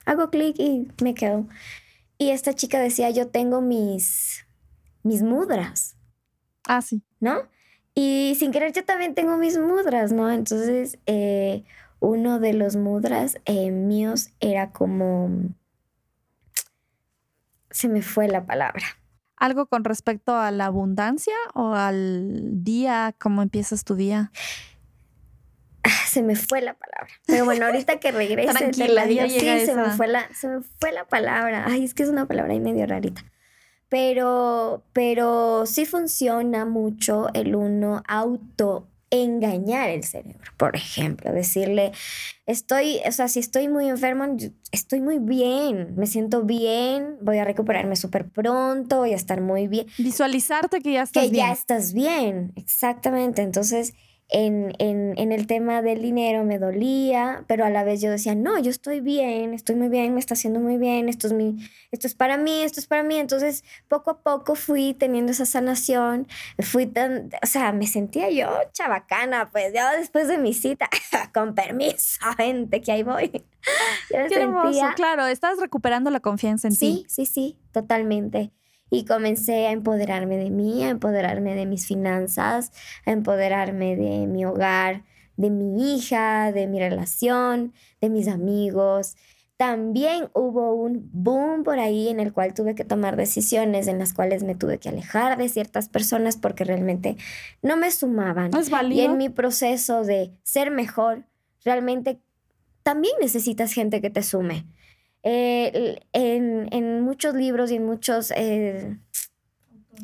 hago 0.07 0.31
clic 0.31 0.57
y 0.59 0.89
me 1.03 1.13
quedo. 1.13 1.47
Y 2.17 2.31
esta 2.31 2.55
chica 2.55 2.81
decía, 2.81 3.11
yo 3.11 3.29
tengo 3.29 3.61
mis, 3.61 4.47
mis 5.03 5.23
mudras, 5.23 5.97
Ah, 6.67 6.83
sí. 6.83 7.03
¿no? 7.23 7.43
Y 7.95 8.35
sin 8.39 8.51
querer 8.53 8.73
yo 8.73 8.85
también 8.85 9.15
tengo 9.15 9.37
mis 9.39 9.59
mudras, 9.59 10.13
¿no? 10.13 10.31
Entonces, 10.31 10.99
eh, 11.07 11.65
uno 12.01 12.41
de 12.41 12.53
los 12.53 12.77
mudras 12.77 13.39
eh, 13.45 13.71
míos 13.71 14.31
era 14.41 14.73
como... 14.73 15.31
Se 17.71 17.89
me 17.89 18.03
fue 18.03 18.29
la 18.29 18.45
palabra. 18.45 18.83
¿Algo 19.37 19.67
con 19.67 19.85
respecto 19.85 20.37
a 20.37 20.51
la 20.51 20.67
abundancia 20.67 21.35
o 21.55 21.75
al 21.75 22.65
día, 22.65 23.15
cómo 23.19 23.43
empiezas 23.43 23.85
tu 23.85 23.95
día? 23.95 24.31
Ah, 25.85 25.91
Se 26.07 26.23
me 26.23 26.37
fue 26.37 26.61
la 26.61 26.75
palabra. 26.75 27.13
Pero 27.27 27.45
bueno, 27.45 27.67
ahorita 27.67 27.99
que 27.99 28.13
regrese 28.13 28.53
te 28.53 28.59
Tranquila, 28.59 28.89
la 28.89 29.07
digo. 29.07 29.23
Sí, 29.29 29.41
se 29.67 29.75
me, 29.75 29.91
fue 29.91 30.07
la, 30.07 30.29
se 30.35 30.49
me 30.49 30.61
fue 30.61 30.93
la 30.93 31.07
palabra. 31.07 31.65
Ay, 31.67 31.85
es 31.85 31.95
que 31.95 32.03
es 32.03 32.09
una 32.09 32.27
palabra 32.27 32.53
ahí 32.53 32.61
medio 32.61 32.87
rarita. 32.87 33.25
Pero, 33.93 34.83
pero 34.95 35.67
sí 35.67 35.85
funciona 35.85 36.65
mucho 36.65 37.27
el 37.35 37.55
uno 37.55 38.03
auto 38.09 38.87
engañar 39.11 39.91
el 39.91 40.03
cerebro. 40.03 40.51
Por 40.57 40.75
ejemplo, 40.77 41.31
decirle, 41.31 41.93
estoy, 42.47 43.01
o 43.07 43.13
sea, 43.13 43.29
si 43.29 43.41
estoy 43.41 43.69
muy 43.69 43.91
enfermo, 43.91 44.25
estoy 44.71 45.03
muy 45.03 45.19
bien, 45.19 45.95
me 45.97 46.07
siento 46.07 46.43
bien, 46.43 47.19
voy 47.21 47.37
a 47.37 47.45
recuperarme 47.45 47.95
súper 47.97 48.31
pronto, 48.31 49.01
voy 49.01 49.13
a 49.13 49.17
estar 49.17 49.43
muy 49.43 49.69
bien 49.69 49.87
Visualizarte 49.99 50.81
que 50.81 50.93
ya 50.95 51.03
estás 51.03 51.25
que 51.25 51.29
bien. 51.31 51.47
ya 51.49 51.53
estás 51.53 51.93
bien, 51.93 52.55
exactamente. 52.57 53.43
Entonces, 53.43 53.93
en, 54.33 54.73
en, 54.79 55.15
en 55.19 55.31
el 55.33 55.47
tema 55.47 55.83
del 55.83 56.03
dinero 56.03 56.43
me 56.45 56.59
dolía, 56.59 57.45
pero 57.47 57.65
a 57.65 57.71
la 57.71 57.85
vez 57.85 58.01
yo 58.01 58.11
decía, 58.11 58.35
no, 58.35 58.59
yo 58.59 58.71
estoy 58.71 59.01
bien, 59.01 59.55
estoy 59.55 59.77
muy 59.77 59.89
bien, 59.89 60.15
me 60.15 60.21
está 60.21 60.35
haciendo 60.35 60.59
muy 60.59 60.79
bien, 60.79 61.09
esto 61.09 61.27
es, 61.27 61.33
mi, 61.33 61.57
esto 61.91 62.07
es 62.07 62.15
para 62.15 62.39
mí, 62.39 62.63
esto 62.63 62.81
es 62.81 62.87
para 62.87 63.03
mí. 63.03 63.17
Entonces, 63.19 63.63
poco 63.89 64.11
a 64.11 64.23
poco 64.23 64.55
fui 64.55 64.95
teniendo 64.95 65.33
esa 65.33 65.47
sanación, 65.47 66.27
fui 66.59 66.87
tan, 66.87 67.31
o 67.43 67.47
sea, 67.47 67.73
me 67.73 67.87
sentía 67.87 68.31
yo 68.31 68.49
chabacana, 68.73 69.51
pues 69.51 69.73
ya 69.73 69.93
después 69.97 70.29
de 70.29 70.39
mi 70.39 70.55
cita, 70.55 70.89
con 71.35 71.55
permiso, 71.55 72.19
gente, 72.37 72.81
que 72.81 72.93
ahí 72.93 73.03
voy. 73.03 73.31
Yo 74.11 74.19
Qué 74.29 74.35
hermoso, 74.35 74.81
claro, 74.97 75.27
estás 75.27 75.59
recuperando 75.61 76.11
la 76.11 76.19
confianza 76.19 76.67
en 76.67 76.75
Sí, 76.75 77.05
ti. 77.07 77.07
sí, 77.09 77.27
sí, 77.27 77.59
totalmente. 77.71 78.51
Y 78.95 79.07
comencé 79.07 79.69
a 79.69 79.73
empoderarme 79.73 80.37
de 80.37 80.51
mí, 80.51 80.85
a 80.85 80.91
empoderarme 80.91 81.55
de 81.55 81.65
mis 81.65 81.87
finanzas, 81.87 82.73
a 83.07 83.13
empoderarme 83.13 83.97
de 83.97 84.27
mi 84.27 84.45
hogar, 84.45 85.03
de 85.39 85.49
mi 85.49 85.97
hija, 85.97 86.53
de 86.53 86.67
mi 86.67 86.79
relación, 86.79 87.73
de 88.03 88.11
mis 88.11 88.29
amigos. 88.29 89.17
También 89.57 90.29
hubo 90.35 90.75
un 90.75 91.09
boom 91.11 91.65
por 91.65 91.79
ahí 91.79 92.11
en 92.11 92.21
el 92.21 92.35
cual 92.35 92.53
tuve 92.53 92.75
que 92.75 92.85
tomar 92.85 93.17
decisiones 93.17 93.87
en 93.87 93.99
las 93.99 94.13
cuales 94.13 94.43
me 94.43 94.55
tuve 94.55 94.77
que 94.77 94.91
alejar 94.91 95.39
de 95.39 95.49
ciertas 95.49 95.89
personas 95.89 96.37
porque 96.37 96.65
realmente 96.65 97.17
no 97.63 97.79
me 97.79 97.91
sumaban. 97.91 98.55
Es 98.55 98.71
Y 98.91 99.01
en 99.01 99.17
mi 99.17 99.31
proceso 99.31 100.05
de 100.05 100.33
ser 100.43 100.71
mejor, 100.71 101.25
realmente 101.65 102.21
también 102.83 103.15
necesitas 103.23 103.73
gente 103.73 104.03
que 104.03 104.11
te 104.11 104.23
sume. 104.23 104.67
Eh, 105.25 106.01
en, 106.13 106.69
en 106.73 107.01
muchos 107.03 107.35
libros 107.35 107.71
y 107.71 107.77
en 107.77 107.87
muchos 107.87 108.33
eh, 108.35 108.99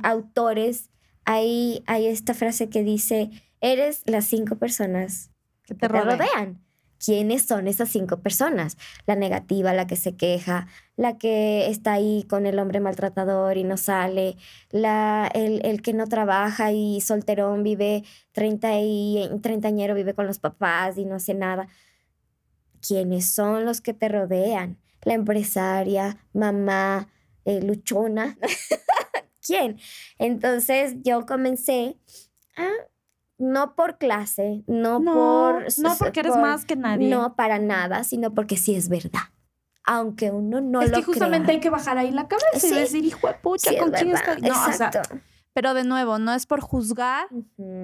autores 0.03 0.91
hay, 1.25 1.83
hay 1.87 2.07
esta 2.07 2.35
frase 2.35 2.69
que 2.69 2.83
dice, 2.83 3.31
eres 3.61 4.03
las 4.07 4.27
cinco 4.27 4.57
personas 4.57 5.31
que 5.64 5.75
te 5.75 5.89
te 5.89 5.89
rodean. 5.89 6.62
¿Quiénes 7.05 7.43
son 7.43 7.69
esas 7.69 7.91
cinco 7.91 8.21
personas? 8.21 8.77
La 9.07 9.14
negativa, 9.14 9.73
la 9.73 9.87
que 9.87 9.95
se 9.95 10.16
queja, 10.16 10.66
la 10.97 11.16
que 11.16 11.69
está 11.69 11.93
ahí 11.93 12.25
con 12.29 12.45
el 12.45 12.59
hombre 12.59 12.81
maltratador 12.81 13.57
y 13.57 13.62
no 13.62 13.77
sale, 13.77 14.37
la, 14.71 15.31
el, 15.33 15.64
el 15.64 15.81
que 15.81 15.93
no 15.93 16.09
trabaja 16.09 16.73
y 16.73 17.01
solterón 17.01 17.62
vive 17.62 18.03
30 18.33 18.81
y 18.81 19.31
treintañero 19.43 19.95
vive 19.95 20.14
con 20.14 20.27
los 20.27 20.41
papás 20.41 20.99
y 20.99 21.05
no 21.05 21.16
hace 21.16 21.35
nada. 21.35 21.69
¿Quiénes 22.81 23.31
son 23.31 23.64
los 23.64 23.81
que 23.81 23.95
te 23.95 24.09
rodean? 24.09 24.79
La 25.03 25.14
empresaria, 25.14 26.18
mamá, 26.32 27.09
eh, 27.44 27.62
luchona. 27.62 28.36
¿Quién? 29.46 29.78
Entonces 30.18 30.96
yo 31.03 31.24
comencé 31.26 31.96
a 32.57 32.68
no 33.38 33.74
por 33.76 33.99
clase, 33.99 34.64
no, 34.66 34.99
No, 34.99 35.14
por... 35.14 35.78
no 35.78 35.96
porque 35.99 36.20
eres 36.20 36.32
por- 36.32 36.42
más 36.42 36.64
que 36.64 36.76
nadie. 36.76 37.09
No 37.09 37.36
para 37.36 37.59
nada, 37.59 38.03
sino 38.05 38.34
porque 38.34 38.57
sí 38.57 38.74
es 38.74 38.88
verdad. 38.88 39.20
Aunque 39.84 40.30
uno 40.30 40.61
no 40.61 40.82
es 40.82 40.90
lo 40.90 40.99
que 40.99 41.05
justamente 41.05 41.46
crea. 41.46 41.55
hay 41.55 41.61
que 41.61 41.70
bajar 41.70 41.96
ahí 41.96 42.11
la 42.11 42.28
cabeza 42.28 42.59
Sí. 42.59 42.66
y 42.72 42.74
decir, 42.74 43.05
hijo 43.05 43.26
de 43.28 43.34
pucha, 43.34 43.70
Sí, 43.70 43.76
es 43.76 43.82
¿con 43.82 43.92
quién 43.92 44.09
verdad, 44.12 44.28
estoy? 44.38 44.51
No, 44.51 44.55
o 44.61 44.72
sea, 44.72 44.88
exacto. 44.88 45.18
pero 45.55 45.72
de 45.72 45.84
nuevo, 45.84 46.18
no 46.18 46.34
es 46.34 46.44
por 46.46 46.61
juzgar, 46.61 47.28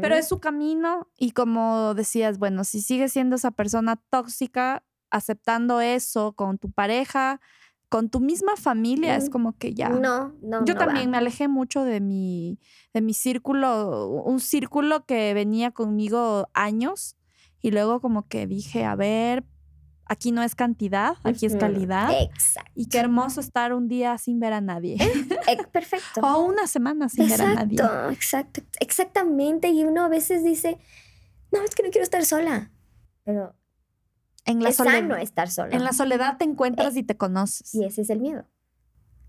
pero 0.03 0.15
es 0.17 0.29
su 0.29 0.39
camino 0.39 1.09
y 1.17 1.31
como 1.31 1.95
decías, 1.95 2.39
bueno, 2.39 2.65
si 2.65 2.83
sigues 2.83 3.13
siendo 3.13 3.37
esa 3.37 3.53
persona 3.53 3.97
tóxica, 4.11 4.83
aceptando 5.15 5.81
eso 5.81 6.33
con 6.33 6.59
tu 6.59 6.71
pareja, 6.71 7.41
con 7.89 8.11
tu 8.11 8.19
misma 8.21 8.57
familia, 8.57 9.17
es 9.17 9.29
Mm. 9.29 9.31
como 9.33 9.57
que 9.57 9.73
ya. 9.75 9.89
No, 9.89 10.35
no, 10.43 10.65
Yo 10.65 10.75
no 10.75 10.81
va. 10.81 10.87
también 10.87 11.11
me 11.11 11.17
alejé 11.19 11.47
mucho 11.49 11.85
de 11.85 12.01
mi, 12.01 12.59
de 12.93 13.01
mi 13.01 13.15
círculo, 13.15 14.09
un 14.09 14.41
círculo 14.41 15.05
que 15.07 15.33
venía 15.35 15.71
conmigo 15.71 16.49
años 16.55 17.17
y 17.61 17.71
luego 17.71 18.01
como 18.01 18.27
que 18.27 18.47
dije, 18.47 18.85
a 18.85 18.97
ver, 18.97 19.45
aquí 20.07 20.33
no 20.33 20.43
es 20.43 20.55
cantidad, 20.55 21.15
aquí 21.23 21.47
es 21.47 21.53
Ujú. 21.53 21.61
calidad. 21.61 22.11
Exacto. 22.21 22.71
Y 22.75 22.87
qué 22.89 22.99
hermoso 22.99 23.41
estar 23.41 23.73
un 23.73 23.87
día 23.89 24.19
sin 24.19 24.41
ver 24.41 24.53
a 24.53 24.61
nadie. 24.61 24.97
Eh, 25.01 25.57
perfecto. 25.73 26.21
o 26.23 26.43
una 26.43 26.67
semana 26.67 27.09
sin 27.09 27.29
ver 27.29 27.41
a 27.43 27.55
nadie. 27.55 27.77
Exacto, 27.79 28.11
exacto, 28.11 28.61
exactamente. 28.81 29.69
Y 29.69 29.85
uno 29.85 30.03
a 30.05 30.09
veces 30.09 30.43
dice, 30.43 30.79
no, 31.53 31.63
es 31.63 31.75
que 31.77 31.85
no 31.85 31.91
quiero 31.91 32.03
estar 32.03 32.25
sola. 32.25 32.73
Pero 33.25 33.55
En 34.47 34.63
la, 34.63 34.69
es 34.71 34.77
soledad, 34.77 34.99
sano 35.01 35.17
estar 35.17 35.51
sola. 35.51 35.75
en 35.75 35.85
la 35.85 35.93
soledad 35.93 36.37
te 36.39 36.45
encuentras 36.45 36.97
y 36.97 37.03
te 37.03 37.17
conoces. 37.17 37.75
Y 37.75 37.85
ese 37.85 38.03
es 38.03 38.11
el 38.11 38.21
miedo. 38.21 38.45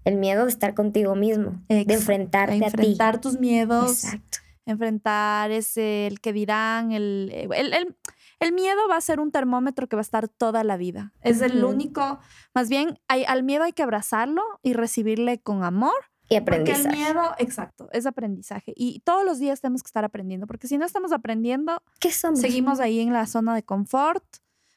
El 0.04 0.18
miedo 0.18 0.44
de 0.44 0.50
estar 0.50 0.74
contigo 0.76 1.16
mismo, 1.16 1.64
de 1.70 1.86
enfrentarte 1.90 2.56
a 2.56 2.60
ti. 2.60 2.66
enfrentar 2.66 3.20
tus 3.22 3.40
miedos, 3.40 4.04
Exacto. 4.04 4.38
enfrentar 4.66 5.52
ese, 5.52 6.06
el 6.08 6.20
que 6.20 6.34
dirán, 6.34 6.92
el, 6.92 7.30
eh, 7.34 7.48
el, 7.56 7.74
el, 7.74 7.96
el 8.40 8.52
miedo 8.54 8.80
va 8.90 8.98
a 8.98 9.02
ser 9.02 9.20
un 9.20 9.32
termómetro 9.32 9.88
que 9.88 9.96
va 9.96 10.02
a 10.02 10.04
estar 10.04 10.28
toda 10.28 10.64
la 10.64 10.78
vida. 10.78 11.14
Es 11.22 11.42
el 11.42 11.64
único, 11.64 12.20
más 12.54 12.70
bien, 12.70 13.00
hay, 13.08 13.24
al 13.26 13.44
miedo 13.44 13.64
hay 13.64 13.74
que 13.74 13.84
abrazarlo 13.84 14.44
y 14.62 14.74
recibirle 14.74 15.40
con 15.40 15.64
amor. 15.64 15.94
Y 16.28 16.40
Porque 16.42 16.56
el 16.56 16.62
aprendizaje. 16.64 16.96
miedo, 16.98 17.22
exacto, 17.38 17.88
es 17.92 18.06
aprendizaje. 18.08 18.74
Y 18.76 19.00
todos 19.06 19.24
los 19.26 19.40
días 19.40 19.62
tenemos 19.62 19.82
que 19.84 19.88
estar 19.88 20.04
aprendiendo, 20.04 20.46
porque 20.48 20.68
si 20.68 20.78
no 20.78 20.86
estamos 20.86 21.12
aprendiendo, 21.14 21.82
¿Qué 22.00 22.12
somos? 22.12 22.42
seguimos 22.42 22.80
ahí 22.80 23.00
en 23.00 23.14
la 23.14 23.26
zona 23.28 23.54
de 23.56 23.64
confort. 23.64 24.24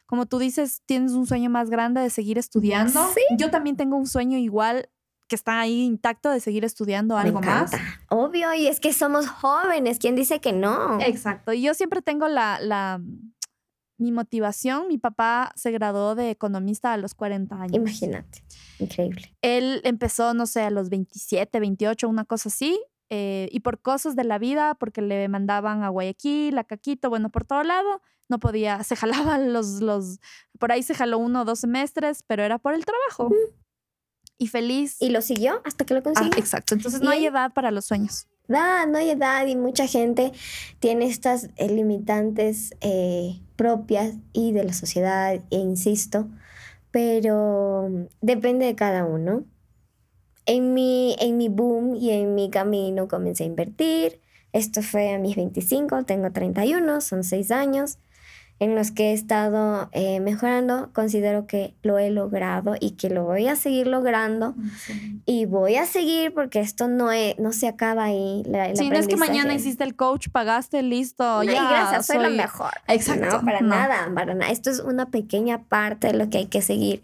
Como 0.09 0.25
tú 0.25 0.39
dices, 0.39 0.81
tienes 0.87 1.13
un 1.13 1.27
sueño 1.27 1.51
más 1.51 1.69
grande 1.69 2.01
de 2.01 2.09
seguir 2.09 2.39
estudiando. 2.39 3.07
Sí. 3.13 3.21
Yo 3.37 3.51
también 3.51 3.77
tengo 3.77 3.95
un 3.95 4.07
sueño 4.07 4.39
igual 4.39 4.89
que 5.29 5.37
está 5.37 5.61
ahí 5.61 5.83
intacto 5.83 6.31
de 6.31 6.41
seguir 6.41 6.65
estudiando 6.65 7.15
Me 7.17 7.21
algo 7.21 7.43
más. 7.43 7.71
Obvio, 8.09 8.55
y 8.55 8.69
es 8.69 8.81
que 8.81 8.95
somos 8.95 9.29
jóvenes. 9.29 9.99
¿Quién 9.99 10.17
dice 10.17 10.41
que 10.41 10.55
no? 10.55 10.99
Exacto. 11.03 11.53
Y 11.53 11.61
yo 11.61 11.75
siempre 11.75 12.01
tengo 12.01 12.27
la, 12.27 12.59
la 12.59 13.03
mi 13.99 14.11
motivación. 14.11 14.89
Mi 14.89 14.97
papá 14.97 15.53
se 15.57 15.71
graduó 15.73 16.15
de 16.15 16.31
economista 16.31 16.95
a 16.95 16.97
los 16.97 17.15
40 17.15 17.55
años. 17.55 17.75
Imagínate. 17.75 18.43
Increíble. 18.79 19.37
Él 19.43 19.83
empezó, 19.85 20.33
no 20.33 20.47
sé, 20.47 20.63
a 20.63 20.71
los 20.71 20.89
27, 20.89 21.61
28, 21.61 22.09
una 22.09 22.25
cosa 22.25 22.49
así. 22.49 22.81
Eh, 23.11 23.49
y 23.53 23.61
por 23.61 23.81
cosas 23.81 24.17
de 24.17 24.25
la 24.25 24.39
vida, 24.39 24.75
porque 24.75 25.01
le 25.03 25.29
mandaban 25.29 25.83
a 25.83 25.89
Guayaquil, 25.89 26.59
a 26.59 26.65
Caquito, 26.65 27.09
bueno, 27.11 27.31
por 27.31 27.45
todo 27.45 27.63
lado, 27.63 28.03
no 28.29 28.39
podía, 28.39 28.83
se 28.85 28.97
jalaban 28.97 29.53
los, 29.53 29.81
los, 29.81 30.19
por 30.59 30.73
ahí 30.73 30.83
se 30.83 30.95
jaló 30.95 31.19
uno 31.19 31.43
o 31.43 31.45
dos 31.45 31.61
semestres, 31.61 32.23
pero 32.27 32.43
era 32.43 32.59
por 32.59 32.75
el 32.75 32.85
trabajo. 32.85 33.31
Y 34.41 34.47
feliz. 34.49 34.97
Y 35.01 35.11
lo 35.11 35.21
siguió 35.21 35.61
hasta 35.65 35.85
que 35.85 35.95
lo 35.95 36.01
Ah, 36.01 36.03
consiguió. 36.05 36.39
exacto. 36.39 36.75
Entonces 36.75 37.01
no 37.01 37.11
hay 37.11 37.27
edad 37.27 37.53
para 37.53 37.71
los 37.73 37.87
sueños. 37.87 38.29
Da, 38.47 38.87
no 38.87 38.97
hay 38.99 39.11
edad 39.11 39.47
y 39.47 39.57
mucha 39.57 39.87
gente 39.87 40.33
tiene 40.79 41.07
estas 41.07 41.51
eh, 41.57 41.69
limitantes 41.69 42.73
eh, 42.81 43.41
propias 43.57 44.15
y 44.33 44.53
de 44.53 44.65
la 44.65 44.73
sociedad, 44.73 45.35
e 45.51 45.57
insisto, 45.57 46.29
pero 46.91 47.89
mm, 47.91 48.05
depende 48.21 48.67
de 48.67 48.75
cada 48.75 49.05
uno. 49.05 49.45
En 50.49 50.73
mi, 50.75 51.15
en 51.21 51.37
mi 51.37 51.49
boom 51.49 51.95
y 51.95 52.11
en 52.11 52.35
mi 52.35 52.49
camino 52.51 53.07
comencé 53.07 53.45
a 53.45 53.47
invertir. 53.47 54.21
Esto 54.53 54.81
fue 54.83 55.13
a 55.13 55.19
mis 55.19 55.37
25, 55.37 56.05
tengo 56.05 56.33
31, 56.33 57.01
son 57.03 57.23
6 57.23 57.51
años 57.51 57.99
en 58.61 58.75
los 58.75 58.91
que 58.91 59.11
he 59.11 59.13
estado 59.13 59.89
eh, 59.93 60.21
mejorando. 60.21 60.89
Considero 60.95 61.47
que 61.47 61.75
lo 61.83 61.99
he 61.99 62.11
logrado 62.11 62.75
y 62.81 62.93
que 62.93 63.11
lo 63.11 63.25
voy 63.25 63.47
a 63.47 63.57
seguir 63.57 63.87
logrando. 63.87 64.55
Y 65.27 65.45
voy 65.45 65.77
a 65.77 65.85
seguir 65.85 66.33
porque 66.33 66.61
esto 66.61 66.89
no, 66.89 67.13
es, 67.13 67.39
no 67.39 67.53
se 67.53 67.69
acaba 67.69 68.05
ahí. 68.05 68.43
La, 68.47 68.75
Si 68.75 68.89
no 68.89 68.97
es 68.97 69.07
que 69.07 69.17
mañana 69.17 69.53
hiciste 69.55 69.85
el 69.85 69.95
coach, 69.95 70.29
pagaste, 70.33 70.83
listo, 70.83 71.25
No, 71.25 71.43
y 71.45 71.49
ya. 71.49 71.69
gracias, 71.69 72.07
soy, 72.07 72.17
soy- 72.25 72.37
mejor. 72.37 72.71
Exacto, 72.89 73.27
No, 73.39 73.45
para 73.45 73.61
no. 73.61 73.69
nada, 73.69 74.11
para 74.15 74.35
nada. 74.35 74.51
Esto 74.51 74.71
es 74.71 74.81
una 74.81 75.11
pequeña 75.11 75.63
parte 75.65 76.07
de 76.09 76.15
lo 76.15 76.31
que 76.31 76.39
hay 76.39 76.47
que 76.47 76.63
seguir. 76.63 77.03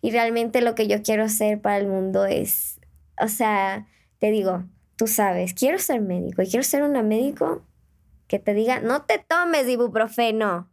Y 0.00 0.10
realmente 0.10 0.62
lo 0.62 0.74
que 0.74 0.88
yo 0.88 1.02
quiero 1.02 1.22
hacer 1.24 1.60
para 1.60 1.76
el 1.76 1.86
mundo 1.86 2.24
es, 2.24 2.77
o 3.20 3.28
sea, 3.28 3.86
te 4.18 4.30
digo, 4.30 4.64
tú 4.96 5.06
sabes, 5.06 5.54
quiero 5.54 5.78
ser 5.78 6.00
médico 6.00 6.42
y 6.42 6.48
quiero 6.48 6.64
ser 6.64 6.82
una 6.82 7.02
médico 7.02 7.62
que 8.26 8.38
te 8.38 8.54
diga, 8.54 8.80
no 8.80 9.02
te 9.02 9.18
tomes 9.18 9.68
ibuprofeno. 9.68 10.70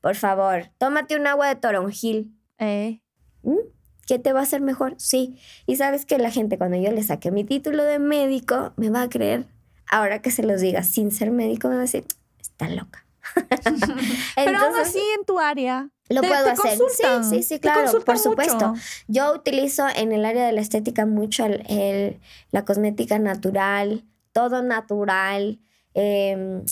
Por 0.00 0.16
favor, 0.16 0.70
tómate 0.78 1.16
un 1.16 1.26
agua 1.26 1.48
de 1.48 1.56
toronjil. 1.56 2.36
Eh, 2.58 3.00
¿Mm? 3.42 3.58
¿Qué 4.06 4.18
te 4.18 4.32
va 4.32 4.40
a 4.40 4.42
hacer 4.42 4.60
mejor? 4.60 4.94
Sí. 4.98 5.38
Y 5.66 5.76
sabes 5.76 6.04
que 6.04 6.18
la 6.18 6.30
gente 6.30 6.58
cuando 6.58 6.76
yo 6.76 6.90
le 6.90 7.02
saque 7.02 7.30
mi 7.30 7.44
título 7.44 7.84
de 7.84 7.98
médico 7.98 8.72
me 8.76 8.90
va 8.90 9.02
a 9.02 9.08
creer. 9.08 9.46
Ahora 9.88 10.20
que 10.20 10.30
se 10.30 10.42
los 10.42 10.60
diga 10.60 10.82
sin 10.82 11.12
ser 11.12 11.30
médico 11.30 11.68
me 11.68 11.74
va 11.74 11.80
a 11.80 11.84
decir, 11.84 12.04
está 12.40 12.68
loca. 12.68 13.01
Pero 13.64 14.58
aún 14.58 14.74
Entonces, 14.76 14.88
así 14.88 15.00
en 15.18 15.24
tu 15.24 15.38
área. 15.38 15.88
lo 16.08 16.20
te- 16.20 16.28
puedo 16.28 16.44
te 16.44 16.50
hacer. 16.50 16.78
consultan, 16.78 17.24
sí, 17.24 17.36
sí, 17.42 17.42
sí, 17.54 17.60
claro, 17.60 18.00
por 18.04 18.18
supuesto. 18.18 18.68
mucho. 18.70 18.82
Yo 19.08 19.34
utilizo 19.34 19.86
en 19.94 20.12
el 20.12 20.24
área 20.24 20.46
de 20.46 20.52
la 20.52 20.60
estética 20.60 21.06
mucho 21.06 21.44
el, 21.46 21.64
el- 21.68 22.20
la 22.50 22.64
cosmética 22.64 23.18
natural, 23.18 24.04
todo 24.32 24.62
natural. 24.62 25.58
em, 25.94 26.64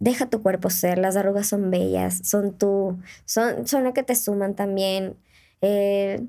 deja 0.00 0.26
tu 0.30 0.40
cuerpo 0.42 0.70
ser, 0.70 0.98
las 0.98 1.16
arrugas 1.16 1.48
son 1.48 1.70
bellas, 1.72 2.20
son 2.22 2.56
tú, 2.56 2.96
son, 3.24 3.66
son 3.66 3.82
lo 3.84 3.92
que 3.92 4.04
te 4.04 4.14
suman 4.14 4.54
también. 4.54 5.16
eh, 5.60 6.24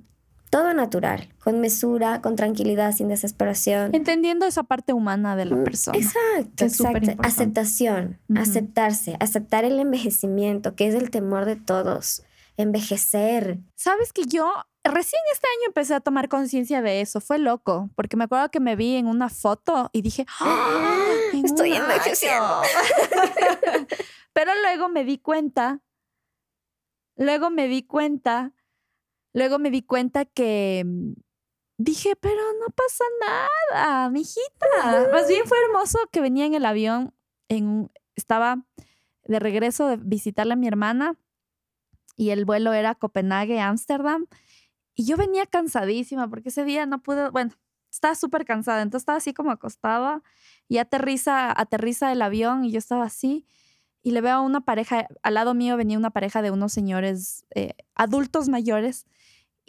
todo 0.49 0.73
natural, 0.73 1.29
con 1.43 1.59
mesura, 1.61 2.21
con 2.21 2.35
tranquilidad, 2.35 2.91
sin 2.93 3.07
desesperación. 3.07 3.93
Entendiendo 3.93 4.45
esa 4.45 4.63
parte 4.63 4.93
humana 4.93 5.35
de 5.35 5.45
la 5.45 5.55
Mm, 5.57 5.63
persona. 5.63 5.97
Exacto, 5.97 6.65
exacto. 6.65 7.11
Aceptación, 7.23 8.19
aceptarse, 8.35 9.15
aceptar 9.19 9.63
el 9.65 9.79
envejecimiento, 9.79 10.75
que 10.75 10.87
es 10.87 10.95
el 10.95 11.09
temor 11.11 11.45
de 11.45 11.55
todos. 11.55 12.23
Envejecer. 12.57 13.59
Sabes 13.75 14.11
que 14.11 14.25
yo 14.25 14.51
recién 14.83 15.21
este 15.31 15.47
año 15.59 15.67
empecé 15.67 15.93
a 15.93 15.99
tomar 16.01 16.27
conciencia 16.29 16.81
de 16.81 17.01
eso. 17.01 17.21
Fue 17.21 17.37
loco, 17.39 17.89
porque 17.95 18.17
me 18.17 18.23
acuerdo 18.25 18.49
que 18.49 18.59
me 18.59 18.75
vi 18.75 18.95
en 18.95 19.07
una 19.07 19.29
foto 19.29 19.89
y 19.93 20.01
dije, 20.01 20.25
¡Ah! 20.39 21.05
en 21.33 21.45
Estoy 21.45 21.73
envejeciendo. 21.73 22.61
año". 22.61 23.87
Pero 24.33 24.51
luego 24.63 24.89
me 24.89 25.03
di 25.05 25.17
cuenta, 25.19 25.79
luego 27.15 27.49
me 27.49 27.67
di 27.67 27.83
cuenta, 27.83 28.51
luego 29.33 29.59
me 29.59 29.71
di 29.71 29.81
cuenta 29.81 30.25
que 30.25 30.83
mm, 30.85 31.13
dije, 31.77 32.15
pero 32.15 32.41
no 32.59 32.67
pasa 32.75 33.03
nada, 33.21 34.09
mijita. 34.09 35.09
Más 35.11 35.27
bien 35.27 35.45
fue 35.45 35.57
hermoso 35.65 35.99
que 36.11 36.21
venía 36.21 36.45
en 36.45 36.53
el 36.53 36.65
avión, 36.65 37.13
en 37.47 37.91
estaba 38.15 38.65
de 39.23 39.39
regreso 39.39 39.87
de 39.87 39.97
visitarle 39.97 40.53
a 40.53 40.57
mi 40.57 40.67
hermana 40.67 41.15
y 42.15 42.31
el 42.31 42.45
vuelo 42.45 42.73
era 42.73 42.95
Copenhague, 42.95 43.59
Ámsterdam. 43.59 44.27
Y 44.93 45.05
yo 45.05 45.15
venía 45.15 45.45
cansadísima 45.45 46.29
porque 46.29 46.49
ese 46.49 46.65
día 46.65 46.85
no 46.85 47.01
pude, 47.01 47.29
bueno, 47.29 47.53
estaba 47.89 48.15
súper 48.15 48.43
cansada, 48.43 48.81
entonces 48.81 49.03
estaba 49.03 49.17
así 49.17 49.33
como 49.33 49.51
acostada 49.51 50.21
y 50.67 50.77
aterriza, 50.77 51.49
aterriza 51.59 52.11
el 52.11 52.21
avión 52.21 52.65
y 52.65 52.71
yo 52.71 52.77
estaba 52.77 53.05
así 53.05 53.47
y 54.01 54.11
le 54.11 54.21
veo 54.21 54.35
a 54.35 54.41
una 54.41 54.61
pareja, 54.61 55.07
al 55.23 55.33
lado 55.33 55.53
mío 55.53 55.77
venía 55.77 55.97
una 55.97 56.11
pareja 56.11 56.41
de 56.41 56.51
unos 56.51 56.73
señores 56.73 57.45
eh, 57.55 57.73
adultos 57.95 58.49
mayores 58.49 59.05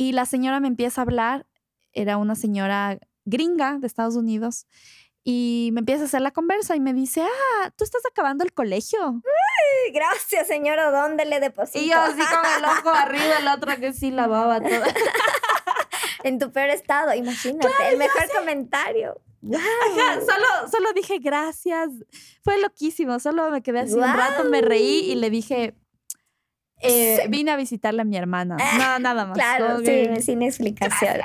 y 0.01 0.13
la 0.13 0.25
señora 0.25 0.61
me 0.61 0.69
empieza 0.69 1.03
a 1.03 1.05
hablar, 1.05 1.47
era 1.93 2.17
una 2.17 2.35
señora 2.35 2.99
gringa 3.27 3.77
de 3.79 3.87
Estados 3.87 4.17
Unidos 4.17 4.67
y 5.25 5.69
me 5.75 5.81
empieza 5.81 6.05
a 6.05 6.07
hacer 6.07 6.23
la 6.23 6.31
conversa 6.31 6.75
y 6.75 6.81
me 6.81 6.95
dice, 6.95 7.21
ah, 7.21 7.71
tú 7.77 7.85
estás 7.85 8.01
acabando 8.11 8.43
el 8.43 8.55
colegio. 8.55 9.21
Gracias, 9.93 10.47
señora. 10.47 10.91
¿Dónde 10.91 11.27
le 11.27 11.39
deposito? 11.39 11.81
Y 11.81 11.91
yo 11.91 12.01
así 12.01 12.17
con 12.17 12.47
el 12.57 12.65
ojo 12.65 12.89
arriba, 12.89 13.41
el 13.41 13.49
otro 13.49 13.77
que 13.77 13.93
sí 13.93 14.11
la 14.11 14.27
baba 14.27 14.63
toda. 14.63 14.87
en 16.25 16.39
tu 16.39 16.51
peor 16.51 16.71
estado, 16.71 17.15
imagínate. 17.15 17.69
el 17.91 17.99
mejor 17.99 18.27
comentario. 18.35 19.21
Wow. 19.43 19.59
Ajá, 19.59 20.21
solo, 20.21 20.71
solo 20.71 20.95
dije 20.95 21.19
gracias. 21.19 21.91
Fue 22.43 22.59
loquísimo. 22.59 23.21
Solo 23.21 23.51
me 23.51 23.63
quedé 23.63 23.81
así 23.81 23.97
un 23.97 24.01
rato, 24.01 24.45
me 24.45 24.63
reí 24.63 25.11
y 25.11 25.17
le 25.17 25.29
dije, 25.29 25.75
eh, 26.83 27.27
vine 27.29 27.51
a 27.51 27.57
visitarle 27.57 28.03
a 28.03 28.05
mi 28.05 28.17
hermana. 28.17 28.57
No, 28.79 28.99
nada 28.99 29.27
más. 29.27 29.35
Claro, 29.35 29.79
sí, 29.81 30.07
sin 30.23 30.43
explicación. 30.43 31.17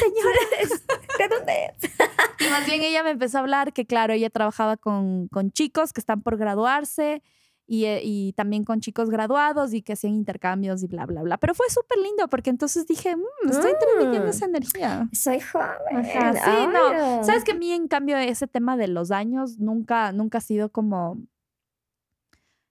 señores. 0.00 0.84
¿De 1.18 1.28
dónde 1.28 1.66
es? 1.66 1.90
Y 2.38 2.50
más 2.50 2.66
bien 2.66 2.82
ella 2.82 3.02
me 3.02 3.10
empezó 3.10 3.38
a 3.38 3.40
hablar 3.40 3.72
que, 3.72 3.86
claro, 3.86 4.12
ella 4.12 4.28
trabajaba 4.30 4.76
con, 4.76 5.26
con 5.28 5.50
chicos 5.52 5.92
que 5.94 6.00
están 6.00 6.20
por 6.22 6.36
graduarse 6.36 7.22
y, 7.66 7.86
eh, 7.86 8.00
y 8.04 8.34
también 8.34 8.62
con 8.62 8.80
chicos 8.80 9.08
graduados 9.10 9.72
y 9.72 9.80
que 9.82 9.94
hacían 9.94 10.12
intercambios 10.14 10.82
y 10.82 10.86
bla, 10.86 11.06
bla, 11.06 11.22
bla. 11.22 11.38
Pero 11.38 11.54
fue 11.54 11.68
súper 11.70 11.98
lindo 11.98 12.28
porque 12.28 12.50
entonces 12.50 12.86
dije, 12.86 13.16
"Mm, 13.16 13.48
estoy 13.50 13.72
transmitiendo 13.80 14.26
Mm. 14.26 14.30
esa 14.30 14.44
energía. 14.44 15.08
Soy 15.12 15.40
joven. 15.40 15.96
Ajá, 15.96 16.32
sí, 16.34 16.66
no. 16.72 17.24
Sabes 17.24 17.42
que 17.42 17.52
a 17.52 17.56
mí, 17.56 17.72
en 17.72 17.88
cambio, 17.88 18.18
ese 18.18 18.46
tema 18.46 18.76
de 18.76 18.88
los 18.88 19.10
años 19.10 19.58
nunca, 19.58 20.12
nunca 20.12 20.38
ha 20.38 20.42
sido 20.42 20.70
como. 20.70 21.16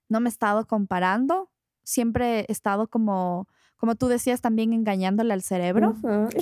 No 0.10 0.20
me 0.20 0.30
he 0.30 0.32
estado 0.32 0.68
comparando. 0.68 1.50
Siempre 1.86 2.42
he 2.42 2.52
estado 2.52 2.88
como, 2.90 3.48
como 3.78 3.96
tú 3.96 4.08
decías, 4.08 4.42
también 4.42 4.74
engañándole 4.74 5.34
al 5.34 5.42
cerebro. 5.44 5.96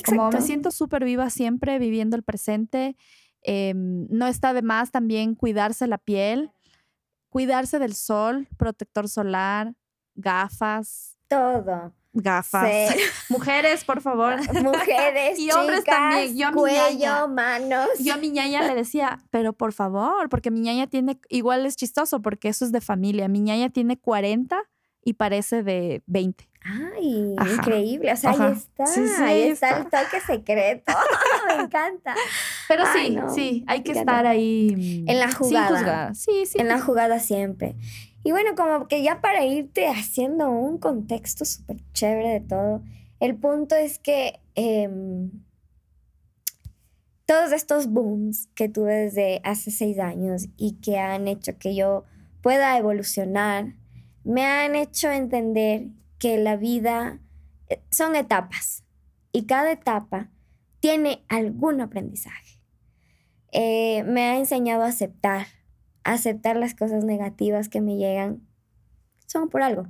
Como 0.06 0.32
me 0.32 0.41
siento 0.41 0.72
súper 0.72 1.04
viva 1.04 1.30
siempre, 1.30 1.78
viviendo 1.78 2.16
el 2.16 2.24
presente. 2.24 2.96
Em, 3.44 4.08
no 4.10 4.26
está 4.28 4.54
de 4.54 4.62
más 4.62 4.89
también 4.91 5.36
cuidarse 5.36 5.86
la 5.86 5.98
piel, 6.00 6.52
cuidarse 7.30 7.78
del 7.78 7.94
sol, 7.94 8.48
protector 8.58 9.10
solar, 9.10 9.76
gafas, 10.16 11.18
Todo. 11.28 11.94
gafas. 12.14 12.70
Sí. 12.94 13.00
Mujeres, 13.30 13.84
por 13.84 14.02
favor. 14.02 14.36
Mujeres, 14.64 15.38
Y 15.39 15.52
hombres 15.52 15.80
chicas, 15.80 15.96
también. 15.98 16.38
Yo 16.38 16.48
a 16.48 16.52
mi 16.52 16.58
cuello, 16.58 16.89
ñaña. 16.89 17.28
manos. 17.28 17.88
Yo 18.00 18.14
a 18.14 18.18
mi 18.18 18.30
ñaña 18.30 18.62
le 18.66 18.76
decía, 18.76 19.20
pero 19.30 19.52
por 19.52 19.74
favor, 19.74 20.30
porque 20.30 20.52
mi 20.52 20.62
ñaña 20.62 20.88
tiene, 20.88 21.20
igual 21.28 21.66
es 21.66 21.76
chistoso 21.76 22.22
porque 22.22 22.48
eso 22.50 22.64
es 22.64 22.72
de 22.72 22.80
familia. 22.82 23.28
Mi 23.28 23.41
ñaña 23.41 23.70
tiene 23.70 23.98
40 23.98 24.62
y 25.04 25.14
parece 25.14 25.64
de 25.64 26.01
20. 26.08 26.47
Ay, 26.66 27.36
Ajá. 27.38 27.54
increíble. 27.56 28.12
O 28.14 28.16
sea, 28.16 28.30
Ajá. 28.32 28.47
ahí 28.47 28.54
está. 28.54 28.86
Sí, 28.86 29.08
sí, 29.08 29.22
ahí 29.22 29.41
está, 29.43 29.78
el 29.78 29.84
toque 29.84 30.22
secreto. 30.26 30.93
Me 31.58 31.64
encanta. 31.64 32.16
Pero 32.70 32.84
Ay, 32.88 33.08
sí, 33.08 33.16
no, 33.16 33.34
sí, 33.34 33.64
hay 33.68 33.82
que 33.84 33.91
estar 33.91 34.26
ahí. 34.26 35.04
En 35.08 35.20
la 35.20 35.28
sin 35.30 35.36
jugada. 35.38 35.68
juzgar. 35.78 36.16
Sí, 36.16 36.45
sí. 36.45 36.58
en 36.60 36.70
la 36.70 36.80
jugada 36.80 37.20
siempre. 37.20 37.76
Y 38.24 38.32
bueno, 38.32 38.56
como 38.56 38.88
que 38.88 39.04
ya 39.04 39.20
para 39.20 39.43
irte 39.45 39.88
haciendo 39.88 40.49
un 40.49 40.78
contexto 40.78 41.43
súper 41.43 41.78
chévere 41.91 42.30
de 42.30 42.39
todo, 42.39 42.82
el 43.20 43.36
punto 43.36 43.76
es 43.76 43.99
que 43.99 44.39
em, 44.56 45.30
todos 47.26 47.51
estos 47.51 47.88
booms 47.88 48.47
que 48.56 48.70
tuve 48.70 48.93
desde 48.93 49.41
hace 49.43 49.72
seis 49.72 49.99
años 49.99 50.47
y 50.56 50.76
que 50.80 50.97
han 50.99 51.28
hecho 51.28 51.58
que 51.58 51.76
yo 51.76 52.06
pueda 52.41 52.78
evolucionar, 52.78 53.74
me 54.24 54.45
han 54.45 54.76
hecho 54.76 55.11
entender 55.11 55.88
que 56.19 56.38
la 56.38 56.55
vida 56.55 57.19
eh, 57.69 57.82
son 57.89 58.15
etapas 58.15 58.84
y 59.32 59.45
cada 59.45 59.71
etapa 59.71 60.30
tiene 60.80 61.24
algún 61.30 61.82
aprendizaje. 61.82 62.59
Eh, 63.51 64.03
me 64.03 64.21
ha 64.24 64.38
enseñado 64.38 64.84
a 64.84 64.88
aceptar, 64.88 65.47
aceptar 66.03 66.57
las 66.57 66.74
cosas 66.76 67.03
negativas 67.03 67.69
que 67.69 67.82
me 67.82 67.97
llegan. 67.97 68.47
Son 69.28 69.49
por 69.49 69.61
algo. 69.61 69.88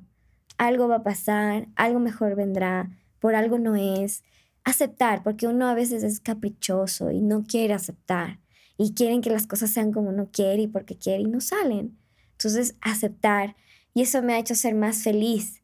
Algo 0.57 0.87
va 0.87 0.97
a 0.97 1.03
pasar, 1.03 1.67
algo 1.75 1.99
mejor 1.99 2.35
vendrá, 2.35 2.91
por 3.19 3.35
algo 3.35 3.57
no 3.57 3.75
es. 3.75 4.23
Aceptar, 4.63 5.23
porque 5.23 5.47
uno 5.47 5.67
a 5.67 5.73
veces 5.73 6.03
es 6.03 6.19
caprichoso 6.19 7.11
y 7.11 7.21
no 7.21 7.43
quiere 7.43 7.73
aceptar. 7.73 8.39
Y 8.77 8.93
quieren 8.93 9.21
que 9.21 9.29
las 9.29 9.47
cosas 9.47 9.71
sean 9.71 9.91
como 9.91 10.09
uno 10.09 10.29
quiere 10.31 10.63
y 10.63 10.67
porque 10.67 10.97
quiere 10.97 11.23
y 11.23 11.27
no 11.27 11.41
salen. 11.41 11.97
Entonces, 12.31 12.75
aceptar. 12.81 13.55
Y 13.93 14.01
eso 14.01 14.21
me 14.21 14.33
ha 14.33 14.39
hecho 14.39 14.55
ser 14.55 14.75
más 14.75 15.03
feliz. 15.03 15.61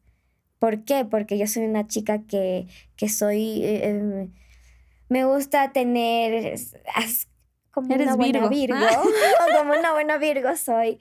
¿Por 0.58 0.84
qué? 0.84 1.04
Porque 1.04 1.38
yo 1.38 1.46
soy 1.46 1.64
una 1.64 1.86
chica 1.86 2.22
que, 2.22 2.66
que 2.96 3.08
soy... 3.08 3.62
eh, 3.64 3.88
em, 3.88 4.32
me 5.08 5.24
gusta 5.24 5.72
tener... 5.72 6.54
as- 6.94 7.28
como 7.72 7.94
Eres 7.94 8.08
una 8.08 8.16
buena 8.16 8.48
Virgo. 8.48 8.76
Virgo. 8.76 9.02
como 9.58 9.72
una 9.72 9.92
buena 9.92 10.18
Virgo 10.18 10.56
soy. 10.56 10.98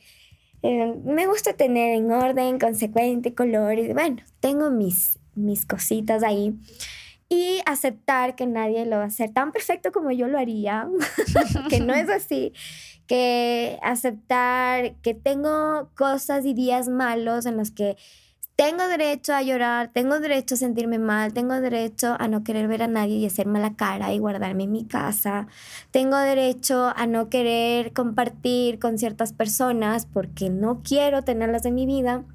Eh, 0.62 0.94
me 1.04 1.26
gusta 1.28 1.54
tener 1.54 1.96
en 1.96 2.12
orden, 2.12 2.60
consecuente, 2.60 3.34
colores. 3.34 3.94
Bueno, 3.94 4.18
tengo 4.40 4.70
mis, 4.70 5.20
mis 5.36 5.66
cositas 5.66 6.22
ahí. 6.24 6.54
Y 7.28 7.60
aceptar 7.66 8.36
que 8.36 8.46
nadie 8.48 8.86
lo 8.86 8.98
va 8.98 9.04
a 9.04 9.08
hacer 9.08 9.32
tan 9.32 9.52
perfecto 9.52 9.92
como 9.92 10.12
yo 10.12 10.28
lo 10.28 10.38
haría, 10.40 10.88
que 11.70 11.80
no 11.80 11.94
es 11.94 12.10
así. 12.10 12.54
Que 13.10 13.78
aceptar 13.82 14.96
que 15.02 15.14
tengo 15.14 15.90
cosas 15.96 16.46
y 16.46 16.54
días 16.54 16.88
malos 16.88 17.46
en 17.46 17.58
los 17.58 17.72
que 17.72 17.98
tengo 18.60 18.90
derecho 18.90 19.34
a 19.34 19.42
llorar, 19.42 19.90
tengo 19.94 20.20
derecho 20.20 20.56
a 20.56 20.58
sentirme 20.58 21.00
mal, 21.00 21.32
tengo 21.32 21.62
derecho 21.62 22.18
a 22.20 22.28
no 22.28 22.44
querer 22.44 22.68
ver 22.68 22.84
a 22.84 22.88
nadie 22.88 23.16
y 23.16 23.26
hacer 23.26 23.48
mala 23.48 23.78
cara 23.78 24.14
y 24.14 24.20
guardarme 24.20 24.66
en 24.66 24.74
mi 24.74 24.84
casa. 24.84 25.48
Tengo 25.92 26.18
derecho 26.18 26.92
a 26.94 27.08
no 27.08 27.30
querer 27.30 27.94
compartir 27.94 28.78
con 28.78 28.98
ciertas 28.98 29.32
personas 29.32 30.06
porque 30.06 30.50
no 30.50 30.82
quiero 30.84 31.24
tenerlas 31.24 31.66
en 31.66 31.76
mi 31.76 31.86
vida. 31.86 32.26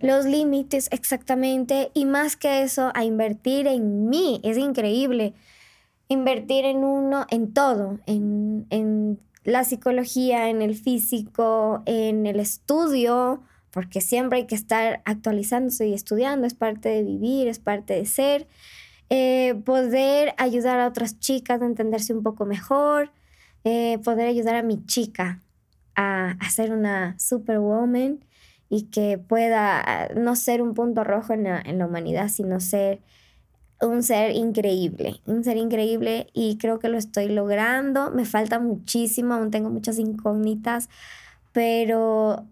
Los 0.00 0.24
límites, 0.24 0.88
exactamente. 0.90 1.92
Y 1.94 2.04
más 2.04 2.34
que 2.34 2.62
eso, 2.62 2.90
a 2.92 3.04
invertir 3.04 3.68
en 3.68 4.08
mí. 4.08 4.40
Es 4.42 4.58
increíble. 4.58 5.34
Invertir 6.08 6.64
en 6.64 6.78
uno, 6.78 7.26
en 7.30 7.54
todo. 7.54 8.00
En, 8.06 8.66
en 8.70 9.20
la 9.44 9.64
psicología, 9.64 10.48
en 10.48 10.62
el 10.62 10.74
físico, 10.76 11.82
en 11.86 12.26
el 12.26 12.40
estudio. 12.40 13.42
Porque 13.70 14.00
siempre 14.02 14.38
hay 14.40 14.46
que 14.46 14.54
estar 14.54 15.00
actualizándose 15.06 15.88
y 15.88 15.94
estudiando. 15.94 16.46
Es 16.46 16.54
parte 16.54 16.88
de 16.90 17.02
vivir, 17.02 17.48
es 17.48 17.58
parte 17.58 17.94
de 17.94 18.04
ser. 18.06 18.46
Eh, 19.10 19.54
poder 19.64 20.34
ayudar 20.38 20.80
a 20.80 20.86
otras 20.88 21.18
chicas 21.20 21.60
a 21.62 21.66
entenderse 21.66 22.14
un 22.14 22.22
poco 22.22 22.46
mejor. 22.46 23.10
eh, 23.64 23.98
poder 24.04 24.26
ayudar 24.28 24.56
a 24.56 24.62
mi 24.62 24.84
chica 24.86 25.40
a, 25.94 26.32
a 26.40 26.50
ser 26.50 26.72
una 26.72 27.18
superwoman 27.18 28.24
y 28.68 28.84
que 28.84 29.18
pueda 29.18 29.80
ah, 29.80 30.08
no 30.16 30.34
ser 30.36 30.62
un 30.62 30.74
punto 30.74 31.04
rojo 31.04 31.32
en 31.34 31.44
la, 31.44 31.60
en 31.60 31.78
la 31.78 31.86
humanidad, 31.86 32.28
sino 32.28 32.58
ser 32.60 33.02
un 33.82 34.02
ser 34.02 34.32
increíble, 34.32 35.20
un 35.26 35.44
ser 35.44 35.56
increíble 35.56 36.28
y 36.32 36.56
creo 36.58 36.78
que 36.78 36.88
lo 36.88 36.98
estoy 36.98 37.28
logrando. 37.28 38.10
Me 38.10 38.24
falta 38.24 38.58
muchísimo, 38.58 39.34
aún 39.34 39.50
tengo 39.50 39.70
muchas 39.70 39.98
incógnitas, 39.98 40.88
pero 41.52 42.46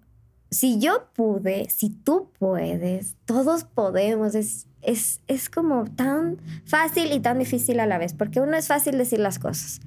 si 0.50 0.78
yo 0.78 1.08
pude, 1.14 1.70
si 1.70 1.90
tú 1.90 2.30
puedes, 2.38 3.16
todos 3.24 3.64
podemos. 3.64 4.34
Es, 4.34 4.66
es, 4.82 5.20
es 5.28 5.48
como 5.48 5.84
tan 5.84 6.38
fácil 6.64 7.12
y 7.12 7.20
tan 7.20 7.38
difícil 7.38 7.80
a 7.80 7.86
la 7.86 7.98
vez, 7.98 8.12
porque 8.14 8.40
uno 8.40 8.56
es 8.56 8.66
fácil 8.66 8.98
decir 8.98 9.20
las 9.20 9.38
cosas. 9.38 9.80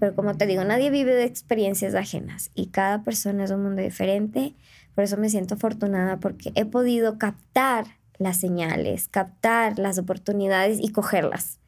Pero 0.00 0.16
como 0.16 0.36
te 0.36 0.46
digo, 0.46 0.64
nadie 0.64 0.90
vive 0.90 1.14
de 1.14 1.24
experiencias 1.24 1.94
ajenas 1.94 2.50
y 2.54 2.66
cada 2.66 3.04
persona 3.04 3.44
es 3.44 3.52
un 3.52 3.62
mundo 3.62 3.82
diferente. 3.82 4.54
Por 4.96 5.04
eso 5.04 5.16
me 5.16 5.28
siento 5.28 5.54
afortunada 5.54 6.18
porque 6.18 6.50
he 6.56 6.64
podido 6.64 7.18
captar 7.18 7.86
las 8.22 8.38
señales, 8.38 9.08
captar 9.08 9.78
las 9.78 9.98
oportunidades 9.98 10.78
y 10.80 10.90
cogerlas. 10.92 11.58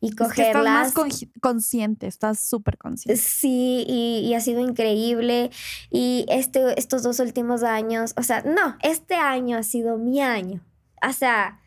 Y 0.00 0.08
Es 0.08 0.14
que 0.16 0.42
estás 0.48 0.64
más 0.64 0.92
cogerlas. 0.92 1.20
con- 1.32 1.40
consciente, 1.40 2.06
estás 2.06 2.38
súper 2.40 2.76
consciente. 2.76 3.20
Sí, 3.20 3.84
y, 3.88 4.18
y 4.26 4.34
ha 4.34 4.40
sido 4.40 4.60
increíble. 4.60 5.50
Y 5.90 6.26
este, 6.28 6.78
estos 6.78 7.02
dos 7.02 7.20
últimos 7.20 7.62
años, 7.62 8.12
o 8.18 8.22
sea, 8.22 8.42
no, 8.42 8.76
este 8.82 9.14
año 9.14 9.56
ha 9.56 9.62
sido 9.62 9.96
mi 9.96 10.20
año. 10.20 10.60
O 11.08 11.12
sea, 11.14 11.60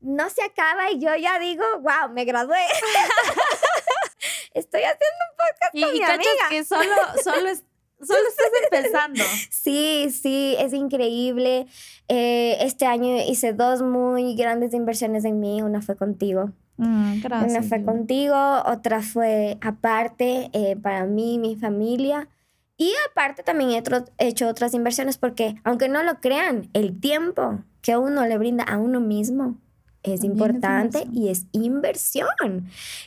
no 0.00 0.30
se 0.30 0.42
acaba 0.44 0.90
y 0.92 1.00
yo 1.00 1.14
ya 1.16 1.38
digo, 1.40 1.64
wow, 1.80 2.12
me 2.14 2.24
gradué. 2.24 2.58
Estoy 4.54 4.82
haciendo 4.82 5.24
un 5.30 5.36
podcast 5.36 5.74
Y, 5.74 5.82
con 5.82 5.94
y 5.94 5.98
mi 5.98 6.04
amiga. 6.04 6.48
que 6.48 6.64
solo, 6.64 6.94
solo, 7.24 7.48
es- 7.48 7.64
solo 8.06 8.20
estás 8.28 8.50
empezando. 8.70 9.22
Sí, 9.50 10.08
sí, 10.10 10.56
es 10.58 10.72
increíble. 10.72 11.66
Eh, 12.08 12.56
este 12.60 12.86
año 12.86 13.16
hice 13.28 13.52
dos 13.52 13.82
muy 13.82 14.34
grandes 14.34 14.74
inversiones 14.74 15.24
en 15.24 15.40
mí. 15.40 15.62
Una 15.62 15.82
fue 15.82 15.96
contigo. 15.96 16.52
Mm, 16.76 17.20
gracias. 17.20 17.50
Una 17.50 17.62
fue 17.62 17.84
contigo, 17.84 18.62
otra 18.64 19.02
fue 19.02 19.58
aparte 19.60 20.50
eh, 20.52 20.76
para 20.76 21.04
mí, 21.04 21.38
mi 21.38 21.56
familia. 21.56 22.28
Y 22.76 22.92
aparte 23.10 23.42
también 23.42 23.70
he 23.70 23.82
he 24.18 24.28
hecho 24.28 24.48
otras 24.48 24.72
inversiones 24.72 25.18
porque, 25.18 25.56
aunque 25.64 25.88
no 25.90 26.02
lo 26.02 26.20
crean, 26.20 26.70
el 26.72 26.98
tiempo 26.98 27.58
que 27.82 27.98
uno 27.98 28.26
le 28.26 28.38
brinda 28.38 28.64
a 28.64 28.78
uno 28.78 29.00
mismo 29.00 29.58
es 30.02 30.20
También 30.20 30.32
importante 30.32 31.06
y 31.12 31.28
es 31.28 31.46
inversión. 31.52 32.28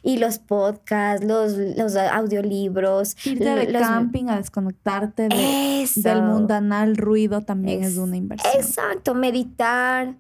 Y 0.03 0.17
los 0.17 0.37
podcasts, 0.39 1.25
los, 1.25 1.53
los 1.53 1.95
audiolibros, 1.95 3.15
Irte 3.25 3.43
de 3.55 3.71
los- 3.71 3.81
camping 3.81 4.25
a 4.29 4.37
desconectarte 4.37 5.29
de- 5.29 5.87
del 5.95 6.21
mundanal 6.21 6.95
ruido 6.97 7.41
también 7.41 7.83
es, 7.83 7.93
Es- 7.93 7.97
una 7.97 8.17
inversión. 8.17 8.53
Exacto, 8.55 9.15
meditar, 9.15 10.15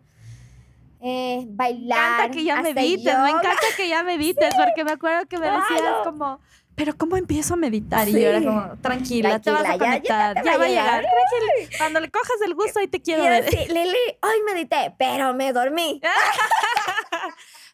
eh, 1.01 1.45
Me 1.45 1.55
bailar. 1.55 1.99
encanta 2.29 2.31
que 2.31 2.43
ya 2.45 2.61
medites, 2.61 3.03
me 3.19 3.29
encanta 3.29 3.51
que 3.77 3.89
ya 3.89 4.03
medites, 4.03 4.53
porque 4.57 4.83
me 4.85 4.91
acuerdo 4.91 5.27
que 5.27 5.37
me 5.37 5.45
decías 5.47 5.79
Claro. 5.79 6.03
como, 6.05 6.39
pero 6.75 6.95
¿cómo 6.97 7.17
empiezo 7.17 7.53
a 7.53 7.57
meditar? 7.57 8.07
Y 8.07 8.13
Sí. 8.13 8.21
yo 8.21 8.29
era 8.29 8.39
como, 8.39 8.77
tranquila, 8.81 9.39
te 9.39 9.51
vas 9.51 9.61
a 9.61 9.77
Tranquila, 9.77 9.85
ya- 9.85 10.01
ya 10.03 10.33
conectar, 10.33 10.45
ya, 10.45 10.57
va 10.57 10.65
a 10.65 10.67
llegar, 10.67 11.01
llegar. 11.01 11.05
tranquila. 11.05 11.69
Cuando 11.77 11.99
le 11.99 12.09
cojas 12.11 12.41
el 12.45 12.55
gusto, 12.55 12.79
ahí 12.79 12.87
te 12.87 13.01
quiero 13.01 13.23
ver. 13.23 13.45
así, 13.47 13.57
Lili, 13.67 13.97
hoy 14.21 14.53
medité, 14.53 14.93
pero 14.97 15.33
me 15.33 15.53
dormí. 15.53 16.01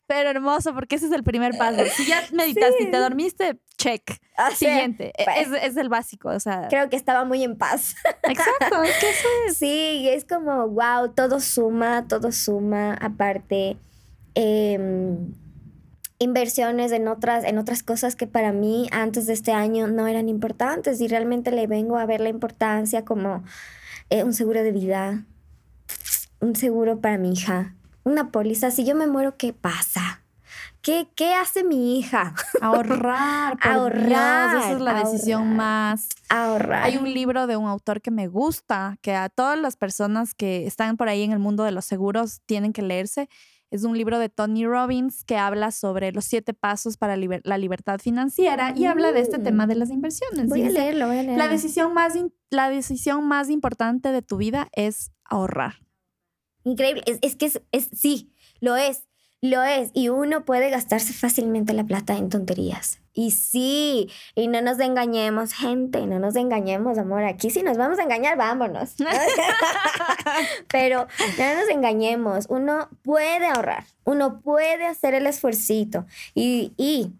Pero 0.08 0.32
hermoso, 0.32 0.74
porque 0.74 0.96
ese 0.96 1.06
es 1.06 1.12
el 1.12 1.24
primer 1.24 1.56
paso. 1.56 1.84
Si 1.96 2.08
ya 2.08 2.24
meditaste 2.34 2.82
y 2.82 2.86
te 2.90 2.98
Sí. 2.98 3.04
dormiste, 3.04 3.60
check. 3.78 4.02
Siguiente. 4.56 5.12
E- 5.16 5.24
pues, 5.24 5.48
Es, 5.50 5.64
es 5.70 5.78
el 5.78 5.88
básico, 5.88 6.30
o 6.30 6.40
sea. 6.40 6.68
Creo 6.68 6.90
que 6.90 6.96
estaba 6.96 7.26
muy 7.26 7.44
en 7.44 7.56
paz. 7.56 7.96
Exacto, 8.24 8.82
es 8.84 8.98
que 8.98 9.10
eso 9.12 9.28
es. 9.46 9.58
Sí, 9.58 10.10
es 10.10 10.26
como, 10.26 10.68
wow, 10.70 11.14
todo 11.14 11.40
suma, 11.40 12.08
todo 12.08 12.32
suma. 12.32 12.96
Aparte, 13.00 13.78
em, 14.34 15.32
inversiones 16.20 16.92
en 16.92 17.08
otras, 17.08 17.46
en 17.46 17.58
otras 17.58 17.82
cosas 17.82 18.16
que 18.16 18.28
para 18.28 18.52
mí 18.52 18.88
antes 18.92 19.26
de 19.26 19.34
este 19.34 19.54
año 19.54 19.88
no 19.88 20.06
eran 20.06 20.28
importantes 20.28 21.00
y 21.00 21.08
realmente 21.08 21.52
le 21.52 21.66
vengo 21.66 21.98
a 21.98 22.06
ver 22.06 22.20
la 22.20 22.30
importancia 22.30 23.06
como 23.06 23.44
eh, 24.10 24.24
un 24.24 24.34
seguro 24.34 24.62
de 24.62 24.72
vida, 24.72 25.24
un 26.42 26.56
seguro 26.56 27.00
para 27.00 27.18
mi 27.18 27.32
hija, 27.32 27.74
una 28.04 28.32
póliza. 28.32 28.70
Si 28.70 28.86
yo 28.86 28.96
me 28.96 29.08
muero, 29.08 29.38
¿qué 29.38 29.54
pasa? 29.54 30.22
¿Qué, 30.82 31.08
qué 31.16 31.34
hace 31.34 31.64
mi 31.64 32.00
hija? 32.00 32.34
Ahorrar, 32.62 33.58
Ahorrar, 33.62 34.52
Dios, 34.52 34.64
esa 34.64 34.74
es 34.74 34.82
la 34.82 35.04
decisión 35.04 35.42
ahorrar. 35.42 35.58
más 35.58 36.10
Ahorrar. 36.30 36.84
Hay 36.84 36.98
un 36.98 37.14
libro 37.14 37.48
de 37.48 37.58
un 37.58 37.68
autor 37.68 38.02
que 38.02 38.12
me 38.12 38.28
gusta, 38.28 38.98
que 39.02 39.14
a 39.14 39.30
todas 39.30 39.58
las 39.60 39.76
personas 39.76 40.34
que 40.34 40.66
están 40.68 40.98
por 40.98 41.10
ahí 41.10 41.24
en 41.24 41.32
el 41.32 41.40
mundo 41.40 41.64
de 41.64 41.72
los 41.72 41.86
seguros 41.86 42.42
tienen 42.46 42.74
que 42.74 42.82
leerse. 42.82 43.30
Es 43.72 43.84
un 43.84 43.98
libro 43.98 44.18
de 44.20 44.30
Tony 44.30 44.66
Robbins 44.66 45.24
que 45.24 45.38
habla 45.38 45.72
sobre 45.72 46.12
los 46.12 46.26
siete 46.26 46.54
pasos 46.54 46.98
para 46.98 47.16
liber- 47.18 47.42
la 47.44 47.58
libertad 47.58 48.00
financiera 48.00 48.74
y 48.76 48.86
habla 48.86 49.12
de 49.12 49.22
este 49.22 49.38
Mm. 49.38 49.44
tema 49.44 49.68
de 49.68 49.76
las 49.76 49.90
inversiones. 49.92 50.48
Voy 50.50 50.64
a 50.64 50.70
leerlo, 50.70 51.08
voy 51.08 51.18
a 51.18 51.24
leerlo. 51.24 51.38
la 51.44 51.50
decisión 51.50 51.94
más 51.94 52.14
la 52.50 52.70
decisión 52.70 53.28
más 53.28 53.50
importante 53.50 54.12
de 54.12 54.22
tu 54.24 54.38
vida 54.38 54.70
es 54.74 55.12
ahorrar. 55.24 55.76
Increíble. 56.64 57.04
Es, 57.06 57.20
es 57.22 57.36
que 57.36 57.46
es, 57.46 57.62
es- 57.72 57.90
sí, 57.94 58.34
lo 58.60 58.76
es. 58.76 59.08
Lo 59.42 59.64
es, 59.64 59.92
y 59.94 60.10
uno 60.10 60.44
puede 60.44 60.70
gastarse 60.70 61.14
fácilmente 61.14 61.72
la 61.72 61.86
plata 61.86 62.18
en 62.18 62.28
tonterías. 62.28 63.00
Y 63.14 63.32
sí, 63.32 64.10
y 64.36 64.48
no 64.50 64.62
nos 64.62 64.80
engañemos, 64.80 65.54
gente, 65.54 66.06
no 66.06 66.20
nos 66.20 66.36
engañemos, 66.36 66.98
amor. 66.98 67.24
Aquí 67.24 67.50
si 67.50 67.64
nos 67.64 67.78
vamos 67.78 68.00
a 68.00 68.04
engañar, 68.04 68.38
vámonos. 68.38 68.96
Pero 70.68 71.08
no 71.38 71.56
nos 71.56 71.70
engañemos, 71.70 72.48
uno 72.50 72.90
puede 73.02 73.48
ahorrar, 73.48 73.86
uno 74.04 74.42
puede 74.42 74.86
hacer 74.86 75.14
el 75.14 75.26
esfuercito 75.26 76.06
y, 76.34 76.74
y 76.76 77.14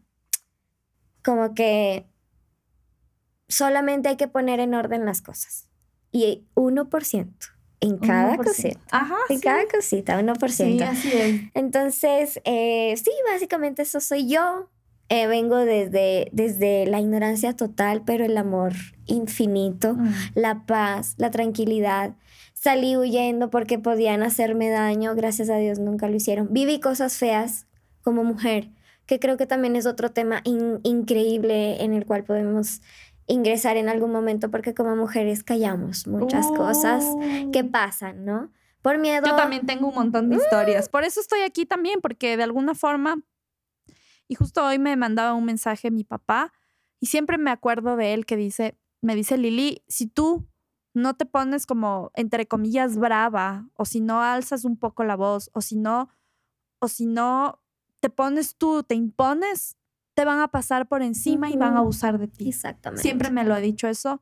como 1.24 1.54
que 1.54 2.06
solamente 3.48 4.10
hay 4.10 4.18
que 4.18 4.28
poner 4.28 4.60
en 4.60 4.74
orden 4.74 5.06
las 5.06 5.22
cosas. 5.22 5.68
Y 6.12 6.44
1% 6.56 7.59
en 7.82 7.98
cada 7.98 8.38
cosita. 8.38 8.80
Ajá, 8.92 9.18
en 9.30 9.40
cada 9.40 9.66
cosita, 9.68 10.20
1%. 10.20 10.50
Sí, 10.50 10.82
así 10.82 11.12
es. 11.14 11.42
Entonces, 11.54 12.42
eh, 12.44 12.96
sí, 12.98 13.12
básicamente 13.32 13.84
eso 13.84 14.00
soy 14.00 14.28
yo. 14.28 14.70
Eh, 15.12 15.26
vengo 15.26 15.58
desde, 15.58 16.30
desde 16.34 16.86
la 16.86 17.00
ignorancia 17.00 17.56
total, 17.56 18.04
pero 18.06 18.26
el 18.26 18.38
amor 18.38 18.74
infinito, 19.08 19.96
mm. 19.96 20.14
la 20.36 20.66
paz, 20.68 21.16
la 21.18 21.32
tranquilidad. 21.32 22.16
Salí 22.54 22.96
huyendo 22.96 23.50
porque 23.50 23.80
podían 23.80 24.22
hacerme 24.22 24.70
daño, 24.70 25.16
gracias 25.16 25.50
a 25.50 25.56
Dios 25.56 25.80
nunca 25.80 26.08
lo 26.10 26.16
hicieron. 26.16 26.50
Viví 26.52 26.80
cosas 26.80 27.18
feas 27.18 27.66
como 28.04 28.24
mujer, 28.24 28.70
que 29.08 29.20
creo 29.20 29.38
que 29.38 29.48
también 29.48 29.76
es 29.76 29.88
otro 29.88 30.12
tema 30.12 30.44
increíble 30.44 31.84
en 31.84 31.94
el 31.94 32.06
cual 32.06 32.24
podemos 32.24 32.82
ingresar 33.30 33.78
en 33.78 33.88
algún 33.88 34.12
momento 34.12 34.52
porque 34.52 34.74
como 34.74 34.96
mujeres 34.96 35.44
callamos 35.44 36.08
muchas 36.08 36.48
cosas 36.48 37.06
que 37.54 37.62
oh. 37.62 37.72
pasan, 37.72 38.26
¿no? 38.26 38.52
Por 38.82 38.98
miedo. 38.98 39.26
Yo 39.26 39.36
también 39.36 39.66
tengo 39.66 39.88
un 39.88 39.96
montón 39.96 40.30
de 40.30 40.38
historias. 40.38 40.90
Por 40.90 41.04
eso 41.04 41.22
estoy 41.22 41.42
aquí 41.42 41.66
también, 41.66 42.02
porque 42.02 42.38
de 42.38 42.44
alguna 42.44 42.76
forma, 42.76 43.22
y 44.28 44.36
justo 44.36 44.66
hoy 44.66 44.80
me 44.80 44.96
mandaba 44.96 45.34
un 45.34 45.46
mensaje 45.46 45.92
mi 45.92 46.04
papá, 46.04 46.54
y 47.00 47.08
siempre 47.08 47.38
me 47.38 47.52
acuerdo 47.52 47.96
de 47.96 48.14
él 48.14 48.26
que 48.26 48.36
dice, 48.36 48.78
me 49.02 49.16
dice 49.16 49.38
Lili, 49.38 49.84
si 49.88 50.08
tú 50.08 50.48
no 50.94 51.16
te 51.16 51.26
pones 51.26 51.66
como, 51.66 52.12
entre 52.16 52.48
comillas, 52.48 52.98
brava, 52.98 53.70
o 53.76 53.86
si 53.86 54.02
no 54.02 54.22
alzas 54.22 54.66
un 54.66 54.78
poco 54.78 55.04
la 55.04 55.16
voz, 55.16 55.50
o 55.54 55.62
si 55.62 55.76
no, 55.76 56.10
o 56.80 56.88
si 56.88 57.06
no 57.06 57.62
te 58.00 58.10
pones 58.10 58.56
tú, 58.56 58.84
te 58.84 58.96
impones, 58.96 59.78
te 60.20 60.26
van 60.26 60.42
a 60.42 60.50
pasar 60.50 60.86
por 60.90 61.02
encima 61.02 61.50
y 61.50 61.56
van 61.56 61.76
a 61.76 61.80
abusar 61.80 62.20
de 62.20 62.28
ti. 62.28 62.50
Exactamente. 62.50 63.02
Siempre 63.02 63.32
me 63.32 63.46
lo 63.46 63.54
ha 63.54 63.62
dicho 63.62 63.88
eso 63.88 64.22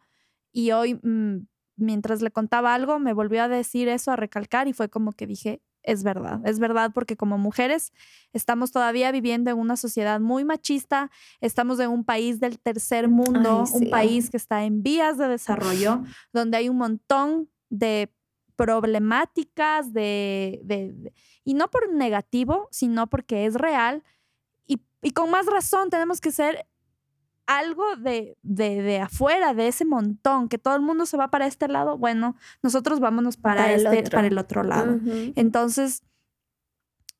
y 0.51 0.69
hoy, 0.69 0.93
mm, 0.93 1.47
mientras 1.75 2.21
le 2.21 2.29
contaba 2.29 2.75
algo, 2.75 2.99
me 2.99 3.13
volvió 3.13 3.41
a 3.41 3.47
decir 3.47 3.87
eso, 3.87 4.11
a 4.11 4.15
recalcar 4.15 4.67
y 4.67 4.73
fue 4.73 4.89
como 4.89 5.13
que 5.13 5.25
dije, 5.25 5.59
es 5.81 6.03
verdad, 6.03 6.39
es 6.45 6.59
verdad 6.59 6.91
porque 6.93 7.17
como 7.17 7.39
mujeres 7.39 7.93
estamos 8.31 8.71
todavía 8.71 9.11
viviendo 9.11 9.49
en 9.49 9.57
una 9.57 9.75
sociedad 9.75 10.19
muy 10.19 10.45
machista, 10.45 11.09
estamos 11.41 11.79
en 11.79 11.89
un 11.89 12.03
país 12.03 12.39
del 12.39 12.59
tercer 12.59 13.07
mundo, 13.07 13.63
un 13.73 13.89
país 13.89 14.29
que 14.29 14.37
está 14.37 14.65
en 14.65 14.83
vías 14.83 15.17
de 15.17 15.27
desarrollo, 15.29 16.03
donde 16.31 16.57
hay 16.57 16.69
un 16.69 16.77
montón 16.77 17.49
de 17.71 18.13
problemáticas 18.55 19.93
de, 19.93 20.61
de, 20.63 21.11
y 21.43 21.55
no 21.55 21.71
por 21.71 21.91
negativo, 21.91 22.67
sino 22.69 23.07
porque 23.07 23.47
es 23.47 23.55
real 23.55 24.03
y 25.01 25.11
con 25.11 25.29
más 25.29 25.45
razón 25.45 25.89
tenemos 25.89 26.21
que 26.21 26.31
ser 26.31 26.65
algo 27.47 27.95
de, 27.95 28.37
de, 28.43 28.99
afuera, 28.99 29.53
de 29.53 29.69
ese 29.69 29.85
montón, 29.85 30.49
que 30.49 30.57
todo 30.57 30.75
el 30.75 30.81
mundo 30.81 31.05
se 31.05 31.17
va 31.17 31.29
para 31.29 31.47
este 31.47 31.67
lado, 31.67 31.97
bueno, 31.97 32.35
nosotros 32.61 32.99
vámonos 32.99 33.37
para, 33.37 33.73
el, 33.73 33.85
este, 33.85 33.99
otro. 33.99 34.11
Para 34.17 34.27
el 34.27 34.37
otro 34.37 34.63
lado. 34.63 34.99
Entonces, 35.35 36.03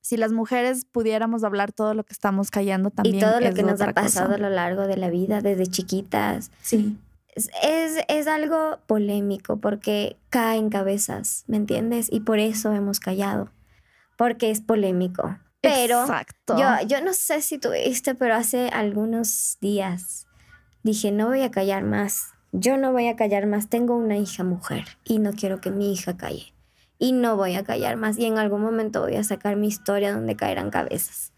si 0.02 0.18
las 0.18 0.34
mujeres 0.34 0.86
pudiéramos 0.86 1.44
hablar 1.44 1.72
todo 1.72 1.94
lo 1.94 2.04
que 2.04 2.14
estamos 2.14 2.52
callando 2.52 2.92
también. 2.92 3.16
Y 3.16 3.20
todo 3.20 3.40
lo 3.40 3.54
que 3.54 3.64
nos 3.64 3.80
ha 3.82 3.94
pasado 3.94 4.36
a 4.36 4.38
lo 4.38 4.50
largo 4.50 4.86
de 4.86 4.98
la 4.98 5.10
vida, 5.10 5.42
desde 5.42 5.66
chiquitas. 5.68 6.52
Sí. 6.62 6.98
Es, 7.34 7.50
es, 7.64 8.04
es, 8.10 8.28
algo 8.28 8.80
polémico 8.86 9.58
porque 9.58 10.18
caen 10.30 10.70
cabezas, 10.70 11.46
¿me 11.48 11.56
entiendes? 11.56 12.08
Y 12.12 12.22
por 12.22 12.40
eso 12.40 12.74
hemos 12.74 13.00
callado, 13.00 13.50
porque 14.18 14.50
es 14.50 14.60
polémico. 14.60 15.38
Pero 15.62 16.06
Yo, 16.82 16.88
yo 16.88 17.04
no 17.04 17.14
sé 17.14 17.42
si 17.42 17.58
tuviste, 17.58 18.16
pero 18.16 18.36
hace 18.36 18.70
algunos 18.70 19.58
días 19.60 20.28
dije, 20.84 21.12
no 21.12 21.28
voy 21.28 21.42
a 21.42 21.52
callar 21.52 21.84
más. 21.84 22.34
Yo 22.52 22.78
no 22.78 22.92
voy 22.92 23.08
a 23.08 23.16
callar 23.16 23.46
más. 23.48 23.68
Tengo 23.70 23.96
una 23.96 24.18
hija 24.18 24.44
mujer 24.44 24.86
y 25.04 25.20
no 25.20 25.34
quiero 25.34 25.60
que 25.60 25.72
mi 25.72 25.92
hija 25.92 26.16
calle. 26.16 26.54
Y 27.00 27.12
no 27.12 27.36
voy 27.38 27.56
a 27.56 27.64
callar 27.64 27.98
más. 27.98 28.18
Y 28.18 28.26
en 28.26 28.38
algún 28.38 28.62
momento 28.62 29.02
voy 29.02 29.16
a 29.16 29.24
sacar 29.24 29.56
mi 29.56 29.68
historia 29.68 30.14
donde 30.14 30.36
caerán 30.36 30.70
cabezas. 30.72 31.34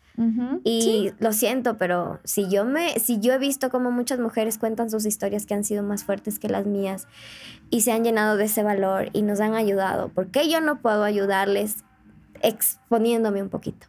Y 0.65 1.13
lo 1.19 1.31
siento, 1.31 1.77
pero 1.77 2.19
si 2.25 2.49
yo 2.49 2.65
me, 2.65 2.99
si 2.99 3.21
yo 3.21 3.31
he 3.31 3.37
visto 3.37 3.69
como 3.69 3.89
muchas 3.89 4.19
mujeres 4.19 4.57
cuentan 4.57 4.89
sus 4.89 5.05
historias 5.05 5.45
que 5.45 5.53
han 5.53 5.63
sido 5.63 5.81
más 5.81 6.03
fuertes 6.03 6.39
que 6.39 6.49
las 6.49 6.65
mías 6.65 7.07
y 7.69 7.81
se 7.81 7.93
han 7.93 8.03
llenado 8.03 8.35
de 8.35 8.43
ese 8.45 8.61
valor 8.61 9.09
y 9.13 9.21
nos 9.21 9.39
han 9.39 9.53
ayudado, 9.53 10.09
¿por 10.09 10.27
qué 10.27 10.49
yo 10.49 10.59
no 10.59 10.81
puedo 10.81 11.03
ayudarles 11.05 11.85
exponiéndome 12.41 13.41
un 13.41 13.47
poquito? 13.47 13.87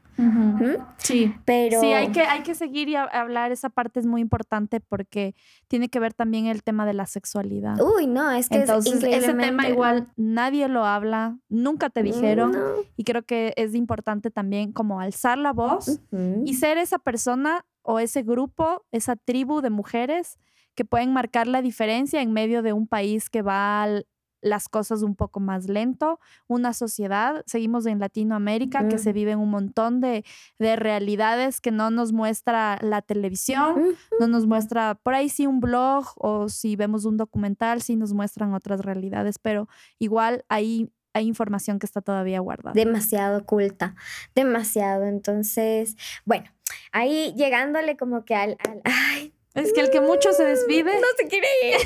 Sí, 0.98 1.34
pero... 1.44 1.80
Sí, 1.80 1.92
hay 1.92 2.12
que, 2.12 2.22
hay 2.22 2.42
que 2.42 2.54
seguir 2.54 2.88
y 2.88 2.96
hablar, 2.96 3.52
esa 3.52 3.70
parte 3.70 4.00
es 4.00 4.06
muy 4.06 4.20
importante 4.20 4.80
porque 4.80 5.34
tiene 5.68 5.88
que 5.88 6.00
ver 6.00 6.14
también 6.14 6.46
el 6.46 6.62
tema 6.62 6.86
de 6.86 6.94
la 6.94 7.06
sexualidad. 7.06 7.80
Uy, 7.80 8.06
no, 8.06 8.30
es 8.30 8.48
que 8.48 8.58
Entonces, 8.58 9.02
ese 9.02 9.34
tema 9.34 9.68
igual 9.68 10.08
nadie 10.16 10.68
lo 10.68 10.84
habla, 10.84 11.38
nunca 11.48 11.90
te 11.90 12.02
dijeron 12.02 12.56
y 12.96 13.04
creo 13.04 13.22
que 13.22 13.52
es 13.56 13.74
importante 13.74 14.30
también 14.30 14.72
como 14.72 15.00
alzar 15.00 15.38
la 15.38 15.52
voz 15.52 16.00
y 16.44 16.54
ser 16.54 16.78
esa 16.78 16.98
persona 16.98 17.64
o 17.82 17.98
ese 17.98 18.22
grupo, 18.22 18.84
esa 18.92 19.16
tribu 19.16 19.60
de 19.60 19.70
mujeres 19.70 20.38
que 20.74 20.84
pueden 20.84 21.12
marcar 21.12 21.46
la 21.46 21.62
diferencia 21.62 22.22
en 22.22 22.32
medio 22.32 22.62
de 22.62 22.72
un 22.72 22.86
país 22.86 23.28
que 23.28 23.42
va 23.42 23.82
al, 23.82 24.06
las 24.40 24.68
cosas 24.68 25.02
un 25.02 25.14
poco 25.14 25.40
más 25.40 25.68
lento, 25.68 26.18
una 26.46 26.72
sociedad, 26.72 27.42
seguimos 27.46 27.86
en 27.86 27.98
Latinoamérica, 27.98 28.88
que 28.88 28.98
se 28.98 29.12
viven 29.12 29.38
un 29.38 29.50
montón 29.50 30.00
de, 30.00 30.24
realidades 30.58 31.60
que 31.60 31.70
no 31.70 31.90
nos 31.90 32.12
muestra 32.12 32.78
la 32.80 33.02
televisión, 33.02 33.96
no 34.18 34.28
nos 34.28 34.46
muestra, 34.46 34.94
por 34.94 35.14
ahí 35.14 35.28
sí 35.28 35.46
un 35.46 35.60
blog 35.60 36.06
o 36.16 36.48
si 36.48 36.76
vemos 36.76 37.04
un 37.04 37.16
documental, 37.16 37.82
sí 37.82 37.96
nos 37.96 38.12
muestran 38.12 38.54
otras 38.54 38.80
realidades, 38.80 39.38
pero 39.38 39.68
igual 39.98 40.44
ahí 40.48 40.90
hay 41.12 41.26
información 41.26 41.78
que 41.78 41.86
está 41.86 42.00
todavía 42.00 42.40
guardada. 42.40 42.72
Demasiado 42.74 43.38
oculta, 43.38 43.94
demasiado. 44.34 45.04
Entonces, 45.06 45.96
bueno, 46.24 46.50
ahí 46.92 47.34
llegándole 47.36 47.96
como 47.96 48.24
que 48.24 48.34
al, 48.34 48.56
al 48.68 48.80
ay, 48.84 49.19
es 49.60 49.72
que 49.72 49.80
el 49.80 49.90
que 49.90 50.00
mucho 50.00 50.32
se 50.32 50.44
desvive. 50.44 50.92
No 50.94 51.06
se 51.16 51.28
quiere 51.28 51.48
ir. 51.64 51.76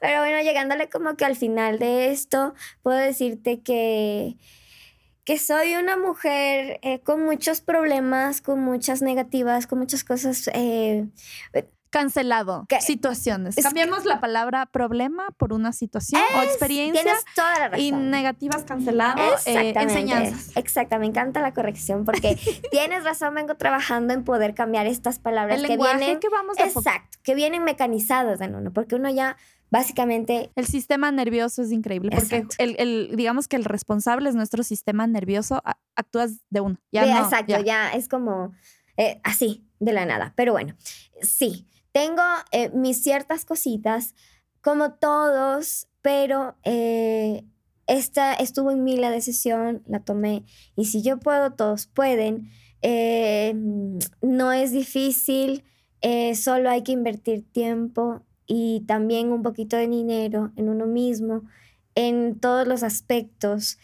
Pero 0.00 0.20
bueno, 0.20 0.40
llegándole 0.42 0.88
como 0.88 1.16
que 1.16 1.24
al 1.24 1.36
final 1.36 1.78
de 1.78 2.10
esto, 2.10 2.54
puedo 2.82 2.98
decirte 2.98 3.60
que, 3.60 4.36
que 5.24 5.38
soy 5.38 5.76
una 5.76 5.96
mujer 5.96 6.78
eh, 6.82 7.00
con 7.00 7.24
muchos 7.24 7.60
problemas, 7.60 8.40
con 8.40 8.60
muchas 8.60 9.02
negativas, 9.02 9.66
con 9.66 9.78
muchas 9.78 10.04
cosas. 10.04 10.50
Eh, 10.54 11.06
Cancelado. 11.90 12.66
situaciones. 12.80 13.56
Cambiamos 13.56 14.04
la 14.04 14.20
palabra 14.20 14.66
problema 14.66 15.30
por 15.36 15.52
una 15.52 15.72
situación 15.72 16.22
o 16.36 16.42
experiencia. 16.42 17.02
Tienes 17.02 17.24
toda 17.34 17.58
la 17.58 17.68
razón. 17.70 17.84
Y 17.84 17.92
negativas 17.92 18.64
cancelado. 18.64 19.20
Eh, 19.46 19.74
enseñanzas. 19.76 20.56
Exacto, 20.56 20.98
me 20.98 21.06
encanta 21.06 21.40
la 21.40 21.52
corrección 21.52 22.04
porque 22.04 22.38
tienes 22.70 23.04
razón, 23.04 23.34
vengo 23.34 23.56
trabajando 23.56 24.14
en 24.14 24.24
poder 24.24 24.54
cambiar 24.54 24.86
estas 24.86 25.18
palabras 25.18 25.60
El 25.60 25.66
que 25.66 25.76
vienen. 25.76 26.20
Que 26.20 26.28
vamos 26.28 26.56
exacto, 26.58 27.18
que 27.22 27.34
vienen 27.34 27.64
mecanizadas 27.64 28.40
en 28.40 28.54
uno, 28.54 28.72
porque 28.72 28.94
uno 28.94 29.10
ya 29.10 29.36
básicamente... 29.70 30.50
El 30.56 30.66
sistema 30.66 31.10
nervioso 31.10 31.62
es 31.62 31.72
increíble 31.72 32.10
porque 32.14 32.46
el, 32.58 33.16
digamos 33.16 33.48
que 33.48 33.56
el 33.56 33.64
responsable 33.64 34.28
es 34.28 34.34
nuestro 34.34 34.62
sistema 34.62 35.06
nervioso, 35.06 35.62
actúas 35.94 36.40
de 36.50 36.60
uno. 36.60 36.76
Ya 36.92 37.20
exacto, 37.20 37.60
ya. 37.60 37.90
es 37.90 38.08
como 38.08 38.52
eh, 38.96 39.20
así, 39.24 39.64
de 39.78 39.92
la 39.92 40.04
nada. 40.04 40.32
Pero 40.36 40.52
bueno, 40.52 40.74
sí, 41.22 41.66
tengo 41.92 42.22
eh, 42.52 42.70
mis 42.70 43.02
ciertas 43.02 43.44
cositas, 43.44 44.14
como 44.60 44.94
todos, 44.94 45.88
pero 46.02 46.56
eh, 46.64 47.44
esta 47.86 48.34
estuvo 48.34 48.70
en 48.70 48.84
mí 48.84 48.96
la 48.96 49.10
decisión, 49.10 49.82
la 49.86 50.00
tomé. 50.00 50.44
Y 50.76 50.86
si 50.86 51.02
yo 51.02 51.18
puedo, 51.18 51.52
todos 51.52 51.86
pueden. 51.86 52.50
Eh, 52.82 53.54
no 54.22 54.52
es 54.52 54.72
difícil, 54.72 55.64
solo 56.34 56.70
hay 56.70 56.82
que 56.82 56.92
invertir 56.92 57.44
tiempo 57.52 58.22
y 58.46 58.84
también 58.86 59.32
un 59.32 59.42
poquito 59.42 59.76
de 59.76 59.86
dinero 59.86 60.52
en 60.56 60.70
uno 60.70 60.86
mismo, 60.86 61.42
en 61.94 62.40
todos 62.40 62.66
los 62.66 62.82
aspectos, 62.82 63.78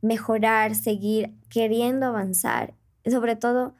mejorar, 0.00 0.76
seguir 0.76 1.34
queriendo 1.48 2.06
avanzar. 2.06 2.74
Sobre 3.04 3.34
todo, 3.34 3.74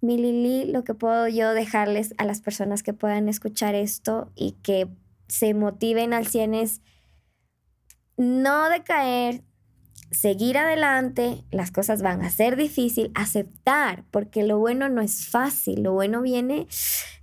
mi 0.00 0.16
Lili, 0.16 0.70
lo 0.70 0.84
que 0.84 0.94
puedo 0.94 1.28
yo 1.28 1.52
dejarles 1.52 2.14
a 2.18 2.24
las 2.24 2.40
personas 2.40 2.82
que 2.82 2.92
puedan 2.92 3.28
escuchar 3.28 3.74
esto 3.74 4.30
y 4.34 4.52
que 4.62 4.88
se 5.28 5.54
motiven 5.54 6.12
al 6.12 6.26
100 6.26 6.54
es 6.54 6.80
no 8.16 8.68
decaer, 8.68 9.42
seguir 10.10 10.58
adelante, 10.58 11.44
las 11.50 11.70
cosas 11.70 12.02
van 12.02 12.22
a 12.22 12.30
ser 12.30 12.56
difícil, 12.56 13.12
aceptar, 13.14 14.04
porque 14.10 14.42
lo 14.42 14.58
bueno 14.58 14.88
no 14.88 15.00
es 15.00 15.28
fácil, 15.28 15.82
lo 15.82 15.92
bueno 15.92 16.20
viene 16.22 16.66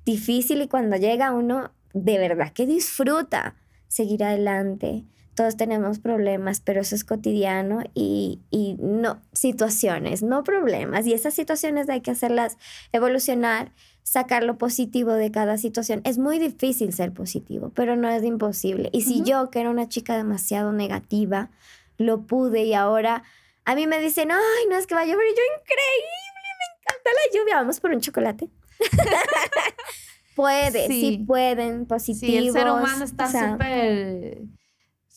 difícil 0.06 0.62
y 0.62 0.68
cuando 0.68 0.96
llega 0.96 1.34
uno 1.34 1.72
de 1.94 2.18
verdad 2.18 2.54
que 2.54 2.66
disfruta 2.66 3.56
seguir 3.88 4.24
adelante. 4.24 5.06
Todos 5.38 5.56
tenemos 5.56 6.00
problemas, 6.00 6.62
pero 6.62 6.82
eso 6.82 6.96
es 6.96 7.04
cotidiano 7.04 7.84
y, 7.94 8.40
y 8.50 8.76
no 8.80 9.22
situaciones, 9.34 10.24
no 10.24 10.44
problemas. 10.44 11.06
Y 11.06 11.14
esas 11.14 11.36
situaciones 11.36 11.88
hay 11.90 12.02
que 12.02 12.10
hacerlas 12.10 12.58
evolucionar, 12.92 13.72
sacar 14.02 14.44
lo 14.44 14.58
positivo 14.58 15.14
de 15.14 15.30
cada 15.30 15.60
situación. 15.60 16.02
Es 16.06 16.18
muy 16.18 16.40
difícil 16.40 16.92
ser 16.92 17.14
positivo, 17.14 17.72
pero 17.76 17.96
no 17.96 18.10
es 18.10 18.24
imposible. 18.24 18.90
Y 18.94 19.04
si 19.04 19.22
yo, 19.22 19.52
que 19.52 19.60
era 19.60 19.70
una 19.70 19.88
chica 19.88 20.18
demasiado 20.18 20.72
negativa, 20.72 21.52
lo 22.00 22.24
pude 22.24 22.64
y 22.64 22.74
ahora 22.74 23.24
a 23.64 23.76
mí 23.76 23.86
me 23.86 24.00
dicen, 24.00 24.32
ay, 24.32 24.66
no 24.72 24.76
es 24.76 24.88
que 24.88 24.96
va 24.96 25.02
a 25.02 25.06
llover, 25.06 25.28
y 25.28 25.36
yo 25.36 25.42
increíble, 25.62 26.50
me 26.58 26.80
encanta 26.80 27.12
la 27.12 27.40
lluvia, 27.40 27.56
vamos 27.58 27.80
por 27.80 27.92
un 27.92 28.02
chocolate. 28.02 28.50
Puede, 30.36 30.88
sí. 30.88 31.24
pueden, 31.28 31.86
positivos. 31.86 32.32
Sí, 32.32 32.48
el 32.48 32.54
ser 32.54 32.70
humano 32.70 33.04
está 33.04 33.28
súper, 33.28 34.38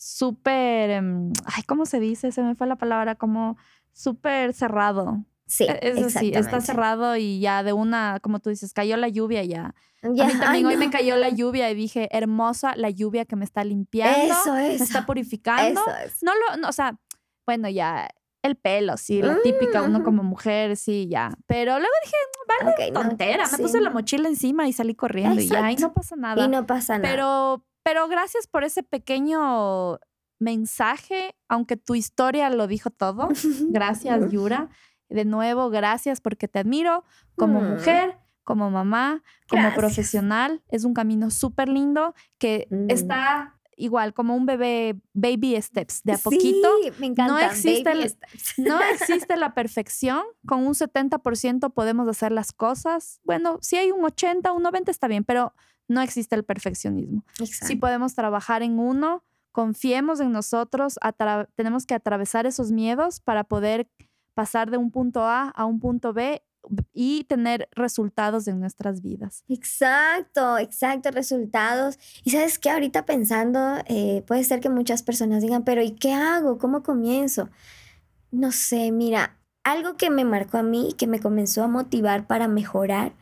súper, 0.01 0.89
em, 0.89 1.31
ay, 1.45 1.61
¿cómo 1.67 1.85
se 1.85 1.99
dice? 1.99 2.31
Se 2.31 2.41
me 2.41 2.55
fue 2.55 2.65
la 2.65 2.75
palabra, 2.75 3.13
como 3.13 3.57
súper 3.93 4.51
cerrado. 4.55 5.23
Sí, 5.45 5.65
e, 5.65 5.77
Eso 5.81 6.09
sí, 6.09 6.31
está 6.33 6.59
cerrado 6.59 7.17
y 7.17 7.39
ya 7.39 7.61
de 7.61 7.73
una, 7.73 8.19
como 8.19 8.39
tú 8.39 8.49
dices, 8.49 8.73
cayó 8.73 8.97
la 8.97 9.09
lluvia 9.09 9.43
ya. 9.43 9.75
ya 10.01 10.23
a 10.23 10.27
mí 10.27 10.33
también 10.39 10.65
hoy 10.65 10.77
me 10.77 10.89
cayó 10.89 11.17
la 11.17 11.29
lluvia 11.37 11.69
y 11.69 11.75
dije, 11.75 12.09
hermosa 12.11 12.75
la 12.75 12.89
lluvia 12.89 13.25
que 13.25 13.35
me 13.35 13.45
está 13.45 13.63
limpiando, 13.63 14.33
eso, 14.33 14.53
me 14.53 14.73
está 14.73 15.05
purificando. 15.05 15.79
Eso 15.79 15.95
es. 16.03 16.23
No 16.23 16.31
lo, 16.33 16.57
no, 16.57 16.69
o 16.69 16.71
sea, 16.71 16.97
bueno, 17.45 17.69
ya 17.69 18.09
el 18.41 18.55
pelo, 18.55 18.97
sí, 18.97 19.21
la 19.21 19.39
típica, 19.43 19.83
uno 19.83 20.03
como 20.03 20.23
mujer, 20.23 20.77
sí, 20.77 21.07
ya. 21.07 21.31
Pero 21.45 21.77
luego 21.77 21.93
dije, 22.03 22.17
vale, 22.47 22.71
Ok, 22.71 22.93
no, 22.93 23.07
tontera, 23.07 23.47
me 23.51 23.57
puse 23.59 23.79
la 23.79 23.91
mochila 23.91 24.27
encima 24.27 24.67
y 24.67 24.73
salí 24.73 24.95
corriendo 24.95 25.39
y 25.39 25.47
ya, 25.47 25.71
y 25.71 25.75
no 25.75 25.93
pasa 25.93 26.15
nada. 26.15 26.43
Y 26.43 26.47
no 26.47 26.65
pasa 26.65 26.97
nada. 26.97 27.07
Pero, 27.07 27.63
pero 27.83 28.07
gracias 28.07 28.47
por 28.47 28.63
ese 28.63 28.83
pequeño 28.83 29.99
mensaje, 30.39 31.35
aunque 31.47 31.77
tu 31.77 31.95
historia 31.95 32.49
lo 32.49 32.67
dijo 32.67 32.89
todo. 32.89 33.29
Gracias, 33.69 34.19
Yura. 34.31 34.69
De 35.09 35.25
nuevo, 35.25 35.69
gracias 35.69 36.21
porque 36.21 36.47
te 36.47 36.59
admiro 36.59 37.03
como 37.35 37.61
Mm. 37.61 37.69
mujer, 37.73 38.17
como 38.43 38.71
mamá, 38.71 39.23
como 39.49 39.61
Gracias. 39.63 39.79
profesional. 39.79 40.63
Es 40.69 40.83
un 40.83 40.93
camino 40.93 41.29
súper 41.29 41.69
lindo 41.69 42.13
que 42.39 42.67
Mm. 42.71 42.89
está 42.89 43.57
igual 43.77 44.13
como 44.13 44.35
un 44.35 44.45
bebé, 44.45 44.99
baby 45.13 45.59
steps, 45.61 46.01
de 46.03 46.13
a 46.13 46.17
poquito. 46.17 46.69
Sí, 46.83 46.91
me 46.99 47.07
encanta. 47.07 47.33
No 47.33 47.39
existe 47.39 47.83
baby 47.93 48.09
steps. 48.09 48.53
No 48.57 48.79
existe 49.25 49.35
la 49.37 49.53
perfección. 49.53 50.21
Con 50.45 50.65
un 50.65 50.73
70% 50.75 51.71
podemos 51.73 52.07
hacer 52.07 52.31
las 52.31 52.51
cosas. 52.51 53.19
Bueno, 53.23 53.57
si 53.61 53.77
hay 53.77 53.91
un 53.91 54.03
80, 54.05 54.51
un 54.53 54.63
90 54.63 54.91
está 54.91 55.07
bien, 55.07 55.23
pero 55.23 55.53
no 55.91 56.01
existe 56.01 56.35
el 56.35 56.43
perfeccionismo. 56.43 57.23
Exacto. 57.39 57.79
podemos 57.79 58.15
trabajar 58.15 58.63
en 58.63 58.79
uno, 58.79 59.23
confiemos 59.51 60.19
en 60.19 60.31
nosotros, 60.31 60.97
tenemos 61.55 61.85
que 61.85 61.93
atravesar 61.93 62.45
esos 62.45 62.71
miedos 62.71 63.19
para 63.19 63.43
poder 63.43 63.87
pasar 64.33 64.71
de 64.71 64.77
un 64.77 64.91
punto 64.91 65.23
A 65.23 65.49
a 65.49 65.65
un 65.65 65.79
punto 65.79 66.13
B 66.13 66.41
y 66.93 67.23
tener 67.25 67.67
resultados 67.71 68.47
en 68.47 68.59
nuestras 68.59 69.01
vidas. 69.01 69.43
Exacto, 69.49 70.57
exacto, 70.57 71.11
resultados. 71.11 71.99
Y 72.23 72.31
sabes 72.31 72.59
que 72.59 72.69
ahorita 72.69 73.05
pensando, 73.05 73.77
eh, 73.87 74.23
puede 74.27 74.43
ser 74.43 74.59
que 74.59 74.69
muchas 74.69 75.03
personas 75.03 75.41
digan, 75.41 75.63
pero 75.63 75.81
¿y 75.81 75.91
qué 75.91 76.13
hago? 76.13 76.57
¿Cómo 76.57 76.83
comienzo? 76.83 77.49
No 78.29 78.51
sé, 78.51 78.91
mira, 78.91 79.37
algo 79.63 79.97
que 79.97 80.09
me 80.09 80.23
marcó 80.23 80.57
a 80.57 80.63
mí 80.63 80.89
y 80.89 80.93
que 80.93 81.07
me 81.07 81.19
comenzó 81.19 81.63
a 81.63 81.67
motivar 81.67 82.27
para 82.27 82.47
mejorar 82.47 83.13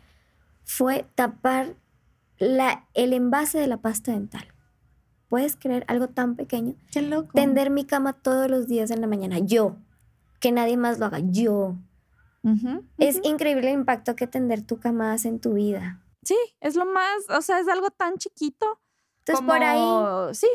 fue 0.63 1.05
tapar 1.15 1.76
la, 2.39 2.87
el 2.93 3.13
envase 3.13 3.59
de 3.59 3.67
la 3.67 3.77
pasta 3.77 4.11
dental. 4.11 4.45
¿Puedes 5.27 5.55
creer 5.55 5.85
algo 5.87 6.07
tan 6.07 6.35
pequeño? 6.35 6.75
Qué 6.91 7.01
loco. 7.03 7.29
Tender 7.33 7.69
mi 7.69 7.85
cama 7.85 8.13
todos 8.13 8.49
los 8.49 8.67
días 8.67 8.89
en 8.91 9.01
la 9.01 9.07
mañana, 9.07 9.37
yo. 9.39 9.75
Que 10.39 10.51
nadie 10.51 10.75
más 10.77 10.97
lo 10.99 11.05
haga, 11.05 11.19
yo. 11.19 11.75
Es 12.97 13.19
increíble 13.23 13.67
el 13.71 13.79
impacto 13.79 14.15
que 14.15 14.25
tender 14.25 14.61
tu 14.65 14.79
cama 14.79 15.11
hace 15.13 15.27
en 15.27 15.39
tu 15.39 15.53
vida. 15.53 16.01
Sí, 16.23 16.37
es 16.61 16.75
lo 16.75 16.85
más, 16.85 17.29
o 17.29 17.41
sea, 17.41 17.59
es 17.59 17.67
algo 17.67 17.91
tan 17.91 18.17
chiquito. 18.17 18.79
Entonces, 19.19 19.45
por 19.45 19.61
ahí, 19.63 20.33
Sí, 20.33 20.47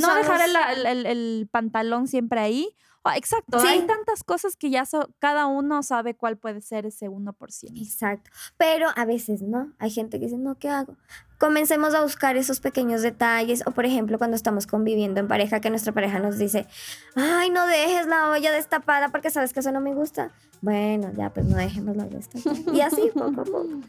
no 0.00 0.08
dejar 0.14 0.40
el, 0.48 0.56
el- 0.78 0.86
el- 0.86 1.06
el 1.06 1.48
pantalón 1.50 2.08
siempre 2.08 2.40
ahí. 2.40 2.74
Oh, 3.06 3.16
exacto, 3.16 3.60
Sí. 3.60 3.66
hay 3.68 3.86
tantas 3.86 4.24
cosas 4.24 4.56
que 4.56 4.68
ya 4.70 4.84
so- 4.84 5.10
cada 5.20 5.46
uno 5.46 5.82
sabe 5.82 6.14
cuál 6.16 6.36
puede 6.36 6.60
ser 6.60 6.86
ese 6.86 7.08
1%. 7.08 7.80
Exacto. 7.80 8.30
Pero 8.56 8.88
a 8.96 9.04
veces 9.04 9.42
no. 9.42 9.72
Hay 9.78 9.90
gente 9.90 10.18
que 10.18 10.24
dice, 10.26 10.38
no, 10.38 10.56
¿qué 10.58 10.68
hago? 10.68 10.96
Comencemos 11.38 11.94
a 11.94 12.02
buscar 12.02 12.36
esos 12.36 12.60
pequeños 12.60 13.02
detalles. 13.02 13.62
O 13.66 13.70
por 13.70 13.84
ejemplo, 13.86 14.18
cuando 14.18 14.34
estamos 14.36 14.66
conviviendo 14.66 15.20
en 15.20 15.28
pareja, 15.28 15.60
que 15.60 15.70
nuestra 15.70 15.92
pareja 15.92 16.18
nos 16.18 16.38
dice, 16.38 16.66
ay, 17.14 17.50
no 17.50 17.66
dejes 17.66 18.06
la 18.06 18.30
olla 18.30 18.50
destapada 18.50 19.10
porque 19.10 19.30
sabes 19.30 19.52
que 19.52 19.60
eso 19.60 19.70
no 19.72 19.80
me 19.80 19.94
gusta. 19.94 20.32
Bueno, 20.62 21.12
ya, 21.16 21.30
pues 21.32 21.46
no 21.46 21.56
dejemos 21.58 21.96
la 21.96 22.04
olla 22.06 22.16
destapada. 22.16 22.56
Y 22.74 22.80
así, 22.80 23.10
poco 23.14 23.40
a 23.42 23.44
poco. 23.44 23.80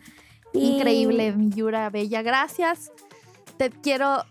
Y- 0.53 0.75
Increíble, 0.75 1.31
mi 1.33 1.49
Yura 1.49 1.89
Bella. 1.89 2.21
Gracias. 2.21 2.91
Te 3.57 3.69
quiero. 3.71 4.23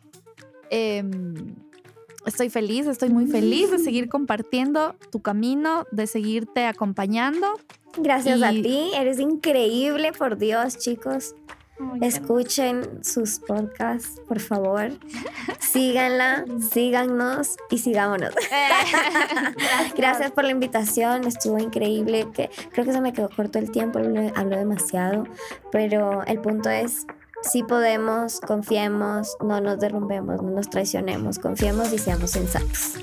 em, 0.71 1.55
estoy 2.27 2.51
feliz, 2.51 2.87
estoy 2.87 3.09
muy 3.09 3.27
feliz 3.27 3.71
de 3.71 3.79
seguir 3.79 4.09
compartiendo 4.09 4.97
tu 5.11 5.23
camino, 5.23 5.87
de 5.93 6.07
seguirte 6.07 6.67
acompañando. 6.67 7.47
Gracias 7.97 8.43
a 8.43 8.51
ti. 8.51 8.91
Eres 8.95 9.19
increíble, 9.19 10.13
por 10.13 10.37
Dios, 10.37 10.77
chicos. 10.79 11.35
Escuchen 12.01 13.05
sus 13.05 13.39
podcasts, 13.39 14.21
por 14.27 14.41
favor. 14.41 14.93
Síganla, 15.59 16.47
síganos 16.71 17.57
y 17.71 17.79
sigámonos. 17.79 18.35
Gracias 19.97 20.31
por 20.31 20.45
la 20.45 20.53
invitación, 20.53 21.27
estuvo 21.27 21.59
increíble. 21.59 22.29
Que, 22.33 22.51
creo 22.73 22.87
que 22.87 22.93
se 22.93 23.01
me 23.01 23.13
quedó 23.13 23.29
corto 23.29 23.59
el 23.59 23.71
tiempo, 23.71 23.99
hablo 23.99 24.57
demasiado, 24.57 25.25
pero 25.71 26.25
el 26.25 26.41
punto 26.41 26.71
es, 26.71 27.07
si 27.43 27.63
podemos, 27.63 28.41
confiemos, 28.41 29.37
no 29.41 29.61
nos 29.61 29.79
derrumbemos, 29.79 30.43
no 30.43 30.51
nos 30.51 30.69
traicionemos, 30.69 31.39
confiemos 31.39 31.93
y 31.93 31.99
seamos 31.99 32.31
sensatos. 32.31 32.95